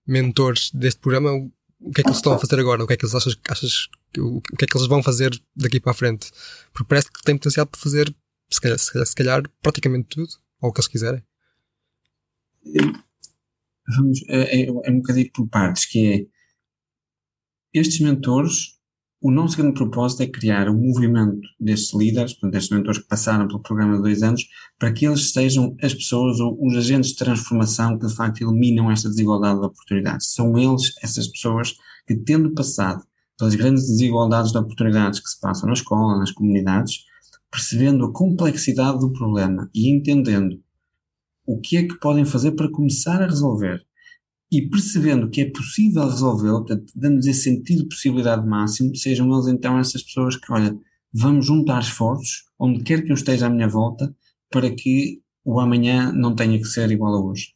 mentores 0.08 0.70
deste 0.72 1.00
programa, 1.00 1.32
o 1.80 1.92
que 1.92 2.00
é 2.00 2.02
que 2.02 2.08
eles 2.08 2.18
estão 2.18 2.32
a 2.32 2.38
fazer 2.40 2.58
agora? 2.58 2.82
O 2.82 2.86
que 2.86 2.94
é 2.94 2.96
que 2.96 3.04
eles 3.04 3.14
achas, 3.14 3.36
achas 3.48 3.88
o 4.16 4.40
que 4.40 4.64
é 4.64 4.66
que 4.66 4.76
eles 4.76 4.88
vão 4.88 5.02
fazer 5.02 5.30
daqui 5.54 5.78
para 5.78 5.92
a 5.92 5.94
frente? 5.94 6.30
Porque 6.72 6.88
parece 6.88 7.12
que 7.12 7.22
tem 7.22 7.36
potencial 7.36 7.66
para 7.66 7.80
fazer, 7.80 8.14
se 8.50 8.60
calhar, 8.60 8.78
se 8.78 8.92
calhar, 8.92 9.06
se 9.06 9.14
calhar 9.14 9.42
praticamente 9.62 10.08
tudo, 10.08 10.30
ou 10.60 10.70
o 10.70 10.72
que 10.72 10.80
eles 10.80 10.88
quiserem. 10.88 11.22
Vamos, 13.96 14.22
é, 14.28 14.62
é, 14.62 14.66
é 14.66 14.90
um 14.90 14.98
bocadinho 14.98 15.30
por 15.32 15.48
partes, 15.48 15.86
que 15.86 16.12
é 16.12 17.78
estes 17.78 18.00
mentores 18.00 18.77
o 19.20 19.32
nosso 19.32 19.56
grande 19.56 19.74
propósito 19.74 20.22
é 20.22 20.26
criar 20.28 20.68
um 20.68 20.78
movimento 20.78 21.40
destes 21.58 21.92
líderes, 21.92 22.36
destes 22.40 22.70
mentores 22.70 23.00
que 23.00 23.08
passaram 23.08 23.48
pelo 23.48 23.60
programa 23.60 23.96
de 23.96 24.02
dois 24.02 24.22
anos, 24.22 24.46
para 24.78 24.92
que 24.92 25.06
eles 25.06 25.32
sejam 25.32 25.76
as 25.82 25.92
pessoas 25.92 26.38
ou 26.38 26.56
os 26.64 26.76
agentes 26.76 27.10
de 27.10 27.16
transformação 27.16 27.98
que 27.98 28.06
de 28.06 28.14
facto 28.14 28.42
eliminam 28.42 28.90
esta 28.90 29.08
desigualdade 29.08 29.58
de 29.58 29.66
oportunidades. 29.66 30.32
São 30.32 30.56
eles, 30.56 30.94
essas 31.02 31.26
pessoas, 31.26 31.74
que 32.06 32.14
tendo 32.14 32.54
passado 32.54 33.02
pelas 33.36 33.56
grandes 33.56 33.88
desigualdades 33.88 34.52
de 34.52 34.58
oportunidades 34.58 35.18
que 35.18 35.28
se 35.28 35.40
passam 35.40 35.66
na 35.66 35.74
escola, 35.74 36.18
nas 36.18 36.30
comunidades, 36.30 37.04
percebendo 37.50 38.04
a 38.04 38.12
complexidade 38.12 39.00
do 39.00 39.12
problema 39.12 39.68
e 39.74 39.90
entendendo 39.90 40.60
o 41.44 41.58
que 41.60 41.76
é 41.76 41.82
que 41.82 41.98
podem 41.98 42.24
fazer 42.24 42.52
para 42.52 42.70
começar 42.70 43.20
a 43.20 43.26
resolver 43.26 43.84
e 44.50 44.68
percebendo 44.68 45.28
que 45.28 45.42
é 45.42 45.50
possível 45.50 46.08
resolvê-lo, 46.08 46.64
dando-lhes 46.94 47.26
esse 47.26 47.42
sentido 47.42 47.82
de 47.82 47.88
possibilidade 47.88 48.46
máximo, 48.46 48.96
sejam 48.96 49.30
eles 49.32 49.46
então 49.46 49.78
essas 49.78 50.02
pessoas 50.02 50.36
que, 50.36 50.50
olha, 50.50 50.74
vamos 51.12 51.46
juntar 51.46 51.80
esforços, 51.80 52.44
onde 52.58 52.82
quer 52.82 53.02
que 53.02 53.12
eu 53.12 53.14
esteja 53.14 53.46
à 53.46 53.50
minha 53.50 53.68
volta, 53.68 54.14
para 54.50 54.70
que 54.70 55.20
o 55.44 55.60
amanhã 55.60 56.12
não 56.12 56.34
tenha 56.34 56.58
que 56.58 56.64
ser 56.64 56.90
igual 56.90 57.14
a 57.14 57.24
hoje. 57.24 57.48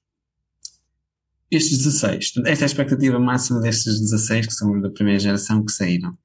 Estes 1.51 1.79
16, 1.79 2.33
esta 2.47 2.65
é 2.65 2.65
a 2.65 2.67
expectativa 2.67 3.19
máxima 3.19 3.61
destes 3.61 4.01
16, 4.01 4.47
que 4.47 4.55
são 4.55 4.75
os 4.75 4.83
da 4.83 4.91
primeira 4.91 5.21
geração 5.21 5.65
que 5.65 5.73
saíram. 5.73 6.17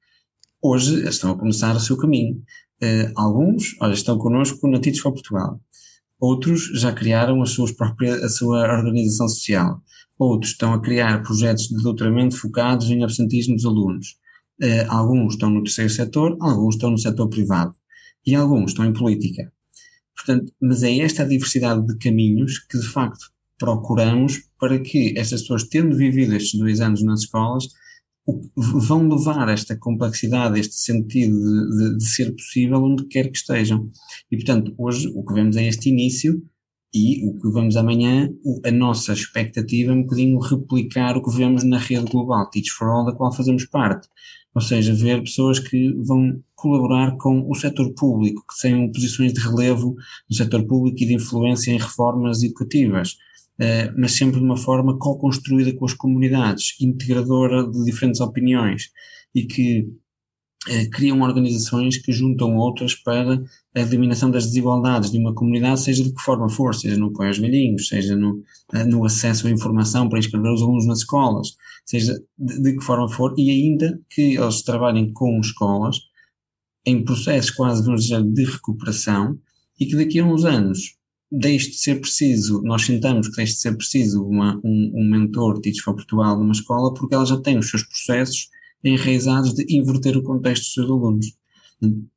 Hoje 0.60 1.06
estão 1.06 1.32
a 1.32 1.38
começar 1.38 1.74
o 1.76 1.80
seu 1.80 1.96
caminho. 1.96 2.42
Uh, 2.82 3.12
alguns, 3.14 3.76
olha, 3.80 3.92
estão 3.92 4.16
connosco 4.18 4.66
na 4.68 4.80
Teach 4.80 5.00
for 5.00 5.12
Portugal. 5.12 5.60
Outros 6.18 6.64
já 6.80 6.92
criaram 6.92 7.42
a, 7.42 7.46
suas 7.46 7.72
próprias, 7.72 8.22
a 8.22 8.28
sua 8.28 8.62
organização 8.76 9.28
social 9.28 9.82
outros 10.18 10.52
estão 10.52 10.72
a 10.74 10.80
criar 10.80 11.22
projetos 11.22 11.68
de 11.68 11.82
doutoramento 11.82 12.36
focados 12.36 12.90
em 12.90 13.02
absentismo 13.02 13.54
dos 13.54 13.64
alunos. 13.64 14.16
Uh, 14.60 14.84
alguns 14.88 15.34
estão 15.34 15.50
no 15.50 15.62
terceiro 15.62 15.90
setor, 15.90 16.36
alguns 16.40 16.74
estão 16.74 16.90
no 16.90 16.98
setor 16.98 17.28
privado 17.28 17.74
e 18.26 18.34
alguns 18.34 18.72
estão 18.72 18.84
em 18.84 18.92
política. 18.92 19.52
Portanto, 20.16 20.52
mas 20.60 20.82
é 20.82 20.98
esta 20.98 21.22
a 21.22 21.26
diversidade 21.26 21.86
de 21.86 21.96
caminhos 21.98 22.58
que 22.58 22.78
de 22.78 22.86
facto 22.86 23.30
procuramos 23.56 24.42
para 24.58 24.78
que 24.78 25.14
estas 25.16 25.42
pessoas, 25.42 25.64
tendo 25.64 25.96
vivido 25.96 26.34
estes 26.34 26.58
dois 26.58 26.80
anos 26.80 27.02
nas 27.02 27.20
escolas, 27.20 27.64
vão 28.54 29.08
levar 29.08 29.48
esta 29.48 29.76
complexidade, 29.76 30.60
este 30.60 30.74
sentido 30.74 31.34
de, 31.34 31.76
de, 31.76 31.98
de 31.98 32.04
ser 32.04 32.32
possível 32.32 32.82
onde 32.82 33.06
quer 33.06 33.30
que 33.30 33.38
estejam. 33.38 33.88
E 34.30 34.36
portanto, 34.36 34.74
hoje 34.76 35.08
o 35.14 35.24
que 35.24 35.34
vemos 35.34 35.56
é 35.56 35.66
este 35.66 35.88
início 35.88 36.42
e 36.92 37.26
o 37.28 37.38
que 37.38 37.50
vamos 37.50 37.76
amanhã, 37.76 38.30
a 38.64 38.70
nossa 38.70 39.12
expectativa 39.12 39.92
é 39.92 39.94
um 39.94 40.02
bocadinho 40.02 40.38
replicar 40.38 41.16
o 41.16 41.22
que 41.22 41.36
vemos 41.36 41.62
na 41.62 41.78
rede 41.78 42.10
global 42.10 42.48
Teach 42.50 42.70
for 42.70 42.88
All, 42.88 43.04
da 43.04 43.12
qual 43.12 43.32
fazemos 43.32 43.66
parte. 43.66 44.08
Ou 44.54 44.62
seja, 44.62 44.94
ver 44.94 45.22
pessoas 45.22 45.58
que 45.58 45.92
vão 46.02 46.42
colaborar 46.54 47.16
com 47.18 47.48
o 47.48 47.54
setor 47.54 47.92
público, 47.94 48.42
que 48.48 48.60
tenham 48.60 48.90
posições 48.90 49.32
de 49.32 49.40
relevo 49.40 49.94
no 50.28 50.36
setor 50.36 50.66
público 50.66 50.96
e 51.02 51.06
de 51.06 51.14
influência 51.14 51.70
em 51.70 51.78
reformas 51.78 52.42
educativas, 52.42 53.12
uh, 53.60 53.94
mas 53.96 54.12
sempre 54.12 54.38
de 54.38 54.44
uma 54.44 54.56
forma 54.56 54.98
co-construída 54.98 55.72
com 55.74 55.84
as 55.84 55.94
comunidades, 55.94 56.74
integradora 56.80 57.70
de 57.70 57.84
diferentes 57.84 58.20
opiniões 58.20 58.90
e 59.34 59.44
que 59.44 59.80
eh, 59.80 60.07
criam 60.92 61.20
organizações 61.20 61.98
que 61.98 62.12
juntam 62.12 62.56
outras 62.56 62.94
para 62.94 63.40
a 63.74 63.80
eliminação 63.80 64.30
das 64.30 64.46
desigualdades 64.46 65.10
de 65.10 65.18
uma 65.18 65.34
comunidade, 65.34 65.80
seja 65.80 66.02
de 66.02 66.12
que 66.12 66.20
forma 66.20 66.48
for, 66.48 66.74
seja 66.74 66.96
no 66.96 67.06
apoio 67.06 67.28
aos 67.28 67.38
velhinhos, 67.38 67.88
seja 67.88 68.16
no, 68.16 68.42
eh, 68.74 68.84
no 68.84 69.04
acesso 69.04 69.46
à 69.46 69.50
informação 69.50 70.08
para 70.08 70.18
inscrever 70.18 70.52
os 70.52 70.62
alunos 70.62 70.86
nas 70.86 70.98
escolas, 70.98 71.56
seja 71.86 72.20
de, 72.36 72.62
de 72.62 72.76
que 72.76 72.84
forma 72.84 73.08
for, 73.08 73.34
e 73.38 73.50
ainda 73.50 74.00
que 74.10 74.36
eles 74.36 74.62
trabalhem 74.62 75.12
com 75.12 75.38
escolas 75.40 75.96
em 76.84 77.04
processos 77.04 77.50
quase, 77.50 77.84
vamos 77.84 78.02
dizer, 78.02 78.22
de 78.22 78.44
recuperação 78.44 79.38
e 79.78 79.86
que 79.86 79.96
daqui 79.96 80.18
a 80.18 80.24
uns 80.24 80.44
anos 80.44 80.96
deixe 81.30 81.70
de 81.70 81.76
ser 81.76 82.00
preciso, 82.00 82.62
nós 82.62 82.82
sintamos 82.82 83.28
que 83.28 83.36
deixe 83.36 83.52
de 83.52 83.60
ser 83.60 83.76
preciso 83.76 84.24
uma, 84.24 84.58
um, 84.64 84.92
um 84.94 85.08
mentor 85.08 85.60
Teach 85.60 85.82
for 85.82 85.94
Portugal 85.94 86.38
numa 86.38 86.52
escola 86.52 86.92
porque 86.94 87.14
ela 87.14 87.26
já 87.26 87.38
tem 87.38 87.58
os 87.58 87.70
seus 87.70 87.82
processos 87.84 88.48
enraizados 88.82 89.54
de 89.54 89.64
inverter 89.68 90.16
o 90.16 90.22
contexto 90.22 90.62
dos 90.62 90.74
seus 90.74 90.90
alunos. 90.90 91.26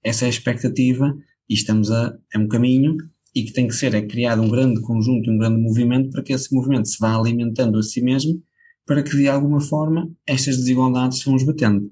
Essa 0.04 0.26
é 0.26 0.28
a 0.28 0.30
expectativa 0.30 1.14
e 1.50 1.54
estamos 1.54 1.92
a, 1.92 2.18
é 2.34 2.38
um 2.38 2.48
caminho 2.48 2.98
e 3.34 3.44
que 3.44 3.54
tem 3.54 3.68
que 3.68 3.74
ser 3.74 3.94
é 3.94 4.02
criado 4.02 4.42
um 4.42 4.50
grande 4.50 4.82
conjunto, 4.82 5.30
um 5.30 5.38
grande 5.38 5.62
movimento 5.62 6.10
para 6.12 6.24
que 6.24 6.34
esse 6.34 6.54
movimento 6.54 6.88
se 6.88 6.98
vá 7.00 7.16
alimentando 7.16 7.78
a 7.78 7.84
si 7.84 8.02
mesmo 8.02 8.42
para 8.86 9.04
que 9.04 9.16
de 9.16 9.28
alguma 9.28 9.62
forma 9.62 10.12
estas 10.26 10.58
desigualdades 10.58 11.20
se 11.20 11.26
vão 11.26 11.36
esbatendo. 11.36 11.92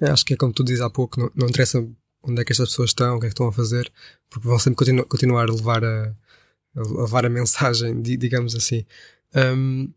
É, 0.00 0.10
acho 0.10 0.24
que 0.24 0.34
é 0.34 0.36
como 0.36 0.52
tu 0.52 0.64
dizes 0.64 0.80
há 0.80 0.90
pouco, 0.90 1.20
não, 1.20 1.30
não 1.34 1.48
interessa 1.48 1.86
onde 2.22 2.40
é 2.40 2.44
que 2.44 2.52
estas 2.52 2.70
pessoas 2.70 2.90
estão, 2.90 3.16
o 3.16 3.20
que 3.20 3.26
é 3.26 3.28
que 3.28 3.34
estão 3.34 3.48
a 3.48 3.52
fazer, 3.52 3.90
porque 4.28 4.48
vão 4.48 4.58
sempre 4.58 4.76
continu 4.76 5.06
continuar 5.06 5.48
a 5.48 5.52
levar 5.52 5.84
a, 5.84 6.14
a 6.76 7.02
levar 7.02 7.26
a 7.26 7.30
mensagem, 7.30 8.00
digamos 8.02 8.54
assim. 8.54 8.84
Um, 9.34 9.92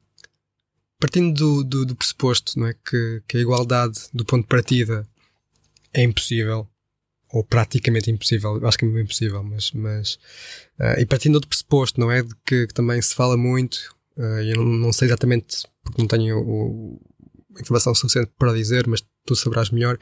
partindo 1.04 1.34
do, 1.34 1.64
do, 1.66 1.86
do, 1.86 1.96
pressuposto 1.98 2.58
não 2.58 2.68
é, 2.68 2.74
que, 2.74 3.22
que 3.28 3.36
a 3.36 3.42
igualdade 3.42 4.00
do 4.14 4.24
ponto 4.24 4.44
de 4.44 4.48
partida 4.48 5.06
é 5.94 6.02
impossível, 6.02 6.66
ou 7.30 7.44
praticamente 7.44 8.10
impossível, 8.10 8.66
acho 8.66 8.78
que 8.78 8.86
é 8.86 9.02
impossível, 9.02 9.44
mas, 9.44 9.74
mas 9.74 10.14
uh, 10.80 10.98
e 10.98 11.06
partindo 11.06 11.42
do 11.42 11.48
pressuposto, 11.48 12.00
não 12.00 12.10
é, 12.10 12.24
de 12.24 12.34
que, 12.46 12.68
que 12.68 12.74
também 12.74 13.02
se 13.02 13.14
fala 13.14 13.36
muito, 13.36 13.94
uh, 14.16 14.40
eu 14.44 14.56
não, 14.56 14.64
não, 14.64 14.94
sei 14.94 15.10
exatamente, 15.10 15.68
porque 15.84 16.02
não 16.02 16.08
tenho 16.08 16.40
o, 16.40 17.02
informação 17.60 17.94
suficiente 17.94 18.32
para 18.40 18.54
dizer, 18.54 18.88
mas 18.88 19.04
tu 19.26 19.36
saberás 19.36 19.72
melhor, 19.72 20.00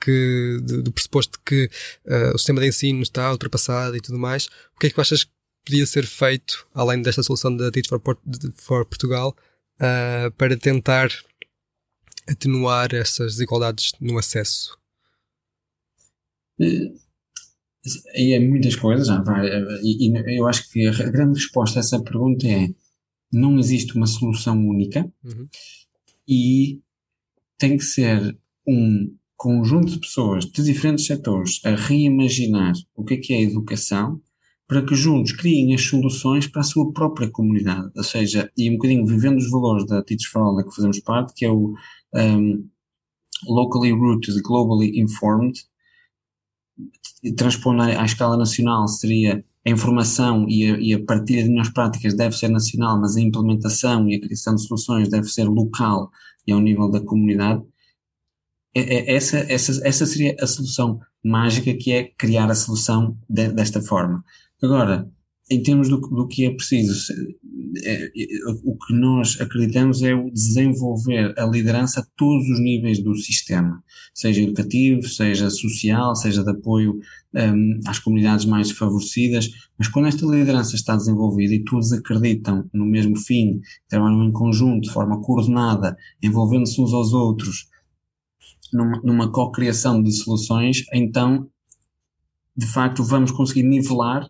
que 0.00 0.60
do, 0.62 0.84
do 0.84 0.92
pressuposto 0.92 1.40
que 1.44 1.68
uh, 2.06 2.32
o 2.32 2.38
sistema 2.38 2.60
de 2.60 2.68
ensino 2.68 3.02
está 3.02 3.28
ultrapassado 3.32 3.96
e 3.96 4.00
tudo 4.00 4.20
mais, 4.20 4.46
o 4.76 4.78
que 4.78 4.86
é 4.86 4.90
que 4.90 5.00
achas 5.00 5.24
que 5.24 5.32
podia 5.64 5.84
ser 5.84 6.06
feito, 6.06 6.64
além 6.72 7.02
desta 7.02 7.24
solução 7.24 7.56
da 7.56 7.72
Teach 7.72 7.88
for, 7.88 7.98
Port 7.98 8.20
for 8.54 8.84
Portugal, 8.84 9.34
uh, 9.76 10.30
para 10.36 10.56
tentar 10.56 11.08
atenuar 12.28 12.94
essas 12.94 13.34
desigualdades 13.34 13.92
no 14.00 14.18
acesso? 14.18 14.78
Aí 18.14 18.32
é 18.32 18.40
muitas 18.40 18.76
coisas, 18.76 19.08
vai, 19.24 19.46
e, 19.82 20.08
e, 20.08 20.38
eu 20.38 20.46
acho 20.46 20.70
que 20.70 20.86
a 20.86 21.10
grande 21.10 21.38
resposta 21.38 21.78
a 21.78 21.80
essa 21.80 22.02
pergunta 22.02 22.46
é 22.46 22.68
não 23.30 23.58
existe 23.58 23.94
uma 23.96 24.06
solução 24.06 24.56
única 24.66 25.10
uhum. 25.22 25.46
e 26.26 26.80
tem 27.58 27.76
que 27.76 27.84
ser 27.84 28.38
um 28.66 29.14
conjunto 29.36 29.92
de 29.92 29.98
pessoas 29.98 30.46
de 30.46 30.62
diferentes 30.62 31.04
setores 31.04 31.60
a 31.64 31.74
reimaginar 31.74 32.72
o 32.94 33.04
que 33.04 33.14
é 33.14 33.16
que 33.18 33.34
é 33.34 33.38
a 33.38 33.42
educação 33.42 34.20
para 34.66 34.82
que 34.82 34.94
juntos 34.94 35.32
criem 35.32 35.74
as 35.74 35.82
soluções 35.82 36.46
para 36.46 36.60
a 36.60 36.64
sua 36.64 36.92
própria 36.92 37.30
comunidade, 37.30 37.90
ou 37.94 38.04
seja, 38.04 38.50
e 38.56 38.70
um 38.70 38.74
bocadinho 38.74 39.06
vivendo 39.06 39.38
os 39.38 39.50
valores 39.50 39.86
da 39.86 40.02
Teach 40.02 40.26
for 40.28 40.40
All 40.40 40.56
da 40.56 40.64
que 40.64 40.74
fazemos 40.74 41.00
parte, 41.00 41.34
que 41.34 41.44
é 41.44 41.50
o 41.50 41.74
um, 42.14 42.68
locally 43.46 43.92
rooted, 43.92 44.40
globally 44.40 44.98
informed, 44.98 45.58
transpondo 47.36 47.82
à, 47.82 48.04
escala 48.04 48.36
nacional 48.36 48.86
seria 48.88 49.44
a 49.66 49.70
informação 49.70 50.46
e 50.48 50.70
a, 50.70 50.78
e 50.78 50.94
a, 50.94 51.04
partilha 51.04 51.42
de 51.42 51.48
melhores 51.48 51.72
práticas 51.72 52.14
deve 52.14 52.36
ser 52.36 52.48
nacional, 52.48 53.00
mas 53.00 53.16
a 53.16 53.20
implementação 53.20 54.08
e 54.08 54.16
a 54.16 54.20
criação 54.20 54.54
de 54.54 54.66
soluções 54.66 55.08
deve 55.08 55.28
ser 55.28 55.44
local 55.44 56.10
e 56.46 56.52
ao 56.52 56.60
nível 56.60 56.90
da 56.90 57.00
comunidade. 57.00 57.62
É, 58.74 58.80
é, 58.80 59.16
essa, 59.16 59.38
essa, 59.38 59.86
essa 59.86 60.06
seria 60.06 60.36
a 60.40 60.46
solução 60.46 61.00
mágica 61.22 61.72
que 61.74 61.92
é 61.92 62.04
criar 62.18 62.50
a 62.50 62.54
solução 62.54 63.16
de, 63.28 63.48
desta 63.48 63.80
forma. 63.80 64.22
Agora, 64.64 65.06
em 65.50 65.62
termos 65.62 65.90
do, 65.90 65.98
do 65.98 66.26
que 66.26 66.46
é 66.46 66.50
preciso, 66.50 67.12
é, 67.84 68.04
é, 68.06 68.10
o 68.64 68.78
que 68.78 68.94
nós 68.94 69.38
acreditamos 69.38 70.02
é 70.02 70.14
o 70.14 70.30
desenvolver 70.30 71.38
a 71.38 71.44
liderança 71.44 72.00
a 72.00 72.06
todos 72.16 72.48
os 72.48 72.58
níveis 72.60 73.02
do 73.02 73.14
sistema, 73.14 73.82
seja 74.14 74.40
educativo, 74.40 75.06
seja 75.06 75.50
social, 75.50 76.16
seja 76.16 76.42
de 76.42 76.50
apoio 76.50 76.98
um, 77.34 77.80
às 77.86 77.98
comunidades 77.98 78.46
mais 78.46 78.68
desfavorecidas, 78.68 79.50
mas 79.78 79.88
quando 79.88 80.08
esta 80.08 80.24
liderança 80.24 80.76
está 80.76 80.96
desenvolvida 80.96 81.52
e 81.52 81.62
todos 81.62 81.92
acreditam 81.92 82.64
no 82.72 82.86
mesmo 82.86 83.18
fim, 83.18 83.60
trabalham 83.86 84.24
em 84.24 84.32
conjunto, 84.32 84.86
de 84.86 84.92
forma 84.92 85.20
coordenada, 85.20 85.94
envolvendo-se 86.22 86.80
uns 86.80 86.94
aos 86.94 87.12
outros, 87.12 87.68
numa, 88.72 88.98
numa 89.02 89.30
co-criação 89.30 90.02
de 90.02 90.10
soluções, 90.10 90.84
então, 90.90 91.50
de 92.56 92.66
facto, 92.66 93.04
vamos 93.04 93.30
conseguir 93.30 93.64
nivelar 93.64 94.26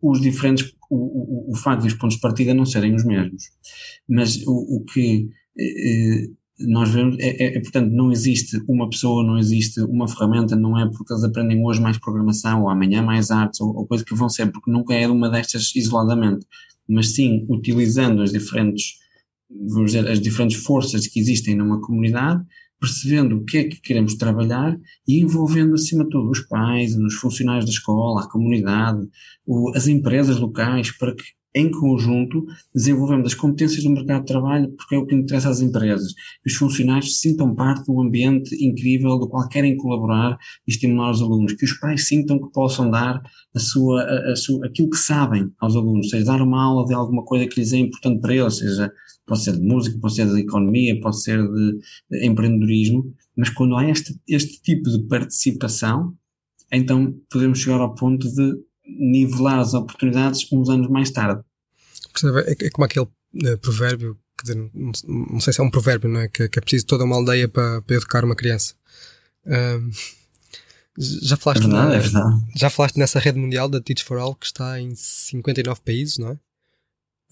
os 0.00 0.20
diferentes, 0.20 0.72
o, 0.90 0.96
o, 0.96 1.52
o 1.52 1.56
facto 1.56 1.82
dos 1.82 1.94
pontos 1.94 2.16
de 2.16 2.20
partida 2.20 2.54
não 2.54 2.64
serem 2.64 2.94
os 2.94 3.04
mesmos. 3.04 3.44
Mas 4.08 4.42
o, 4.46 4.76
o 4.76 4.84
que 4.84 5.28
eh, 5.58 6.28
nós 6.58 6.90
vemos 6.90 7.16
é, 7.18 7.44
é, 7.44 7.56
é, 7.56 7.60
portanto, 7.60 7.90
não 7.90 8.12
existe 8.12 8.62
uma 8.68 8.88
pessoa, 8.88 9.24
não 9.24 9.38
existe 9.38 9.80
uma 9.80 10.06
ferramenta, 10.06 10.54
não 10.54 10.78
é 10.78 10.88
porque 10.88 11.12
eles 11.12 11.24
aprendem 11.24 11.64
hoje 11.64 11.80
mais 11.80 11.98
programação 11.98 12.62
ou 12.62 12.70
amanhã 12.70 13.02
mais 13.02 13.30
artes 13.30 13.60
ou, 13.60 13.74
ou 13.76 13.86
coisas 13.86 14.06
que 14.06 14.14
vão 14.14 14.28
ser, 14.28 14.52
porque 14.52 14.70
nunca 14.70 14.94
é 14.94 15.06
uma 15.08 15.28
destas 15.28 15.74
isoladamente, 15.74 16.46
mas 16.88 17.10
sim 17.10 17.44
utilizando 17.48 18.22
as 18.22 18.30
diferentes, 18.30 18.94
vamos 19.50 19.92
dizer, 19.92 20.08
as 20.08 20.20
diferentes 20.20 20.58
forças 20.62 21.06
que 21.06 21.18
existem 21.18 21.56
numa 21.56 21.80
comunidade 21.80 22.44
percebendo 22.84 23.36
o 23.38 23.44
que 23.44 23.58
é 23.58 23.64
que 23.64 23.80
queremos 23.80 24.14
trabalhar 24.14 24.78
e 25.08 25.20
envolvendo, 25.20 25.74
acima 25.74 26.04
de 26.04 26.10
tudo, 26.10 26.30
os 26.30 26.40
pais, 26.40 26.94
os 26.94 27.14
funcionários 27.14 27.64
da 27.64 27.70
escola, 27.70 28.22
a 28.22 28.28
comunidade, 28.28 29.08
o, 29.46 29.72
as 29.74 29.86
empresas 29.86 30.38
locais, 30.38 30.90
para 30.90 31.14
que, 31.14 31.24
em 31.54 31.70
conjunto, 31.70 32.44
desenvolvemos 32.74 33.28
as 33.28 33.34
competências 33.34 33.84
do 33.84 33.90
mercado 33.90 34.20
de 34.20 34.26
trabalho, 34.26 34.72
porque 34.76 34.94
é 34.94 34.98
o 34.98 35.06
que 35.06 35.14
interessa 35.14 35.48
às 35.48 35.60
empresas. 35.60 36.12
Que 36.42 36.50
os 36.50 36.56
funcionários 36.56 37.20
sintam 37.20 37.54
parte 37.54 37.86
do 37.86 38.00
ambiente 38.00 38.54
incrível 38.64 39.18
do 39.18 39.28
qual 39.28 39.48
querem 39.48 39.76
colaborar 39.76 40.36
e 40.66 40.72
estimular 40.72 41.10
os 41.10 41.22
alunos. 41.22 41.52
Que 41.52 41.64
os 41.64 41.72
pais 41.78 42.08
sintam 42.08 42.40
que 42.40 42.50
possam 42.52 42.90
dar 42.90 43.22
a 43.54 43.58
sua, 43.58 44.02
a, 44.02 44.32
a 44.32 44.36
sua, 44.36 44.66
aquilo 44.66 44.90
que 44.90 44.96
sabem 44.96 45.48
aos 45.60 45.76
alunos, 45.76 46.10
seja 46.10 46.24
dar 46.24 46.42
uma 46.42 46.62
aula 46.62 46.86
de 46.86 46.94
alguma 46.94 47.24
coisa 47.24 47.46
que 47.46 47.60
lhes 47.60 47.72
é 47.72 47.78
importante 47.78 48.20
para 48.20 48.34
eles, 48.34 48.58
seja 48.58 48.92
pode 49.26 49.42
ser 49.42 49.52
de 49.52 49.62
música, 49.62 49.98
pode 49.98 50.14
ser 50.14 50.26
de 50.26 50.40
economia, 50.40 51.00
pode 51.00 51.22
ser 51.22 51.38
de, 51.42 51.78
de 52.10 52.26
empreendedorismo, 52.26 53.14
mas 53.36 53.48
quando 53.48 53.76
há 53.76 53.88
este, 53.88 54.14
este 54.28 54.60
tipo 54.60 54.90
de 54.90 55.02
participação, 55.06 56.14
então 56.70 57.14
podemos 57.30 57.58
chegar 57.58 57.80
ao 57.80 57.94
ponto 57.94 58.28
de 58.28 58.54
nivelar 58.86 59.58
as 59.58 59.74
oportunidades 59.74 60.46
uns 60.52 60.68
anos 60.68 60.88
mais 60.88 61.10
tarde. 61.10 61.42
É, 62.46 62.66
é 62.66 62.70
como 62.70 62.84
aquele 62.84 63.06
uh, 63.06 63.58
provérbio, 63.58 64.18
dizer, 64.42 64.70
não, 64.74 65.40
sei 65.40 65.52
se 65.52 65.60
é 65.60 65.64
um 65.64 65.70
provérbio, 65.70 66.08
não 66.08 66.20
é? 66.20 66.28
Que, 66.28 66.48
que 66.48 66.58
é 66.58 66.62
preciso 66.62 66.86
toda 66.86 67.04
uma 67.04 67.16
aldeia 67.16 67.48
para, 67.48 67.82
para 67.82 67.96
educar 67.96 68.24
uma 68.24 68.36
criança. 68.36 68.74
Uh, 69.46 69.90
já 70.96 71.36
falaste, 71.36 71.64
é 71.64 71.66
verdade, 71.66 71.88
na, 71.88 71.94
é 71.94 71.98
verdade. 71.98 72.42
já 72.54 72.70
falaste 72.70 72.96
nessa 72.96 73.18
rede 73.18 73.38
mundial 73.38 73.68
da 73.68 73.80
Teach 73.80 74.04
for 74.04 74.18
All 74.18 74.34
que 74.34 74.46
está 74.46 74.80
em 74.80 74.94
59 74.94 75.80
países, 75.80 76.18
não 76.18 76.30
é? 76.30 76.38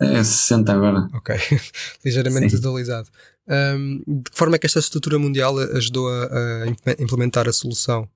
É 0.01 0.25
60 0.25 0.73
agora. 0.73 1.09
Ok, 1.15 1.37
ligeiramente 2.05 2.49
desatualizado. 2.49 3.09
Um, 3.49 4.03
de 4.07 4.31
que 4.31 4.37
forma 4.37 4.57
é 4.57 4.59
que 4.59 4.67
esta 4.67 4.81
estrutura 4.81 5.19
mundial 5.19 5.59
ajudou 5.59 6.09
a, 6.09 6.25
a, 6.27 6.93
implementar 6.99 7.49
a 7.49 7.53
solução 7.53 8.09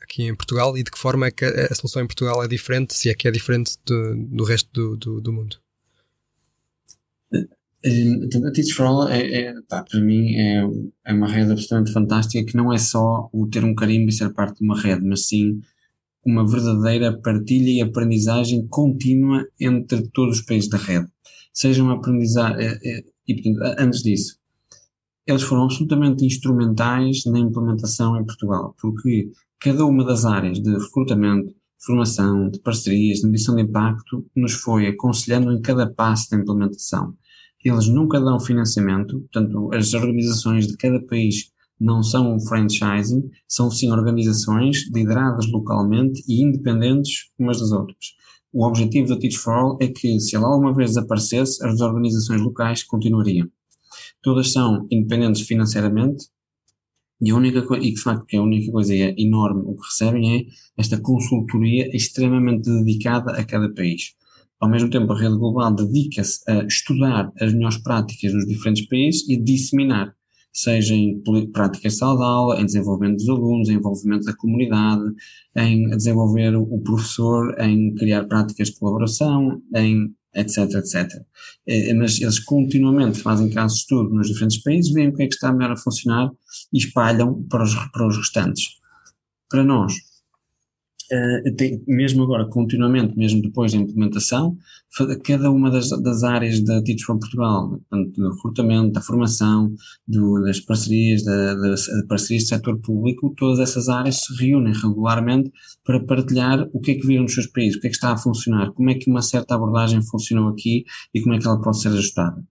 aqui 0.00 0.24
em 0.24 0.34
Portugal 0.34 0.76
e 0.76 0.82
de 0.82 0.90
que 0.90 0.98
forma 0.98 1.26
é 1.26 1.30
que 1.30 1.44
a, 1.44 1.74
solução 1.74 2.02
em 2.02 2.06
Portugal 2.06 2.42
é 2.42 2.48
diferente, 2.48 2.94
se 2.94 3.10
é 3.10 3.14
que 3.14 3.28
é 3.28 3.30
diferente 3.30 3.76
do, 3.84 4.14
do 4.16 4.44
resto 4.44 4.68
do, 4.72 4.96
do, 4.96 5.20
do 5.20 5.32
mundo? 5.32 5.56
A 7.32 8.50
Teach 8.52 8.72
for 8.74 8.86
All 8.86 9.08
é, 9.08 9.20
é 9.20 9.54
pá, 9.68 9.84
para 9.84 10.00
mim 10.00 10.34
é, 10.34 10.64
é 11.04 11.12
uma 11.12 11.28
rede 11.28 11.52
absolutamente 11.52 11.92
fantástica 11.92 12.44
que 12.44 12.56
não 12.56 12.72
é 12.72 12.78
só 12.78 13.28
o 13.32 13.46
ter 13.46 13.64
um 13.64 13.74
carimbo 13.74 14.08
e 14.08 14.12
ser 14.12 14.32
parte 14.32 14.58
de 14.58 14.64
uma 14.64 14.80
rede, 14.80 15.04
mas 15.04 15.26
sim 15.26 15.60
uma 16.26 16.46
verdadeira 16.46 17.16
partilha 17.16 17.70
e 17.70 17.80
aprendizagem 17.80 18.66
contínua 18.66 19.46
entre 19.60 20.08
todos 20.08 20.40
os 20.40 20.44
países 20.44 20.68
da 20.68 20.76
rede 20.76 21.08
seja 21.58 21.82
uma 21.82 21.94
aprendizagem. 21.94 22.66
É, 22.66 22.78
é, 22.84 23.04
e, 23.26 23.42
antes 23.78 24.02
disso, 24.02 24.38
eles 25.26 25.42
foram 25.42 25.64
absolutamente 25.64 26.24
instrumentais 26.24 27.24
na 27.26 27.38
implementação 27.38 28.16
em 28.16 28.24
Portugal, 28.24 28.74
porque 28.80 29.30
cada 29.60 29.84
uma 29.84 30.04
das 30.04 30.24
áreas 30.24 30.60
de 30.60 30.70
recrutamento, 30.70 31.54
formação, 31.78 32.50
de 32.50 32.60
parcerias, 32.60 33.18
de 33.18 33.26
medição 33.26 33.54
de 33.54 33.62
impacto, 33.62 34.26
nos 34.34 34.52
foi 34.52 34.86
aconselhando 34.86 35.52
em 35.52 35.60
cada 35.60 35.88
passo 35.92 36.30
da 36.30 36.36
implementação. 36.36 37.14
Eles 37.64 37.88
nunca 37.88 38.20
dão 38.20 38.38
financiamento, 38.38 39.20
portanto, 39.20 39.70
as 39.74 39.92
organizações 39.94 40.66
de 40.66 40.76
cada 40.76 41.00
país 41.00 41.52
não 41.80 42.02
são 42.02 42.34
um 42.34 42.40
franchising, 42.40 43.30
são 43.46 43.70
sim 43.70 43.90
organizações 43.90 44.88
lideradas 44.92 45.46
localmente 45.50 46.22
e 46.28 46.42
independentes 46.42 47.30
umas 47.38 47.60
das 47.60 47.72
outras. 47.72 48.16
O 48.52 48.66
objetivo 48.66 49.08
da 49.08 49.18
Teach 49.18 49.36
for 49.36 49.52
All 49.52 49.78
é 49.80 49.88
que, 49.88 50.18
se 50.20 50.34
ela 50.34 50.48
alguma 50.48 50.74
vez 50.74 50.90
desaparecesse, 50.90 51.64
as 51.64 51.80
organizações 51.80 52.40
locais 52.40 52.82
continuariam. 52.82 53.48
Todas 54.22 54.52
são 54.52 54.86
independentes 54.90 55.42
financeiramente, 55.42 56.26
E, 57.20 57.30
a 57.30 57.34
única 57.36 57.64
e 57.78 57.92
de 57.92 58.00
facto 58.00 58.26
que 58.26 58.36
a 58.36 58.42
única 58.42 58.70
coisa 58.70 58.94
é 58.94 59.14
enorme 59.18 59.62
o 59.64 59.74
que 59.74 59.86
recebem 59.86 60.38
é 60.38 60.46
esta 60.76 61.00
consultoria 61.00 61.88
extremamente 61.94 62.70
dedicada 62.70 63.32
a 63.32 63.44
cada 63.44 63.72
país. 63.72 64.14
Ao 64.60 64.68
mesmo 64.68 64.90
tempo, 64.90 65.12
a 65.12 65.18
rede 65.18 65.36
global 65.36 65.74
dedica-se 65.74 66.40
a 66.48 66.64
estudar 66.64 67.32
as 67.40 67.52
melhores 67.52 67.78
práticas 67.78 68.32
dos 68.32 68.46
diferentes 68.46 68.86
países 68.86 69.28
e 69.28 69.36
disseminar, 69.36 70.12
seja 70.52 70.94
em 70.94 71.20
práticas 71.52 71.92
de 71.92 71.98
sala 71.98 72.18
de 72.18 72.24
aula, 72.24 72.60
em 72.60 72.66
desenvolvimento 72.66 73.18
dos 73.18 73.28
alunos, 73.28 73.68
em 73.68 73.74
envolvimento 73.74 74.24
da 74.24 74.34
comunidade, 74.34 75.04
em 75.56 75.88
desenvolver 75.90 76.56
o 76.56 76.80
professor, 76.80 77.54
em 77.60 77.94
criar 77.94 78.24
práticas 78.24 78.68
de 78.68 78.78
colaboração, 78.78 79.62
em 79.76 80.12
etc, 80.34 80.74
etc. 80.74 81.22
É, 81.66 81.94
mas 81.94 82.20
eles 82.20 82.38
continuamente 82.38 83.20
fazem 83.20 83.50
casos 83.50 83.78
de 83.78 83.82
estudo 83.82 84.14
nos 84.14 84.28
diferentes 84.28 84.62
países, 84.62 84.92
veem 84.92 85.08
o 85.08 85.14
que 85.14 85.22
é 85.22 85.26
que 85.26 85.34
está 85.34 85.52
melhor 85.52 85.72
a 85.72 85.76
funcionar 85.76 86.30
e 86.72 86.78
espalham 86.78 87.42
para 87.44 87.64
os, 87.64 87.74
para 87.74 88.06
os 88.06 88.16
restantes. 88.16 88.78
Para 89.48 89.64
nós, 89.64 89.94
Uh, 91.10 91.56
tem, 91.56 91.82
mesmo 91.86 92.22
agora, 92.22 92.46
continuamente, 92.50 93.16
mesmo 93.16 93.40
depois 93.40 93.72
da 93.72 93.78
implementação, 93.78 94.58
cada 95.24 95.50
uma 95.50 95.70
das, 95.70 95.88
das 96.02 96.22
áreas 96.22 96.60
da 96.60 96.82
Teach 96.82 97.02
for 97.02 97.18
Portugal, 97.18 97.70
portanto, 97.70 98.12
do 98.12 98.30
recrutamento, 98.30 98.92
da 98.92 99.00
formação, 99.00 99.74
do, 100.06 100.42
das 100.42 100.60
parcerias, 100.60 101.24
da, 101.24 101.54
das 101.54 101.86
parcerias 102.06 102.44
do 102.44 102.48
setor 102.48 102.78
público, 102.80 103.32
todas 103.38 103.58
essas 103.58 103.88
áreas 103.88 104.16
se 104.16 104.34
reúnem 104.34 104.74
regularmente 104.74 105.50
para 105.82 105.98
partilhar 106.04 106.68
o 106.74 106.80
que 106.80 106.90
é 106.90 106.94
que 106.96 107.06
viram 107.06 107.22
nos 107.22 107.32
seus 107.32 107.46
países, 107.46 107.78
o 107.78 107.80
que 107.80 107.86
é 107.86 107.90
que 107.90 107.96
está 107.96 108.12
a 108.12 108.18
funcionar, 108.18 108.72
como 108.72 108.90
é 108.90 108.94
que 108.94 109.10
uma 109.10 109.22
certa 109.22 109.54
abordagem 109.54 110.02
funcionou 110.02 110.50
aqui 110.50 110.84
e 111.14 111.22
como 111.22 111.34
é 111.34 111.38
que 111.38 111.46
ela 111.46 111.58
pode 111.58 111.80
ser 111.80 111.88
ajustada. 111.88 112.44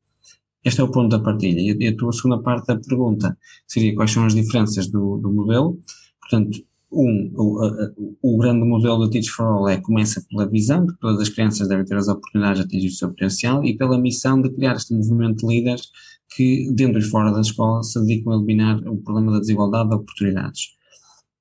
Este 0.64 0.82
é 0.82 0.84
o 0.84 0.92
ponto 0.92 1.10
da 1.10 1.24
partilha. 1.24 1.60
E 1.60 1.88
a 1.88 1.96
tua 1.96 2.12
segunda 2.12 2.42
parte 2.42 2.68
da 2.68 2.78
pergunta 2.78 3.38
seria 3.68 3.96
quais 3.96 4.12
são 4.12 4.26
as 4.26 4.36
diferenças 4.36 4.88
do, 4.88 5.18
do 5.18 5.32
modelo. 5.32 5.80
Portanto, 6.22 6.60
um, 6.92 7.32
o, 7.36 8.14
o, 8.22 8.38
grande 8.38 8.66
modelo 8.66 9.00
do 9.00 9.10
Teach 9.10 9.30
for 9.30 9.46
All 9.46 9.70
é 9.70 9.78
começa 9.78 10.24
pela 10.30 10.48
visão 10.48 10.86
de 10.86 10.94
que 10.94 11.00
todas 11.00 11.22
as 11.22 11.30
crianças 11.30 11.68
devem 11.68 11.86
ter 11.86 11.96
as 11.96 12.08
oportunidades 12.08 12.62
de 12.62 12.66
atingir 12.66 12.88
o 12.88 12.98
seu 12.98 13.10
potencial 13.10 13.64
e 13.64 13.78
pela 13.78 14.00
missão 14.00 14.42
de 14.42 14.50
criar 14.50 14.76
este 14.76 14.94
movimento 14.94 15.46
de 15.46 15.54
líderes 15.54 15.90
que, 16.36 16.72
dentro 16.74 17.00
e 17.00 17.04
fora 17.04 17.32
da 17.32 17.42
escola, 17.42 17.84
se 17.84 18.00
dedicam 18.06 18.34
a 18.34 18.36
eliminar 18.38 18.78
o 18.88 18.98
problema 18.98 19.34
da 19.34 19.40
desigualdade 19.40 19.90
de 19.90 19.96
oportunidades. 19.96 20.62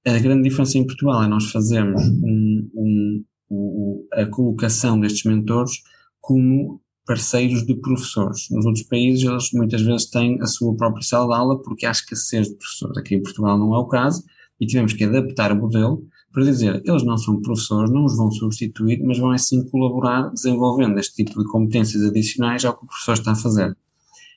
A 0.06 0.18
grande 0.18 0.48
diferença 0.48 0.78
em 0.78 0.86
Portugal 0.86 1.22
é 1.22 1.28
nós 1.28 1.50
fazermos 1.50 2.02
um, 2.02 3.24
um, 3.50 4.06
a 4.12 4.26
colocação 4.26 4.98
destes 5.00 5.24
mentores 5.24 5.72
como 6.20 6.80
parceiros 7.06 7.64
de 7.64 7.74
professores. 7.76 8.48
Nos 8.50 8.66
outros 8.66 8.84
países, 8.84 9.24
eles 9.24 9.50
muitas 9.52 9.80
vezes 9.80 10.10
têm 10.10 10.40
a 10.42 10.46
sua 10.46 10.76
própria 10.76 11.02
sala 11.02 11.28
de 11.28 11.40
aula 11.40 11.62
porque 11.62 11.86
há 11.86 11.90
escassez 11.90 12.48
de 12.48 12.56
professores. 12.56 12.98
Aqui 12.98 13.14
em 13.14 13.22
Portugal 13.22 13.56
não 13.56 13.74
é 13.74 13.78
o 13.78 13.86
caso 13.86 14.24
e 14.60 14.66
tivemos 14.66 14.92
que 14.92 15.04
adaptar 15.04 15.52
o 15.52 15.56
modelo 15.56 16.04
para 16.32 16.44
dizer, 16.44 16.82
eles 16.84 17.02
não 17.02 17.16
são 17.16 17.40
professores, 17.40 17.90
não 17.90 18.04
os 18.04 18.14
vão 18.14 18.30
substituir, 18.30 19.02
mas 19.02 19.18
vão 19.18 19.30
assim 19.30 19.66
colaborar 19.70 20.28
desenvolvendo 20.30 20.98
este 20.98 21.24
tipo 21.24 21.42
de 21.42 21.48
competências 21.48 22.02
adicionais 22.04 22.62
ao 22.62 22.76
que 22.76 22.84
o 22.84 22.86
professor 22.86 23.14
está 23.14 23.32
a 23.32 23.36
fazer. 23.36 23.74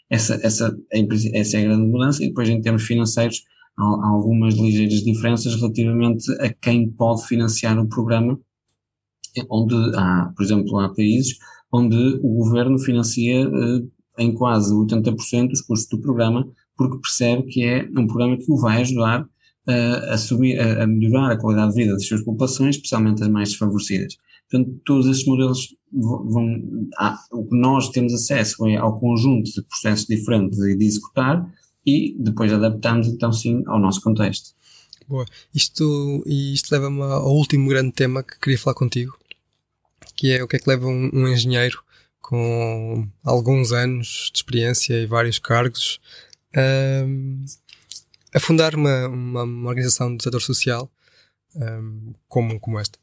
Essa, 0.10 0.40
essa, 0.42 0.78
essa 1.34 1.58
é 1.58 1.60
a 1.60 1.64
grande 1.66 1.88
mudança 1.88 2.24
e 2.24 2.30
depois 2.30 2.48
em 2.48 2.62
termos 2.62 2.84
financeiros 2.84 3.44
há, 3.78 3.84
algumas 3.84 4.56
ligeiras 4.56 5.04
diferenças 5.04 5.56
relativamente 5.56 6.32
a 6.40 6.54
quem 6.54 6.90
pode 6.90 7.28
financiar 7.28 7.78
o 7.78 7.88
programa, 7.88 8.40
onde 9.50 9.76
há, 9.98 10.32
por 10.36 10.44
exemplo, 10.44 10.80
há 10.80 10.88
países 10.94 11.38
onde 11.72 12.20
o 12.24 12.36
governo 12.36 12.80
financia 12.80 13.42
eh, 13.42 14.24
em 14.24 14.34
quase 14.34 14.74
80% 14.74 15.52
os 15.52 15.62
custos 15.62 15.90
do 15.90 16.02
programa, 16.02 16.48
porque 16.76 17.00
percebe 17.00 17.44
que 17.44 17.64
é 17.64 17.88
um 17.98 18.08
programa 18.08 18.38
que 18.38 18.52
o 18.52 18.58
vai 18.58 18.82
ajudar 18.82 19.28
a, 20.12 20.18
subir, 20.18 20.60
a, 20.60 20.88
melhorar 20.88 21.32
a 21.32 21.38
qualidade 21.38 21.74
de 21.74 21.82
vida 21.82 21.94
das 21.94 22.06
suas 22.06 22.24
populações, 22.24 22.76
especialmente 22.76 23.22
as 23.22 23.30
mais 23.30 23.50
desfavorecidas. 23.50 24.18
Portanto, 24.50 24.82
todos 24.84 25.08
esses 25.08 25.26
modelos 25.26 25.76
vão, 25.92 26.62
o 27.32 27.46
que 27.46 27.56
nós 27.56 27.90
temos 27.90 28.14
acesso 28.14 28.66
é 28.68 28.78
ao 28.78 29.00
conjunto 29.00 29.52
de 29.52 29.62
processos 29.62 30.08
diferentes 30.08 30.58
de, 30.58 30.76
de 30.76 30.86
executar 30.86 31.48
e 31.86 32.16
depois 32.20 32.52
adaptamos 32.52 33.08
então 33.08 33.32
sim 33.32 33.64
ao 33.68 33.80
nosso 33.80 34.02
contexto. 34.02 34.52
Boa. 35.08 35.26
Isto, 35.54 36.24
isto 36.26 36.72
leva-me 36.72 37.02
ao 37.02 37.34
último 37.36 37.68
grande 37.68 37.92
tema 37.92 38.24
que 38.24 38.40
queria 38.40 38.60
falar 38.60 38.76
contigo, 38.76 39.18
que 40.20 40.34
é 40.34 40.44
o 40.44 40.48
que 40.50 40.58
é 40.58 40.60
que 40.60 40.70
leva 40.70 40.86
um, 40.86 41.10
um 41.14 41.28
engenheiro 41.30 41.82
com 42.20 43.08
alguns 43.24 43.72
anos 43.72 44.30
de 44.34 44.40
experiência 44.40 44.94
e 44.94 45.06
vários 45.06 45.40
cargos 45.40 46.02
a 48.36 48.40
fundar 48.42 48.76
uma, 48.76 49.08
uma, 49.08 49.44
uma 49.44 49.70
organização 49.70 50.14
do 50.14 50.22
setor 50.22 50.42
social 50.42 50.92
um, 51.56 52.12
como, 52.28 52.60
como 52.60 52.78
esta? 52.78 53.00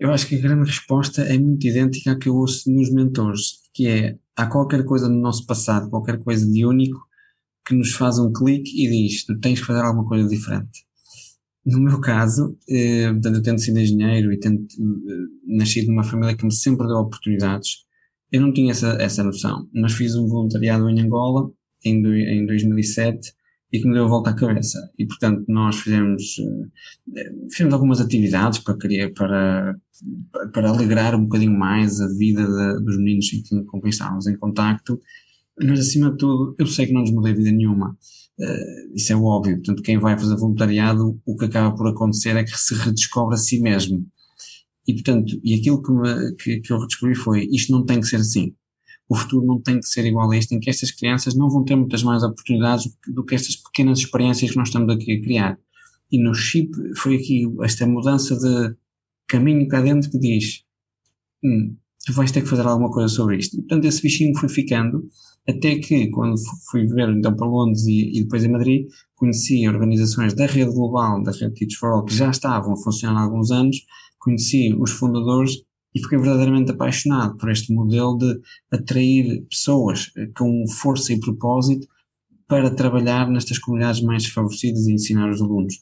Eu 0.00 0.10
acho 0.10 0.26
que 0.26 0.34
a 0.34 0.40
grande 0.40 0.68
resposta 0.68 1.22
é 1.22 1.38
muito 1.38 1.64
idêntica 1.68 2.10
à 2.10 2.18
que 2.18 2.28
eu 2.28 2.34
ouço 2.34 2.68
nos 2.72 2.92
mentores, 2.92 3.60
que 3.72 3.86
é 3.86 4.18
há 4.34 4.48
qualquer 4.48 4.84
coisa 4.84 5.08
no 5.08 5.20
nosso 5.20 5.46
passado, 5.46 5.88
qualquer 5.90 6.18
coisa 6.18 6.44
de 6.44 6.66
único 6.66 6.98
que 7.64 7.72
nos 7.72 7.94
faz 7.94 8.18
um 8.18 8.32
clique 8.32 8.84
e 8.84 8.90
diz 8.90 9.24
tu 9.24 9.38
tens 9.38 9.60
que 9.60 9.66
fazer 9.66 9.82
alguma 9.82 10.08
coisa 10.08 10.28
diferente. 10.28 10.84
No 11.64 11.80
meu 11.80 12.00
caso, 12.00 12.58
eh, 12.68 13.10
portanto, 13.12 13.36
eu 13.36 13.42
tendo 13.42 13.58
sido 13.58 13.78
engenheiro 13.78 14.32
e 14.32 14.38
tendo 14.38 14.62
eh, 14.62 15.56
nascido 15.56 15.88
numa 15.88 16.04
família 16.04 16.36
que 16.36 16.44
me 16.44 16.52
sempre 16.52 16.86
deu 16.86 16.96
oportunidades, 16.96 17.84
eu 18.30 18.40
não 18.40 18.52
tinha 18.52 18.72
essa, 18.72 18.96
essa 19.00 19.24
noção, 19.24 19.68
mas 19.72 19.92
fiz 19.92 20.14
um 20.14 20.26
voluntariado 20.26 20.88
em 20.90 21.00
Angola 21.00 21.50
em, 21.84 22.04
em 22.06 22.46
2007 22.46 23.32
e 23.72 23.80
que 23.80 23.88
me 23.88 23.94
deu 23.94 24.04
a 24.04 24.08
volta 24.08 24.30
à 24.30 24.34
cabeça. 24.34 24.78
E, 24.98 25.06
portanto, 25.06 25.44
nós 25.48 25.80
fizemos, 25.80 26.36
eh, 27.16 27.32
fizemos 27.50 27.74
algumas 27.74 28.00
atividades 28.00 28.58
para, 28.60 28.76
para, 29.16 29.76
para 30.52 30.68
alegrar 30.68 31.14
um 31.14 31.22
bocadinho 31.22 31.58
mais 31.58 32.00
a 32.00 32.08
vida 32.08 32.46
de, 32.46 32.84
dos 32.84 32.98
meninos 32.98 33.26
com 33.66 33.80
quem 33.80 33.90
estávamos 33.90 34.26
em 34.26 34.36
contacto, 34.36 35.00
mas, 35.60 35.80
acima 35.80 36.10
de 36.10 36.18
tudo, 36.18 36.54
eu 36.58 36.66
sei 36.66 36.86
que 36.86 36.92
não 36.92 37.00
nos 37.00 37.12
mudei 37.12 37.32
vida 37.32 37.52
nenhuma. 37.52 37.96
Uh, 38.38 38.94
isso 38.94 39.12
é 39.12 39.16
óbvio. 39.16 39.56
Portanto, 39.56 39.82
quem 39.82 39.98
vai 39.98 40.18
fazer 40.18 40.36
voluntariado, 40.36 41.20
o 41.24 41.36
que 41.36 41.44
acaba 41.44 41.74
por 41.76 41.88
acontecer 41.88 42.36
é 42.36 42.44
que 42.44 42.56
se 42.58 42.74
redescobre 42.74 43.34
a 43.34 43.38
si 43.38 43.60
mesmo. 43.60 44.04
E, 44.86 44.94
portanto, 44.94 45.40
e 45.42 45.54
aquilo 45.54 45.82
que, 45.82 45.92
me, 45.92 46.34
que, 46.36 46.60
que 46.60 46.72
eu 46.72 46.78
redescobri 46.78 47.14
foi, 47.14 47.48
isto 47.50 47.72
não 47.72 47.84
tem 47.84 48.00
que 48.00 48.06
ser 48.06 48.16
assim 48.16 48.54
o 49.08 49.14
futuro 49.14 49.46
não 49.46 49.60
tem 49.60 49.78
que 49.78 49.86
ser 49.86 50.04
igual 50.06 50.30
a 50.30 50.36
este, 50.36 50.54
em 50.54 50.60
que 50.60 50.70
estas 50.70 50.90
crianças 50.90 51.34
não 51.34 51.50
vão 51.50 51.64
ter 51.64 51.76
muitas 51.76 52.02
mais 52.02 52.22
oportunidades 52.22 52.90
do 53.06 53.24
que 53.24 53.34
estas 53.34 53.56
pequenas 53.56 53.98
experiências 53.98 54.50
que 54.50 54.56
nós 54.56 54.68
estamos 54.68 54.92
aqui 54.94 55.12
a 55.12 55.20
criar. 55.20 55.58
E 56.10 56.22
no 56.22 56.34
chip 56.34 56.70
foi 56.96 57.16
aqui 57.16 57.44
esta 57.62 57.86
mudança 57.86 58.36
de 58.36 58.74
caminho 59.26 59.68
cá 59.68 59.80
dentro 59.80 60.10
que 60.10 60.18
diz: 60.18 60.62
hum, 61.44 61.76
tu 62.06 62.12
vais 62.12 62.30
ter 62.30 62.42
que 62.42 62.48
fazer 62.48 62.66
alguma 62.66 62.90
coisa 62.90 63.08
sobre 63.08 63.36
isto. 63.36 63.54
E 63.56 63.60
portanto 63.60 63.84
esse 63.84 64.02
bichinho 64.02 64.36
foi 64.38 64.48
ficando, 64.48 65.06
até 65.46 65.76
que 65.76 66.08
quando 66.10 66.36
fui 66.70 66.86
ver 66.86 67.10
então 67.10 67.34
para 67.36 67.46
Londres 67.46 67.84
e, 67.86 68.18
e 68.18 68.22
depois 68.22 68.44
em 68.44 68.50
Madrid, 68.50 68.86
conheci 69.14 69.68
organizações 69.68 70.34
da 70.34 70.46
rede 70.46 70.72
global, 70.72 71.22
da 71.22 71.32
rede 71.32 71.54
Teach 71.54 71.76
for 71.76 71.90
All, 71.90 72.04
que 72.04 72.14
já 72.14 72.30
estavam 72.30 72.72
a 72.72 72.76
funcionar 72.76 73.20
há 73.20 73.24
alguns 73.24 73.50
anos, 73.50 73.76
conheci 74.18 74.74
os 74.78 74.90
fundadores 74.90 75.62
e 75.94 76.00
fiquei 76.02 76.18
verdadeiramente 76.18 76.70
apaixonado 76.70 77.36
por 77.36 77.50
este 77.50 77.72
modelo 77.72 78.16
de 78.18 78.40
atrair 78.72 79.46
pessoas 79.48 80.10
com 80.36 80.64
força 80.66 81.12
e 81.12 81.20
propósito 81.20 81.86
para 82.48 82.74
trabalhar 82.74 83.30
nestas 83.30 83.58
comunidades 83.58 84.02
mais 84.02 84.24
desfavorecidas 84.24 84.86
e 84.86 84.92
ensinar 84.92 85.30
os 85.30 85.40
alunos. 85.40 85.74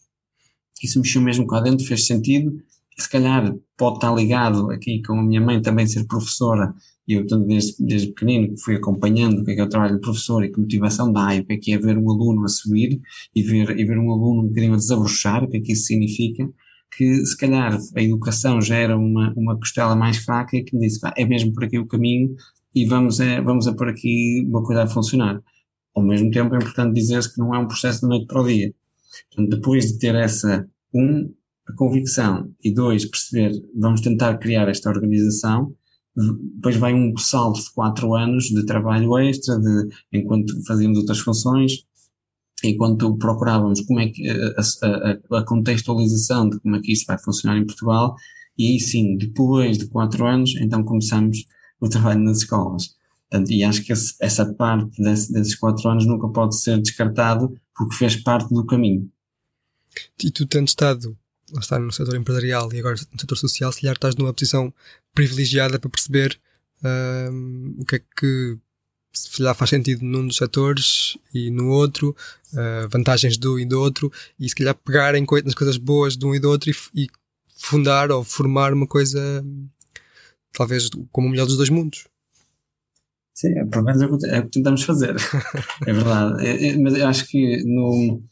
Isso 0.82 1.00
mexeu 1.00 1.22
mesmo 1.22 1.46
cá 1.46 1.60
dentro, 1.60 1.86
fez 1.86 2.06
sentido. 2.06 2.52
Se 2.98 3.08
calhar 3.08 3.54
pode 3.76 3.96
estar 3.96 4.12
ligado 4.14 4.70
aqui 4.70 5.00
com 5.02 5.18
a 5.18 5.22
minha 5.22 5.40
mãe 5.40 5.62
também 5.62 5.86
ser 5.86 6.04
professora, 6.06 6.74
e 7.06 7.14
eu 7.14 7.24
desde, 7.46 7.74
desde 7.84 8.08
pequenino 8.08 8.54
fui 8.58 8.76
acompanhando 8.76 9.40
o 9.40 9.44
que 9.44 9.52
é, 9.52 9.54
que 9.54 9.60
é 9.60 9.64
o 9.64 9.68
trabalho 9.68 9.94
de 9.94 10.00
professor 10.00 10.44
e 10.44 10.52
que 10.52 10.60
motivação 10.60 11.12
dá, 11.12 11.34
e 11.34 11.40
o 11.40 11.44
que 11.44 11.52
é 11.54 11.56
que 11.56 11.72
é 11.72 11.78
ver 11.78 11.98
um 11.98 12.10
aluno 12.10 12.44
a 12.44 12.48
subir 12.48 13.00
e 13.34 13.42
ver, 13.42 13.78
e 13.78 13.84
ver 13.84 13.98
um 13.98 14.12
aluno 14.12 14.42
um 14.42 14.48
bocadinho 14.48 14.74
a 14.74 14.76
desabrochar, 14.76 15.44
o 15.44 15.48
que 15.48 15.56
é 15.56 15.60
que 15.60 15.72
isso 15.72 15.86
significa 15.86 16.48
que 16.96 17.24
se 17.24 17.36
calhar 17.36 17.78
a 17.96 18.02
educação 18.02 18.60
já 18.60 18.76
era 18.76 18.96
uma, 18.96 19.32
uma 19.36 19.56
costela 19.56 19.96
mais 19.96 20.18
fraca 20.18 20.56
e 20.56 20.62
que 20.62 20.76
me 20.76 20.86
disse, 20.86 21.00
é 21.16 21.24
mesmo 21.24 21.52
por 21.52 21.64
aqui 21.64 21.78
o 21.78 21.86
caminho 21.86 22.34
e 22.74 22.84
vamos 22.84 23.20
a, 23.20 23.40
vamos 23.40 23.66
a 23.66 23.74
por 23.74 23.88
aqui 23.88 24.44
uma 24.46 24.62
coisa 24.62 24.82
a 24.82 24.86
funcionar. 24.86 25.40
Ao 25.94 26.02
mesmo 26.02 26.30
tempo 26.30 26.54
é 26.54 26.58
importante 26.58 26.94
dizer-se 26.94 27.32
que 27.32 27.40
não 27.40 27.54
é 27.54 27.58
um 27.58 27.66
processo 27.66 28.02
de 28.02 28.08
noite 28.08 28.26
para 28.26 28.42
o 28.42 28.46
dia. 28.46 28.72
Portanto, 29.30 29.56
depois 29.56 29.86
de 29.86 29.98
ter 29.98 30.14
essa, 30.14 30.66
um, 30.94 31.32
a 31.68 31.72
convicção 31.74 32.50
e 32.62 32.72
dois, 32.72 33.04
perceber, 33.04 33.52
vamos 33.74 34.00
tentar 34.00 34.38
criar 34.38 34.68
esta 34.68 34.90
organização, 34.90 35.74
depois 36.14 36.76
vai 36.76 36.94
um 36.94 37.16
salto 37.16 37.60
de 37.60 37.70
quatro 37.72 38.14
anos 38.14 38.44
de 38.44 38.64
trabalho 38.66 39.18
extra, 39.18 39.58
de, 39.58 39.88
enquanto 40.12 40.64
fazíamos 40.66 40.98
outras 40.98 41.20
funções, 41.20 41.84
enquanto 42.62 43.16
procurávamos 43.16 43.80
como 43.80 44.00
é 44.00 44.08
que 44.08 44.28
a, 44.28 44.60
a, 44.60 45.38
a, 45.38 45.44
contextualização 45.44 46.48
de 46.48 46.60
como 46.60 46.76
é 46.76 46.80
que 46.80 46.92
isto 46.92 47.06
vai 47.06 47.18
funcionar 47.18 47.56
em 47.56 47.66
Portugal, 47.66 48.14
e 48.58 48.72
aí 48.72 48.80
sim, 48.80 49.16
depois 49.16 49.78
de 49.78 49.86
quatro 49.86 50.26
anos, 50.26 50.54
então 50.56 50.84
começamos 50.84 51.44
o 51.80 51.88
trabalho 51.88 52.20
nas 52.20 52.38
escolas. 52.38 52.94
Portanto, 53.30 53.50
e 53.50 53.64
acho 53.64 53.82
que 53.82 53.92
esse, 53.92 54.14
essa 54.20 54.52
parte 54.52 55.02
desse, 55.02 55.32
desses 55.32 55.54
quatro 55.56 55.88
anos 55.88 56.06
nunca 56.06 56.28
pode 56.28 56.60
ser 56.60 56.78
descartado 56.80 57.58
porque 57.74 57.96
fez 57.96 58.16
parte 58.16 58.52
do 58.52 58.66
caminho. 58.66 59.10
E 60.22 60.30
tu 60.30 60.46
tendo 60.46 60.68
estado, 60.68 61.16
está 61.58 61.78
no 61.78 61.92
setor 61.92 62.16
empresarial 62.16 62.72
e 62.72 62.78
agora 62.78 62.96
no 63.12 63.20
setor 63.20 63.36
social, 63.36 63.72
se 63.72 63.80
calhar 63.80 63.94
estás 63.94 64.16
numa 64.16 64.32
posição 64.32 64.72
privilegiada 65.14 65.78
para 65.78 65.90
perceber 65.90 66.38
uh, 66.82 67.80
o 67.80 67.84
que 67.84 67.96
é 67.96 67.98
que 67.98 68.58
se 69.12 69.36
calhar 69.36 69.54
faz 69.54 69.70
sentido 69.70 70.04
num 70.04 70.26
dos 70.26 70.36
setores 70.36 71.18
e 71.34 71.50
no 71.50 71.68
outro, 71.68 72.16
uh, 72.54 72.88
vantagens 72.88 73.36
do 73.36 73.60
e 73.60 73.66
do 73.66 73.78
outro, 73.78 74.10
e 74.40 74.48
se 74.48 74.54
calhar 74.54 74.74
pegar 74.74 75.14
em 75.14 75.24
co 75.24 75.38
nas 75.42 75.54
coisas 75.54 75.76
boas 75.76 76.16
de 76.16 76.24
um 76.24 76.34
e 76.34 76.40
do 76.40 76.48
outro 76.48 76.70
e, 76.70 77.02
e 77.04 77.08
fundar 77.54 78.10
ou 78.10 78.24
formar 78.24 78.72
uma 78.72 78.86
coisa 78.86 79.44
talvez 80.52 80.88
como 81.10 81.28
o 81.28 81.30
melhor 81.30 81.46
dos 81.46 81.56
dois 81.56 81.70
mundos. 81.70 82.06
Sim, 83.34 83.58
é, 83.58 83.64
pelo 83.64 83.84
menos 83.84 84.02
é 84.02 84.06
o 84.06 84.18
que, 84.18 84.26
é 84.26 84.38
o 84.38 84.42
que 84.44 84.50
tentamos 84.50 84.82
fazer. 84.82 85.16
é 85.86 85.92
verdade. 85.92 86.46
É, 86.46 86.68
é, 86.68 86.76
mas 86.76 86.94
eu 86.94 87.06
acho 87.08 87.26
que 87.26 87.62
no, 87.64 88.22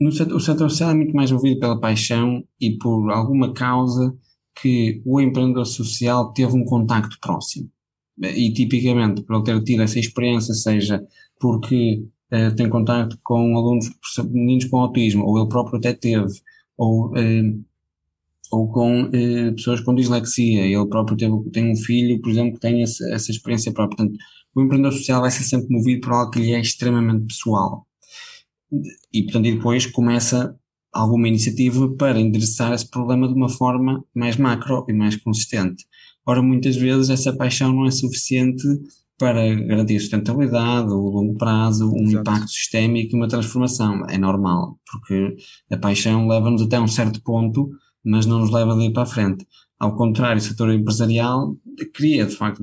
no 0.00 0.08
o 0.08 0.40
social 0.40 0.90
é 0.90 0.94
muito 0.94 1.14
mais 1.14 1.30
movido 1.30 1.60
pela 1.60 1.78
paixão 1.78 2.42
e 2.60 2.76
por 2.78 3.10
alguma 3.10 3.52
causa 3.52 4.16
que 4.60 5.02
o 5.04 5.20
empreendedor 5.20 5.66
social 5.66 6.32
teve 6.32 6.56
um 6.56 6.64
contacto 6.64 7.18
próximo. 7.20 7.70
E 8.18 8.52
tipicamente, 8.52 9.22
por 9.22 9.36
ele 9.36 9.44
ter 9.44 9.62
tido 9.64 9.82
essa 9.82 9.98
experiência, 9.98 10.54
seja 10.54 11.02
porque 11.38 12.04
uh, 12.32 12.54
tem 12.56 12.68
contacto 12.68 13.18
com 13.22 13.56
alunos, 13.56 13.90
meninos 14.30 14.66
com 14.66 14.78
autismo, 14.78 15.24
ou 15.24 15.38
ele 15.38 15.48
próprio 15.48 15.78
até 15.78 15.92
teve, 15.92 16.32
ou 16.76 17.10
uh, 17.10 17.64
ou 18.50 18.68
com 18.68 19.08
eh, 19.12 19.52
pessoas 19.52 19.80
com 19.80 19.94
dislexia. 19.94 20.66
Ele 20.66 20.86
próprio 20.88 21.16
teve, 21.16 21.50
tem 21.50 21.70
um 21.70 21.76
filho, 21.76 22.20
por 22.20 22.30
exemplo, 22.30 22.54
que 22.54 22.60
tem 22.60 22.82
essa, 22.82 23.08
essa 23.12 23.30
experiência 23.30 23.72
própria. 23.72 23.96
Portanto, 23.96 24.18
o 24.54 24.62
empreendedor 24.62 24.92
social 24.92 25.20
vai 25.20 25.30
ser 25.30 25.44
sempre 25.44 25.68
movido 25.70 26.00
por 26.00 26.12
algo 26.12 26.30
que 26.32 26.40
lhe 26.40 26.52
é 26.52 26.60
extremamente 26.60 27.26
pessoal. 27.26 27.86
E, 29.12 29.22
portanto, 29.24 29.46
e 29.46 29.56
depois 29.56 29.86
começa 29.86 30.56
alguma 30.92 31.28
iniciativa 31.28 31.88
para 31.96 32.20
endereçar 32.20 32.72
esse 32.72 32.88
problema 32.88 33.28
de 33.28 33.34
uma 33.34 33.48
forma 33.48 34.04
mais 34.14 34.36
macro 34.36 34.84
e 34.88 34.92
mais 34.92 35.16
consistente. 35.16 35.84
Ora, 36.26 36.42
muitas 36.42 36.76
vezes 36.76 37.10
essa 37.10 37.36
paixão 37.36 37.72
não 37.72 37.86
é 37.86 37.90
suficiente 37.90 38.62
para 39.18 39.54
garantir 39.54 39.96
a 39.96 40.00
sustentabilidade, 40.00 40.90
o 40.90 41.10
longo 41.10 41.36
prazo, 41.36 41.90
um 41.90 42.04
Exato. 42.04 42.20
impacto 42.20 42.50
sistémico 42.50 43.14
e 43.14 43.16
uma 43.16 43.28
transformação. 43.28 44.04
É 44.08 44.16
normal, 44.16 44.78
porque 44.90 45.36
a 45.70 45.76
paixão 45.76 46.26
leva-nos 46.26 46.62
até 46.62 46.80
um 46.80 46.88
certo 46.88 47.22
ponto 47.22 47.70
mas 48.04 48.26
não 48.26 48.40
nos 48.40 48.50
leva 48.50 48.76
daí 48.76 48.92
para 48.92 49.02
a 49.02 49.06
frente. 49.06 49.46
Ao 49.78 49.94
contrário, 49.94 50.38
o 50.38 50.44
setor 50.44 50.72
empresarial 50.72 51.56
cria, 51.94 52.26
de 52.26 52.36
facto, 52.36 52.62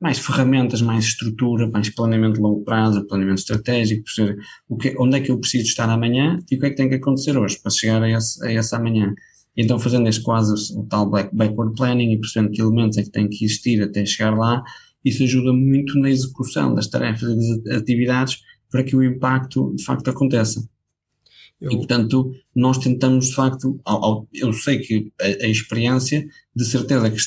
mais 0.00 0.18
ferramentas, 0.18 0.80
mais 0.80 1.04
estrutura, 1.04 1.68
mais 1.68 1.90
planeamento 1.90 2.34
de 2.34 2.40
longo 2.40 2.64
prazo, 2.64 3.06
planeamento 3.06 3.40
estratégico, 3.40 4.04
perceber 4.04 4.38
o 4.68 4.76
que, 4.76 4.96
onde 4.98 5.18
é 5.18 5.20
que 5.20 5.30
eu 5.30 5.38
preciso 5.38 5.64
estar 5.64 5.88
amanhã 5.90 6.38
e 6.50 6.56
o 6.56 6.58
que 6.58 6.66
é 6.66 6.70
que 6.70 6.76
tem 6.76 6.88
que 6.88 6.94
acontecer 6.94 7.36
hoje 7.36 7.58
para 7.60 7.70
chegar 7.70 8.02
a 8.02 8.10
esse, 8.10 8.44
a 8.44 8.52
esse 8.52 8.74
amanhã. 8.74 9.14
Então, 9.56 9.78
fazendo 9.78 10.08
este 10.08 10.22
quase 10.22 10.54
o 10.74 10.84
tal 10.84 11.10
backward 11.10 11.74
planning 11.76 12.12
e 12.12 12.18
percebendo 12.18 12.52
que 12.52 12.62
elementos 12.62 12.96
é 12.96 13.02
que 13.02 13.10
têm 13.10 13.28
que 13.28 13.44
existir 13.44 13.82
até 13.82 14.06
chegar 14.06 14.36
lá, 14.36 14.62
isso 15.04 15.22
ajuda 15.22 15.52
muito 15.52 15.98
na 15.98 16.08
execução 16.08 16.74
das 16.74 16.86
tarefas 16.86 17.28
e 17.30 17.62
das 17.62 17.76
atividades 17.76 18.38
para 18.70 18.84
que 18.84 18.96
o 18.96 19.02
impacto 19.02 19.74
de 19.74 19.84
facto 19.84 20.08
aconteça. 20.08 20.66
Eu... 21.60 21.72
E, 21.72 21.76
portanto, 21.76 22.32
nós 22.54 22.78
tentamos, 22.78 23.28
de 23.28 23.34
facto, 23.34 23.78
ao, 23.84 24.04
ao, 24.04 24.28
eu 24.32 24.52
sei 24.52 24.78
que 24.78 25.12
a, 25.20 25.44
a, 25.44 25.48
experiência, 25.48 26.26
de 26.56 26.64
certeza 26.64 27.10
que, 27.10 27.18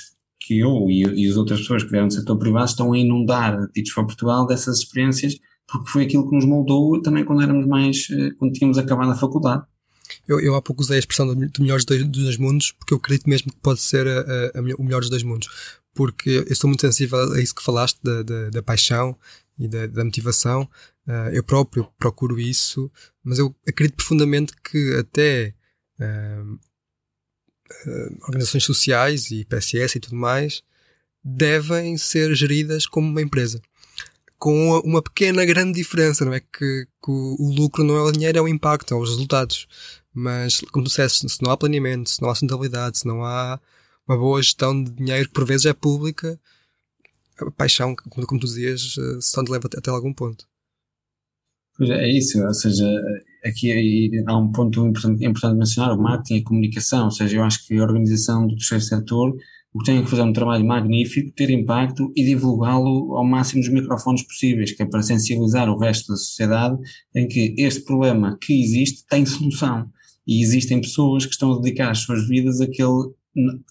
que 0.46 0.60
eu 0.60 0.89
e, 0.89 1.04
e 1.04 1.30
as 1.30 1.38
outras 1.38 1.62
pessoas 1.62 1.84
que 1.84 1.89
vieram 1.89 2.08
do 2.08 2.14
setor 2.14 2.38
privado 2.38 2.66
estão 2.66 2.91
a 2.91 2.98
inundar 2.98 3.68
Teach 3.70 3.91
for 3.91 4.06
Portugal 4.06 4.46
dessas 4.46 4.80
experiências, 4.80 5.39
porque 5.66 5.89
foi 5.89 6.04
aquilo 6.04 6.30
que 6.30 6.36
nos 6.36 6.46
moldou 6.46 7.02
também 7.02 7.24
quando 7.24 7.41
éramos 7.41 7.66
mais, 7.66 8.08
eh, 8.12 8.32
quando 8.38 8.52
tínhamos 8.52 8.78
acabado 8.78 9.12
a 9.12 9.16
faculdade. 9.16 9.64
Eu, 10.28 10.39
eu 10.39 10.56
há 10.56 10.62
pouco 10.62 10.82
usei 10.82 10.98
a 10.98 11.00
expressão 11.00 11.26
do, 11.28 11.34
do 11.34 11.62
melhor 11.62 11.78
dos 11.78 11.86
dois, 11.86 12.06
dos 12.06 12.24
dois, 12.24 12.38
mundos, 12.38 12.72
porque 12.72 12.94
eu 12.94 12.98
acredito 12.98 13.30
mesmo 13.30 13.52
que 13.52 13.58
pode 13.60 13.80
ser 13.80 14.06
a, 14.06 14.20
a, 14.20 14.60
a, 14.60 14.76
o 14.78 14.84
melhor 14.84 15.00
dos 15.00 15.10
dois 15.10 15.24
mundos. 15.24 15.48
Porque 15.94 16.30
eu 16.30 16.44
estou 16.44 16.68
muito 16.68 16.82
sensível 16.82 17.20
a 17.34 17.39
isso 17.39 17.56
que 17.56 17.64
falaste, 17.64 18.00
da, 18.04 18.22
da, 18.24 18.50
da 18.50 18.64
paixão 18.64 19.16
e 19.58 19.68
da, 19.68 19.88
da 19.88 20.04
motivação. 20.04 20.64
Uh, 21.08 21.30
eu 21.32 21.44
próprio 21.44 21.88
procuro 21.98 22.39
isso, 22.39 22.91
mas 23.24 23.39
eu 23.39 23.56
acredito 23.68 23.96
profundamente 23.96 24.54
que 24.64 24.96
até 24.96 25.54
uh, 26.00 26.60
uh, 27.86 28.18
organizações 28.24 28.64
sociais 28.64 29.32
e 29.32 29.45
PSS 29.45 29.97
e 29.97 30.01
tudo 30.01 30.16
mais 30.16 30.64
devem 31.24 31.97
ser 31.97 32.36
geridas 32.36 32.86
como 32.86 33.07
uma 33.07 33.22
empresa. 33.22 33.61
Com 34.38 34.78
uma 34.80 35.01
pequena, 35.01 35.45
grande 35.45 35.74
diferença, 35.74 36.26
não 36.26 36.34
é? 36.34 36.41
Que, 36.41 36.86
que 36.86 37.11
o, 37.11 37.53
lucro 37.55 37.84
não 37.84 37.95
é 37.95 38.01
o 38.01 38.11
dinheiro, 38.11 38.38
é 38.38 38.41
o 38.41 38.47
impacto, 38.47 38.93
é 38.93 38.97
os 38.97 39.09
resultados. 39.09 39.68
Mas, 40.14 40.59
como 40.72 40.86
disseste, 40.86 41.28
se 41.30 41.41
não 41.41 41.51
há 41.51 41.57
planeamento, 41.57 42.09
se 42.09 42.22
não 42.22 42.30
há 42.30 42.36
sustentabilidade, 42.36 42.99
se 42.99 43.07
não 43.07 43.24
há 43.24 43.59
uma 44.05 44.18
boa 44.18 44.41
gestão 44.41 44.84
de 44.84 44.91
dinheiro 44.91 45.30
que 45.30 45.34
por 45.34 45.45
vezes 45.45 45.66
é 45.66 45.74
pública, 45.74 46.38
a 47.38 47.49
paixão, 47.51 47.95
como, 47.95 48.28
tu 48.28 48.45
dizias, 48.45 48.95
só 49.22 49.43
te 49.43 49.49
leva 49.49 49.68
até, 49.68 49.80
até 49.80 49.89
algum 49.89 50.14
ponto. 50.14 50.45
Pois 51.78 51.89
é, 51.89 52.03
é 52.03 52.18
isso, 52.18 52.39
ou 52.43 52.53
seja, 52.53 52.86
aqui 53.46 54.10
há 54.26 54.38
um 54.38 54.52
ponto 54.52 54.86
importante, 54.86 55.26
importante 55.26 55.58
mencionar, 55.58 55.98
o 55.98 56.02
marketing 56.02 56.36
e 56.36 56.39
a 56.39 56.44
comunicação, 56.44 57.06
ou 57.06 57.12
seja, 57.12 57.38
eu 57.38 57.44
acho 57.44 57.66
que 57.68 57.76
a 57.76 57.84
organização 57.84 58.48
do 58.48 58.56
terceiro 58.56 58.84
setor 58.84 59.36
o 59.74 59.80
que 59.80 59.86
tem 59.86 60.04
que 60.04 60.10
fazer 60.10 60.22
um 60.22 60.32
trabalho 60.32 60.64
magnífico, 60.66 61.34
ter 61.36 61.50
impacto 61.50 62.14
e 62.16 62.24
divulgá-lo 62.24 63.16
ao 63.18 63.26
máximo 63.26 63.62
dos 63.62 63.72
microfones 63.72 64.22
possíveis, 64.22 64.72
que 64.72 64.84
é 64.84 64.86
para 64.86 65.02
sensibilizar 65.02 65.68
o 65.68 65.78
resto 65.78 66.10
da 66.10 66.16
sociedade 66.16 66.78
em 67.16 67.28
que 67.28 67.56
este 67.58 67.84
problema 67.84 68.38
que 68.39 68.54
existe 68.54 69.04
tem 69.08 69.26
solução. 69.26 69.89
E 70.28 70.44
existem 70.44 70.80
pessoas 70.80 71.26
que 71.26 71.32
estão 71.32 71.54
a 71.54 71.60
dedicar 71.60 71.89
as 71.89 72.00
suas 72.00 72.28
vidas 72.28 72.62
a 72.62 72.68
que 72.68 72.82
ele 72.84 73.12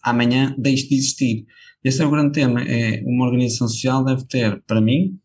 amanhã 0.03 0.55
deixe 0.59 0.89
de 0.89 0.97
existir. 0.97 1.47
Esse 1.85 2.03
é 2.03 2.07
o 2.07 2.11
grande 2.11 2.33
tema. 2.33 2.63
É 2.63 3.01
uma 3.07 3.27
organização 3.27 3.69
social 3.69 4.05
deve 4.05 4.27
ter, 4.27 4.61
para 4.67 4.81
mim, 4.81 5.17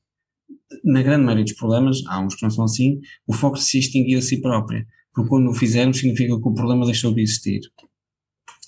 na 0.84 1.02
grande 1.02 1.24
maioria 1.24 1.46
dos 1.46 1.54
problemas, 1.54 2.02
há 2.08 2.20
uns 2.20 2.36
que 2.36 2.44
não 2.44 2.50
são 2.50 2.66
assim, 2.66 3.00
o 3.26 3.34
foco 3.34 3.58
se 3.58 3.80
extinguir 3.80 4.18
a 4.18 4.22
si 4.22 4.42
própria. 4.42 4.86
Porque 5.14 5.30
quando 5.30 5.50
o 5.50 5.54
fizermos 5.54 5.98
significa 5.98 6.40
que 6.40 6.48
o 6.48 6.54
problema 6.54 6.86
deixou 6.86 7.14
de 7.14 7.22
existir. 7.22 7.62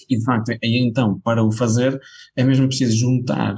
E 0.09 0.17
de 0.17 0.23
facto, 0.23 0.49
aí 0.51 0.77
então, 0.77 1.19
para 1.19 1.43
o 1.43 1.51
fazer, 1.51 1.99
é 2.35 2.43
mesmo 2.43 2.67
preciso 2.67 2.97
juntar 2.97 3.55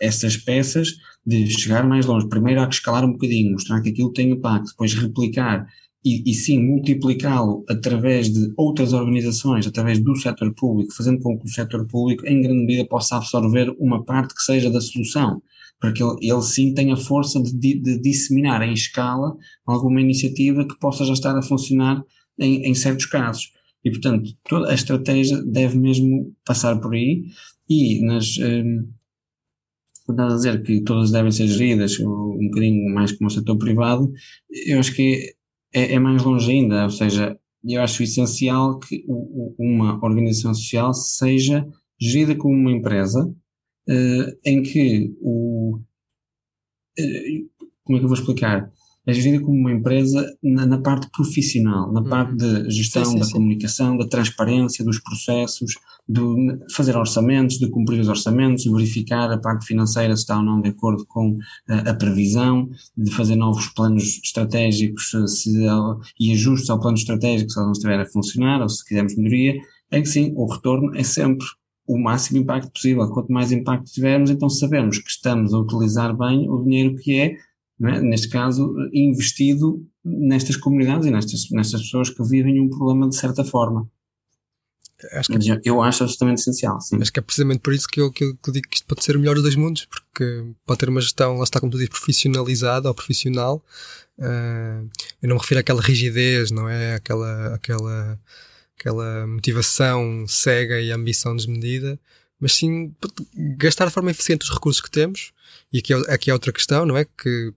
estas 0.00 0.36
peças 0.36 0.94
de 1.24 1.46
chegar 1.50 1.86
mais 1.86 2.06
longe. 2.06 2.28
Primeiro 2.28 2.60
há 2.60 2.66
que 2.66 2.74
escalar 2.74 3.04
um 3.04 3.12
bocadinho, 3.12 3.52
mostrar 3.52 3.80
que 3.80 3.90
aquilo 3.90 4.12
tem 4.12 4.30
impacto, 4.30 4.70
depois 4.70 4.94
replicar 4.94 5.66
e, 6.04 6.30
e 6.30 6.34
sim 6.34 6.62
multiplicá-lo 6.62 7.64
através 7.68 8.32
de 8.32 8.52
outras 8.56 8.92
organizações, 8.92 9.66
através 9.66 9.98
do 9.98 10.14
setor 10.14 10.54
público, 10.54 10.94
fazendo 10.94 11.20
com 11.20 11.38
que 11.38 11.46
o 11.46 11.48
setor 11.48 11.86
público, 11.86 12.26
em 12.26 12.40
grande 12.40 12.60
medida, 12.60 12.88
possa 12.88 13.16
absorver 13.16 13.74
uma 13.78 14.04
parte 14.04 14.34
que 14.34 14.42
seja 14.42 14.70
da 14.70 14.80
solução 14.80 15.42
para 15.80 15.92
que 15.92 16.02
ele, 16.02 16.16
ele 16.20 16.42
sim 16.42 16.74
tenha 16.74 16.96
força 16.96 17.42
de, 17.42 17.80
de, 17.80 18.00
disseminar 18.00 18.62
em 18.62 18.72
escala 18.72 19.36
alguma 19.66 20.00
iniciativa 20.00 20.66
que 20.66 20.78
possa 20.78 21.04
já 21.04 21.12
estar 21.12 21.36
a 21.36 21.42
funcionar 21.42 22.02
em, 22.38 22.68
em 22.68 22.74
certos 22.74 23.06
casos. 23.06 23.50
E, 23.84 23.90
portanto, 23.90 24.30
toda 24.48 24.70
a 24.70 24.74
estratégia 24.74 25.40
deve 25.44 25.78
mesmo 25.78 26.34
passar 26.44 26.80
por 26.80 26.94
aí 26.94 27.24
e 27.68 28.04
nas. 28.04 28.36
Um, 28.38 28.88
quando 30.04 30.20
a 30.22 30.28
dizer 30.28 30.62
que 30.62 30.82
todas 30.82 31.10
devem 31.10 31.32
ser 31.32 31.48
geridas 31.48 31.98
um 31.98 32.48
bocadinho 32.48 32.94
mais 32.94 33.10
como 33.10 33.26
o 33.26 33.30
setor 33.30 33.58
privado, 33.58 34.12
eu 34.66 34.78
acho 34.78 34.94
que 34.94 35.34
é, 35.74 35.94
é 35.94 35.98
mais 35.98 36.22
longe 36.22 36.48
ainda, 36.48 36.84
ou 36.84 36.90
seja, 36.90 37.36
eu 37.64 37.82
acho 37.82 38.04
essencial 38.04 38.78
que 38.78 39.04
uma 39.58 39.98
organização 40.04 40.54
social 40.54 40.94
seja 40.94 41.66
gerida 42.00 42.36
como 42.36 42.54
uma 42.54 42.70
empresa, 42.70 43.28
uh, 43.88 44.38
em 44.44 44.62
que 44.62 45.14
o. 45.20 45.80
Uh, 46.98 47.66
como 47.84 47.96
é 47.96 48.00
que 48.00 48.04
eu 48.04 48.08
vou 48.08 48.18
explicar? 48.18 48.70
É 49.06 49.12
gerida 49.12 49.40
como 49.40 49.56
uma 49.56 49.70
empresa 49.70 50.28
na, 50.42 50.66
na 50.66 50.78
parte 50.78 51.08
profissional, 51.12 51.92
na 51.92 52.00
uhum. 52.00 52.08
parte 52.08 52.36
de 52.36 52.68
gestão 52.70 53.04
sim, 53.04 53.12
sim, 53.12 53.18
da 53.20 53.24
sim. 53.24 53.32
comunicação, 53.34 53.96
da 53.96 54.08
transparência 54.08 54.84
dos 54.84 54.98
processos, 54.98 55.74
de 56.08 56.22
fazer 56.72 56.96
orçamentos, 56.96 57.56
de 57.58 57.68
cumprir 57.68 58.00
os 58.00 58.08
orçamentos, 58.08 58.64
de 58.64 58.72
verificar 58.72 59.30
a 59.30 59.38
parte 59.38 59.64
financeira 59.64 60.16
se 60.16 60.22
está 60.22 60.36
ou 60.36 60.42
não 60.42 60.60
de 60.60 60.70
acordo 60.70 61.06
com 61.06 61.38
a, 61.68 61.90
a 61.90 61.94
previsão, 61.94 62.68
de 62.96 63.12
fazer 63.12 63.36
novos 63.36 63.68
planos 63.68 64.20
estratégicos 64.24 65.12
se, 65.28 65.50
e 66.18 66.32
ajustes 66.32 66.68
ao 66.68 66.80
plano 66.80 66.96
estratégico 66.96 67.50
se 67.50 67.60
ele 67.60 67.66
não 67.66 67.72
estiver 67.72 68.00
a 68.00 68.06
funcionar 68.06 68.60
ou 68.60 68.68
se 68.68 68.84
quisermos 68.84 69.16
melhoria, 69.16 69.54
é 69.90 70.00
que 70.00 70.08
sim, 70.08 70.32
o 70.34 70.52
retorno 70.52 70.96
é 70.96 71.04
sempre 71.04 71.46
o 71.86 71.98
máximo 71.98 72.38
impacto 72.38 72.70
possível. 72.70 73.08
Quanto 73.10 73.32
mais 73.32 73.52
impacto 73.52 73.90
tivermos, 73.90 74.30
então 74.30 74.48
sabemos 74.48 74.98
que 74.98 75.10
estamos 75.10 75.54
a 75.54 75.58
utilizar 75.58 76.16
bem 76.16 76.48
o 76.48 76.62
dinheiro 76.62 76.96
que 76.96 77.18
é, 77.18 77.36
é? 77.82 78.00
neste 78.00 78.28
caso, 78.28 78.74
investido 78.92 79.86
nestas 80.04 80.56
comunidades 80.56 81.06
e 81.06 81.10
nestas, 81.10 81.50
nestas 81.50 81.82
pessoas 81.82 82.10
que 82.10 82.22
vivem 82.22 82.60
um 82.60 82.68
problema 82.68 83.08
de 83.08 83.16
certa 83.16 83.44
forma. 83.44 83.88
Acho 85.12 85.28
que, 85.28 85.68
eu, 85.68 85.82
acho 85.82 86.04
absolutamente 86.04 86.40
essencial, 86.40 86.80
sim. 86.80 86.96
acho 86.98 87.12
que 87.12 87.18
é 87.18 87.22
precisamente 87.22 87.60
por 87.60 87.74
isso 87.74 87.86
que 87.86 88.00
eu, 88.00 88.10
que, 88.10 88.24
eu, 88.24 88.34
que 88.34 88.48
eu 88.48 88.54
digo 88.54 88.66
que 88.66 88.76
isto 88.76 88.86
pode 88.86 89.04
ser 89.04 89.14
o 89.14 89.20
melhor 89.20 89.34
dos 89.34 89.42
dois 89.42 89.54
mundos, 89.54 89.84
porque 89.84 90.42
pode 90.64 90.80
ter 90.80 90.88
uma 90.88 91.02
gestão, 91.02 91.36
lá 91.36 91.44
está 91.44 91.60
como 91.60 91.70
tu 91.70 91.76
dizes, 91.76 91.90
profissionalizada 91.90 92.88
ou 92.88 92.94
profissional. 92.94 93.62
Uh, 94.18 94.88
eu 95.20 95.28
não 95.28 95.36
me 95.36 95.40
refiro 95.42 95.60
àquela 95.60 95.82
rigidez, 95.82 96.50
não 96.50 96.66
é? 96.66 96.94
Aquela, 96.94 97.54
aquela, 97.54 98.18
aquela 98.78 99.26
motivação 99.26 100.26
cega 100.28 100.80
e 100.80 100.92
ambição 100.92 101.34
desmedida, 101.34 101.98
mas 102.38 102.54
sim 102.54 102.94
gastar 103.56 103.86
de 103.86 103.92
forma 103.92 104.10
eficiente 104.10 104.44
os 104.44 104.52
recursos 104.52 104.80
que 104.80 104.90
temos. 104.90 105.32
E 105.72 105.78
aqui 105.78 105.94
é, 105.94 105.96
aqui 106.12 106.30
é 106.30 106.32
outra 106.32 106.52
questão, 106.52 106.84
não 106.84 106.96
é? 106.96 107.04
Que, 107.04 107.52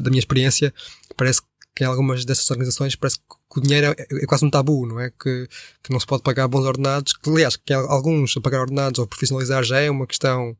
da 0.00 0.10
minha 0.10 0.20
experiência, 0.20 0.72
parece 1.16 1.40
que 1.74 1.84
em 1.84 1.86
algumas 1.86 2.24
dessas 2.24 2.50
organizações 2.50 2.96
parece 2.96 3.18
que 3.18 3.58
o 3.58 3.60
dinheiro 3.60 3.94
é, 3.98 4.06
é, 4.10 4.26
quase 4.26 4.44
um 4.44 4.50
tabu, 4.50 4.86
não 4.86 4.98
é? 4.98 5.10
Que, 5.10 5.46
que 5.82 5.92
não 5.92 6.00
se 6.00 6.06
pode 6.06 6.22
pagar 6.22 6.48
bons 6.48 6.64
ordenados, 6.64 7.12
que 7.12 7.28
aliás, 7.28 7.56
que 7.56 7.72
alguns 7.72 8.36
a 8.36 8.40
pagar 8.40 8.62
ordenados 8.62 8.98
ou 8.98 9.06
profissionalizar 9.06 9.62
já 9.62 9.78
é 9.78 9.90
uma 9.90 10.06
questão 10.06 10.56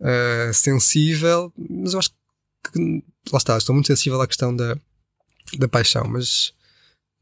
uh, 0.00 0.52
sensível, 0.52 1.52
mas 1.56 1.92
eu 1.92 1.98
acho 2.00 2.10
que, 2.72 3.02
lá 3.32 3.38
está, 3.38 3.56
estou 3.56 3.74
muito 3.74 3.86
sensível 3.86 4.20
à 4.20 4.26
questão 4.26 4.54
da, 4.54 4.76
da 5.56 5.68
paixão, 5.68 6.04
mas, 6.08 6.52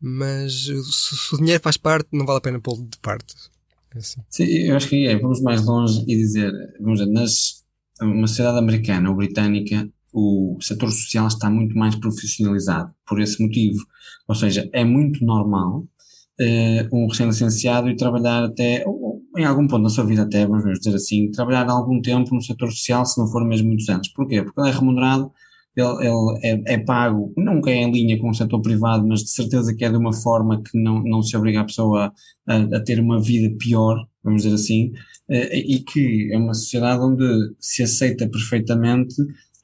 mas 0.01 0.65
se, 0.65 1.35
o 1.35 1.39
dinheiro 1.39 1.63
faz 1.63 1.77
parte, 1.77 2.09
não 2.13 2.27
vale 2.27 2.39
a 2.39 2.43
pena 2.43 2.61
pô-lo 2.61 2.87
de 2.87 2.99
parte. 2.99 3.35
É 3.95 3.99
assim. 3.99 4.21
Sim, 4.29 4.45
eu 4.45 4.77
acho 4.77 4.89
que 4.89 5.07
é, 5.07 5.19
vamos 5.19 5.41
mais 5.41 5.65
longe 5.65 6.03
e 6.07 6.17
dizer, 6.17 6.53
vamos 6.81 7.01
dizer, 7.01 7.11
nas, 7.11 7.65
uma 8.01 8.27
sociedade 8.27 8.59
americana 8.59 9.11
ou 9.11 9.17
britânica, 9.17 9.89
o 10.13 10.59
setor 10.61 10.91
social 10.91 11.27
está 11.27 11.51
muito 11.51 11.77
mais 11.77 11.95
profissionalizado 11.97 12.93
por 13.07 13.21
esse 13.21 13.43
motivo. 13.43 13.79
Ou 14.27 14.35
seja, 14.35 14.69
é 14.73 14.85
muito 14.85 15.25
normal 15.25 15.87
uh, 16.41 16.97
um 16.97 17.07
recém-licenciado 17.09 17.89
e 17.89 17.97
trabalhar 17.97 18.45
até, 18.45 18.85
ou, 18.87 19.23
em 19.37 19.45
algum 19.45 19.67
ponto 19.67 19.83
da 19.85 19.89
sua 19.89 20.05
vida 20.05 20.23
até, 20.23 20.47
vamos 20.47 20.79
dizer 20.79 20.95
assim, 20.95 21.31
trabalhar 21.31 21.69
algum 21.69 22.01
tempo 22.01 22.35
no 22.35 22.43
setor 22.43 22.71
social, 22.71 23.05
se 23.05 23.19
não 23.19 23.27
for 23.29 23.45
mesmo 23.47 23.69
muitos 23.69 23.89
anos. 23.89 24.09
Porquê? 24.09 24.43
Porque 24.43 24.61
ele 24.61 24.71
é 24.71 24.73
remunerado, 24.73 25.31
ele, 25.81 26.07
ele 26.07 26.39
é, 26.43 26.75
é, 26.75 26.79
pago, 26.79 27.33
nunca 27.37 27.71
é 27.71 27.77
em 27.77 27.91
linha 27.91 28.19
com 28.19 28.31
o 28.31 28.35
setor 28.35 28.61
privado, 28.61 29.07
mas 29.07 29.21
de 29.21 29.31
certeza 29.31 29.75
que 29.75 29.85
é 29.85 29.91
de 29.91 29.97
uma 29.97 30.13
forma 30.13 30.63
que 30.63 30.79
não, 30.79 31.03
não 31.03 31.23
se 31.23 31.37
obriga 31.37 31.61
a 31.61 31.65
pessoa 31.65 32.13
a, 32.47 32.57
a 32.57 32.81
ter 32.81 33.01
uma 33.01 33.21
vida 33.21 33.55
pior, 33.59 33.97
vamos 34.23 34.43
dizer 34.43 34.55
assim, 34.55 34.89
uh, 35.31 35.55
e 35.55 35.81
que 35.81 36.31
é 36.33 36.39
uma 36.39 36.55
sociedade 36.55 37.03
onde 37.03 37.25
se 37.59 37.83
aceita 37.83 38.29
perfeitamente 38.29 39.15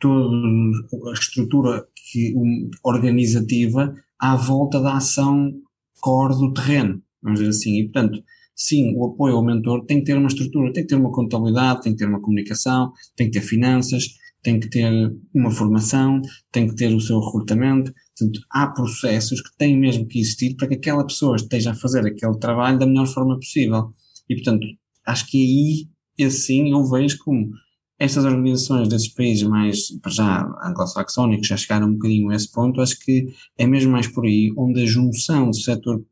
toda 0.01 1.11
a 1.11 1.13
estrutura 1.13 1.85
que, 2.11 2.35
um, 2.37 2.71
organizativa 2.85 3.95
à 4.19 4.37
volta 4.37 4.81
da 4.81 4.97
ação 4.97 5.53
core 6.01 6.35
do 6.35 6.53
terreno, 6.53 7.03
vamos 7.23 7.41
dizer 7.41 7.51
assim. 7.51 7.79
E, 7.79 7.85
portanto, 7.85 8.23
sim, 8.55 8.95
o 8.97 9.07
apoio 9.07 9.37
ao 9.37 9.45
mentor 9.45 9.85
tem 9.87 9.99
que 9.99 10.05
ter 10.05 10.17
uma 10.17 10.29
estrutura, 10.29 10.73
tem 10.73 10.83
que 10.83 10.89
ter 10.89 10.97
uma 10.97 11.11
contabilidade, 11.11 11.83
tem 11.83 11.93
que 11.93 11.99
ter 11.99 12.09
uma 12.09 12.21
comunicação, 12.21 12.93
tem 13.17 13.31
que 13.31 13.39
ter 13.39 13.47
finanças, 13.47 14.05
tem 14.45 14.61
que 14.61 14.69
ter 14.69 15.11
uma 15.35 15.51
formação, 15.51 16.21
tem 16.53 16.69
que 16.69 16.77
ter 16.77 16.95
o 16.95 17.01
seu 17.01 17.19
recrutamento. 17.19 17.93
Portanto, 18.17 18.41
há 18.51 18.67
processos 18.69 19.41
que 19.41 19.57
têm 19.57 19.77
mesmo 19.77 20.07
que 20.07 20.21
existir 20.21 20.55
para 20.55 20.69
que 20.69 20.75
aquela 20.75 21.05
pessoa 21.05 21.35
esteja 21.35 21.73
a 21.73 21.75
fazer 21.75 22.07
aquele 22.07 22.39
trabalho 22.39 22.79
da 22.79 22.87
melhor 22.87 23.07
forma 23.07 23.37
possível. 23.37 23.91
E, 24.29 24.35
portanto, 24.37 24.67
acho 25.07 25.27
que 25.27 25.89
aí, 26.19 26.27
assim, 26.27 26.71
eu 26.71 26.85
vejo 26.85 27.19
como 27.25 27.51
estas 27.99 28.27
organizações 28.27 28.89
desses 28.89 29.09
países 29.09 29.45
mais, 29.45 29.87
já, 30.09 30.43
anglo-saxónicos, 30.63 31.49
já 31.49 31.57
chegaram 31.57 31.89
um 31.89 31.95
bocadinho 31.95 32.31
a 32.31 32.37
esse 32.37 32.53
ponto, 32.53 32.83
acho 32.83 32.99
que 33.01 33.27
é 33.57 33.67
mesmo 33.67 33.93
mais 33.93 34.09
por 34.09 34.27
aí, 34.27 34.53
onde 34.59 34.83
a 34.83 34.87
junção 34.87 35.49
do 35.49 35.57
setor, 35.57 36.05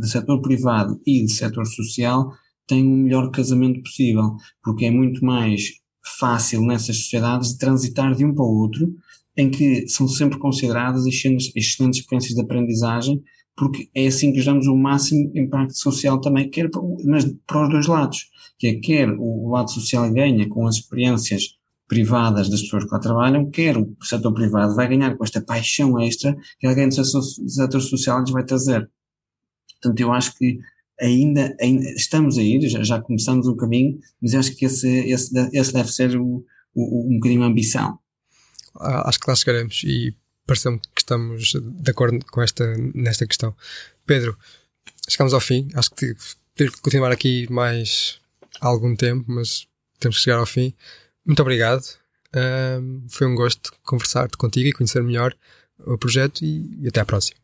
de 0.00 0.10
setor 0.10 0.42
privado 0.42 1.00
e 1.06 1.24
de 1.24 1.32
setor 1.32 1.64
social 1.64 2.32
tem 2.66 2.86
o 2.86 2.96
melhor 2.96 3.30
casamento 3.30 3.80
possível, 3.80 4.36
porque 4.62 4.84
é 4.84 4.90
muito 4.90 5.24
mais 5.24 5.81
fácil 6.18 6.62
nessas 6.62 6.96
sociedades 6.98 7.52
de 7.52 7.58
transitar 7.58 8.14
de 8.14 8.24
um 8.24 8.34
para 8.34 8.44
o 8.44 8.60
outro, 8.60 8.94
em 9.36 9.50
que 9.50 9.88
são 9.88 10.06
sempre 10.06 10.38
consideradas 10.38 11.06
excelentes, 11.06 11.50
excelentes 11.54 12.00
experiências 12.00 12.34
de 12.34 12.42
aprendizagem, 12.42 13.22
porque 13.56 13.88
é 13.94 14.06
assim 14.06 14.32
que 14.32 14.42
damos 14.42 14.66
o 14.66 14.76
máximo 14.76 15.30
impacto 15.34 15.76
social 15.76 16.20
também, 16.20 16.50
quer 16.50 16.70
para, 16.70 16.82
mas 17.04 17.24
para 17.46 17.64
os 17.64 17.70
dois 17.70 17.86
lados 17.86 18.32
que 18.62 18.68
é 18.68 18.74
quer 18.76 19.10
o 19.18 19.50
lado 19.50 19.72
social 19.72 20.08
ganha 20.12 20.48
com 20.48 20.68
as 20.68 20.76
experiências 20.76 21.56
privadas 21.88 22.48
das 22.48 22.62
pessoas 22.62 22.84
que 22.84 22.92
lá 22.92 23.00
trabalham, 23.00 23.50
quer 23.50 23.76
o 23.76 23.96
setor 24.00 24.32
privado 24.32 24.76
vai 24.76 24.86
ganhar 24.86 25.16
com 25.16 25.24
esta 25.24 25.40
paixão 25.40 25.98
extra 26.00 26.36
que 26.60 26.66
alguém 26.68 26.88
do 26.88 26.94
setor 26.94 27.80
social 27.80 28.20
lhes 28.20 28.30
vai 28.30 28.44
trazer. 28.44 28.88
Portanto, 29.80 30.00
eu 30.00 30.12
acho 30.12 30.38
que 30.38 30.60
ainda, 31.00 31.56
ainda 31.60 31.88
estamos 31.90 32.38
a 32.38 32.42
ir, 32.42 32.68
já, 32.68 32.82
já, 32.82 33.00
começamos 33.00 33.46
o 33.46 33.56
caminho, 33.56 33.98
mas 34.20 34.34
acho 34.34 34.54
que 34.54 34.64
esse, 34.64 34.88
esse, 34.88 35.32
esse 35.52 35.72
deve 35.72 35.92
ser 35.92 36.16
o, 36.16 36.44
o, 36.74 37.10
um 37.10 37.14
bocadinho 37.14 37.42
a 37.42 37.46
ambição. 37.46 37.98
Ah, 38.76 39.08
acho 39.08 39.18
que 39.18 39.28
lá 39.28 39.34
chegaremos 39.34 39.82
e 39.84 40.14
parece-me 40.46 40.78
que 40.78 41.00
estamos 41.00 41.52
de 41.52 41.90
acordo 41.90 42.24
com 42.26 42.42
esta, 42.42 42.74
nesta 42.94 43.26
questão. 43.26 43.54
Pedro, 44.06 44.36
chegamos 45.08 45.34
ao 45.34 45.40
fim, 45.40 45.68
acho 45.74 45.90
que 45.90 46.14
ter 46.54 46.70
que 46.70 46.80
continuar 46.80 47.12
aqui 47.12 47.50
mais 47.50 48.18
algum 48.60 48.94
tempo, 48.94 49.24
mas 49.28 49.66
temos 49.98 50.16
que 50.16 50.24
chegar 50.24 50.38
ao 50.38 50.46
fim. 50.46 50.74
Muito 51.24 51.40
obrigado. 51.40 51.84
Um, 52.34 53.06
foi 53.08 53.26
um 53.26 53.34
gosto 53.34 53.72
conversar 53.84 54.28
contigo 54.36 54.68
e 54.68 54.72
conhecer 54.72 55.02
melhor 55.02 55.34
o 55.78 55.98
projeto 55.98 56.42
e, 56.42 56.78
e 56.80 56.88
até 56.88 57.00
à 57.00 57.04
próxima. 57.04 57.41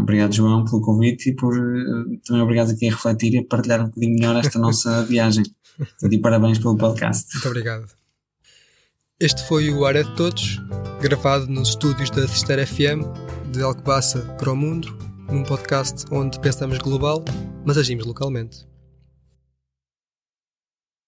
Obrigado, 0.00 0.34
João, 0.34 0.64
pelo 0.64 0.80
convite 0.80 1.30
e 1.30 1.34
por 1.34 1.56
uh, 1.56 2.18
também 2.24 2.42
obrigado 2.42 2.70
aqui 2.70 2.88
a 2.88 2.90
refletir 2.92 3.34
e 3.34 3.38
a 3.38 3.44
partilhar 3.44 3.80
um 3.80 3.86
bocadinho 3.86 4.14
melhor 4.14 4.36
esta 4.36 4.58
nossa 4.60 5.04
viagem. 5.04 5.44
E 6.10 6.18
parabéns 6.18 6.58
pelo 6.58 6.76
podcast. 6.76 7.32
Muito 7.34 7.48
obrigado. 7.48 7.86
Este 9.20 9.46
foi 9.46 9.70
o 9.70 9.84
Área 9.84 10.02
de 10.02 10.14
Todos, 10.16 10.60
gravado 11.00 11.46
nos 11.46 11.70
estúdios 11.70 12.10
da 12.10 12.26
Cister 12.26 12.66
FM 12.66 13.04
de 13.52 13.62
Alcobaça 13.62 14.20
para 14.38 14.50
o 14.50 14.56
Mundo, 14.56 14.96
num 15.30 15.44
podcast 15.44 16.06
onde 16.10 16.40
pensamos 16.40 16.78
global, 16.78 17.24
mas 17.64 17.76
agimos 17.76 18.04
localmente. 18.04 18.71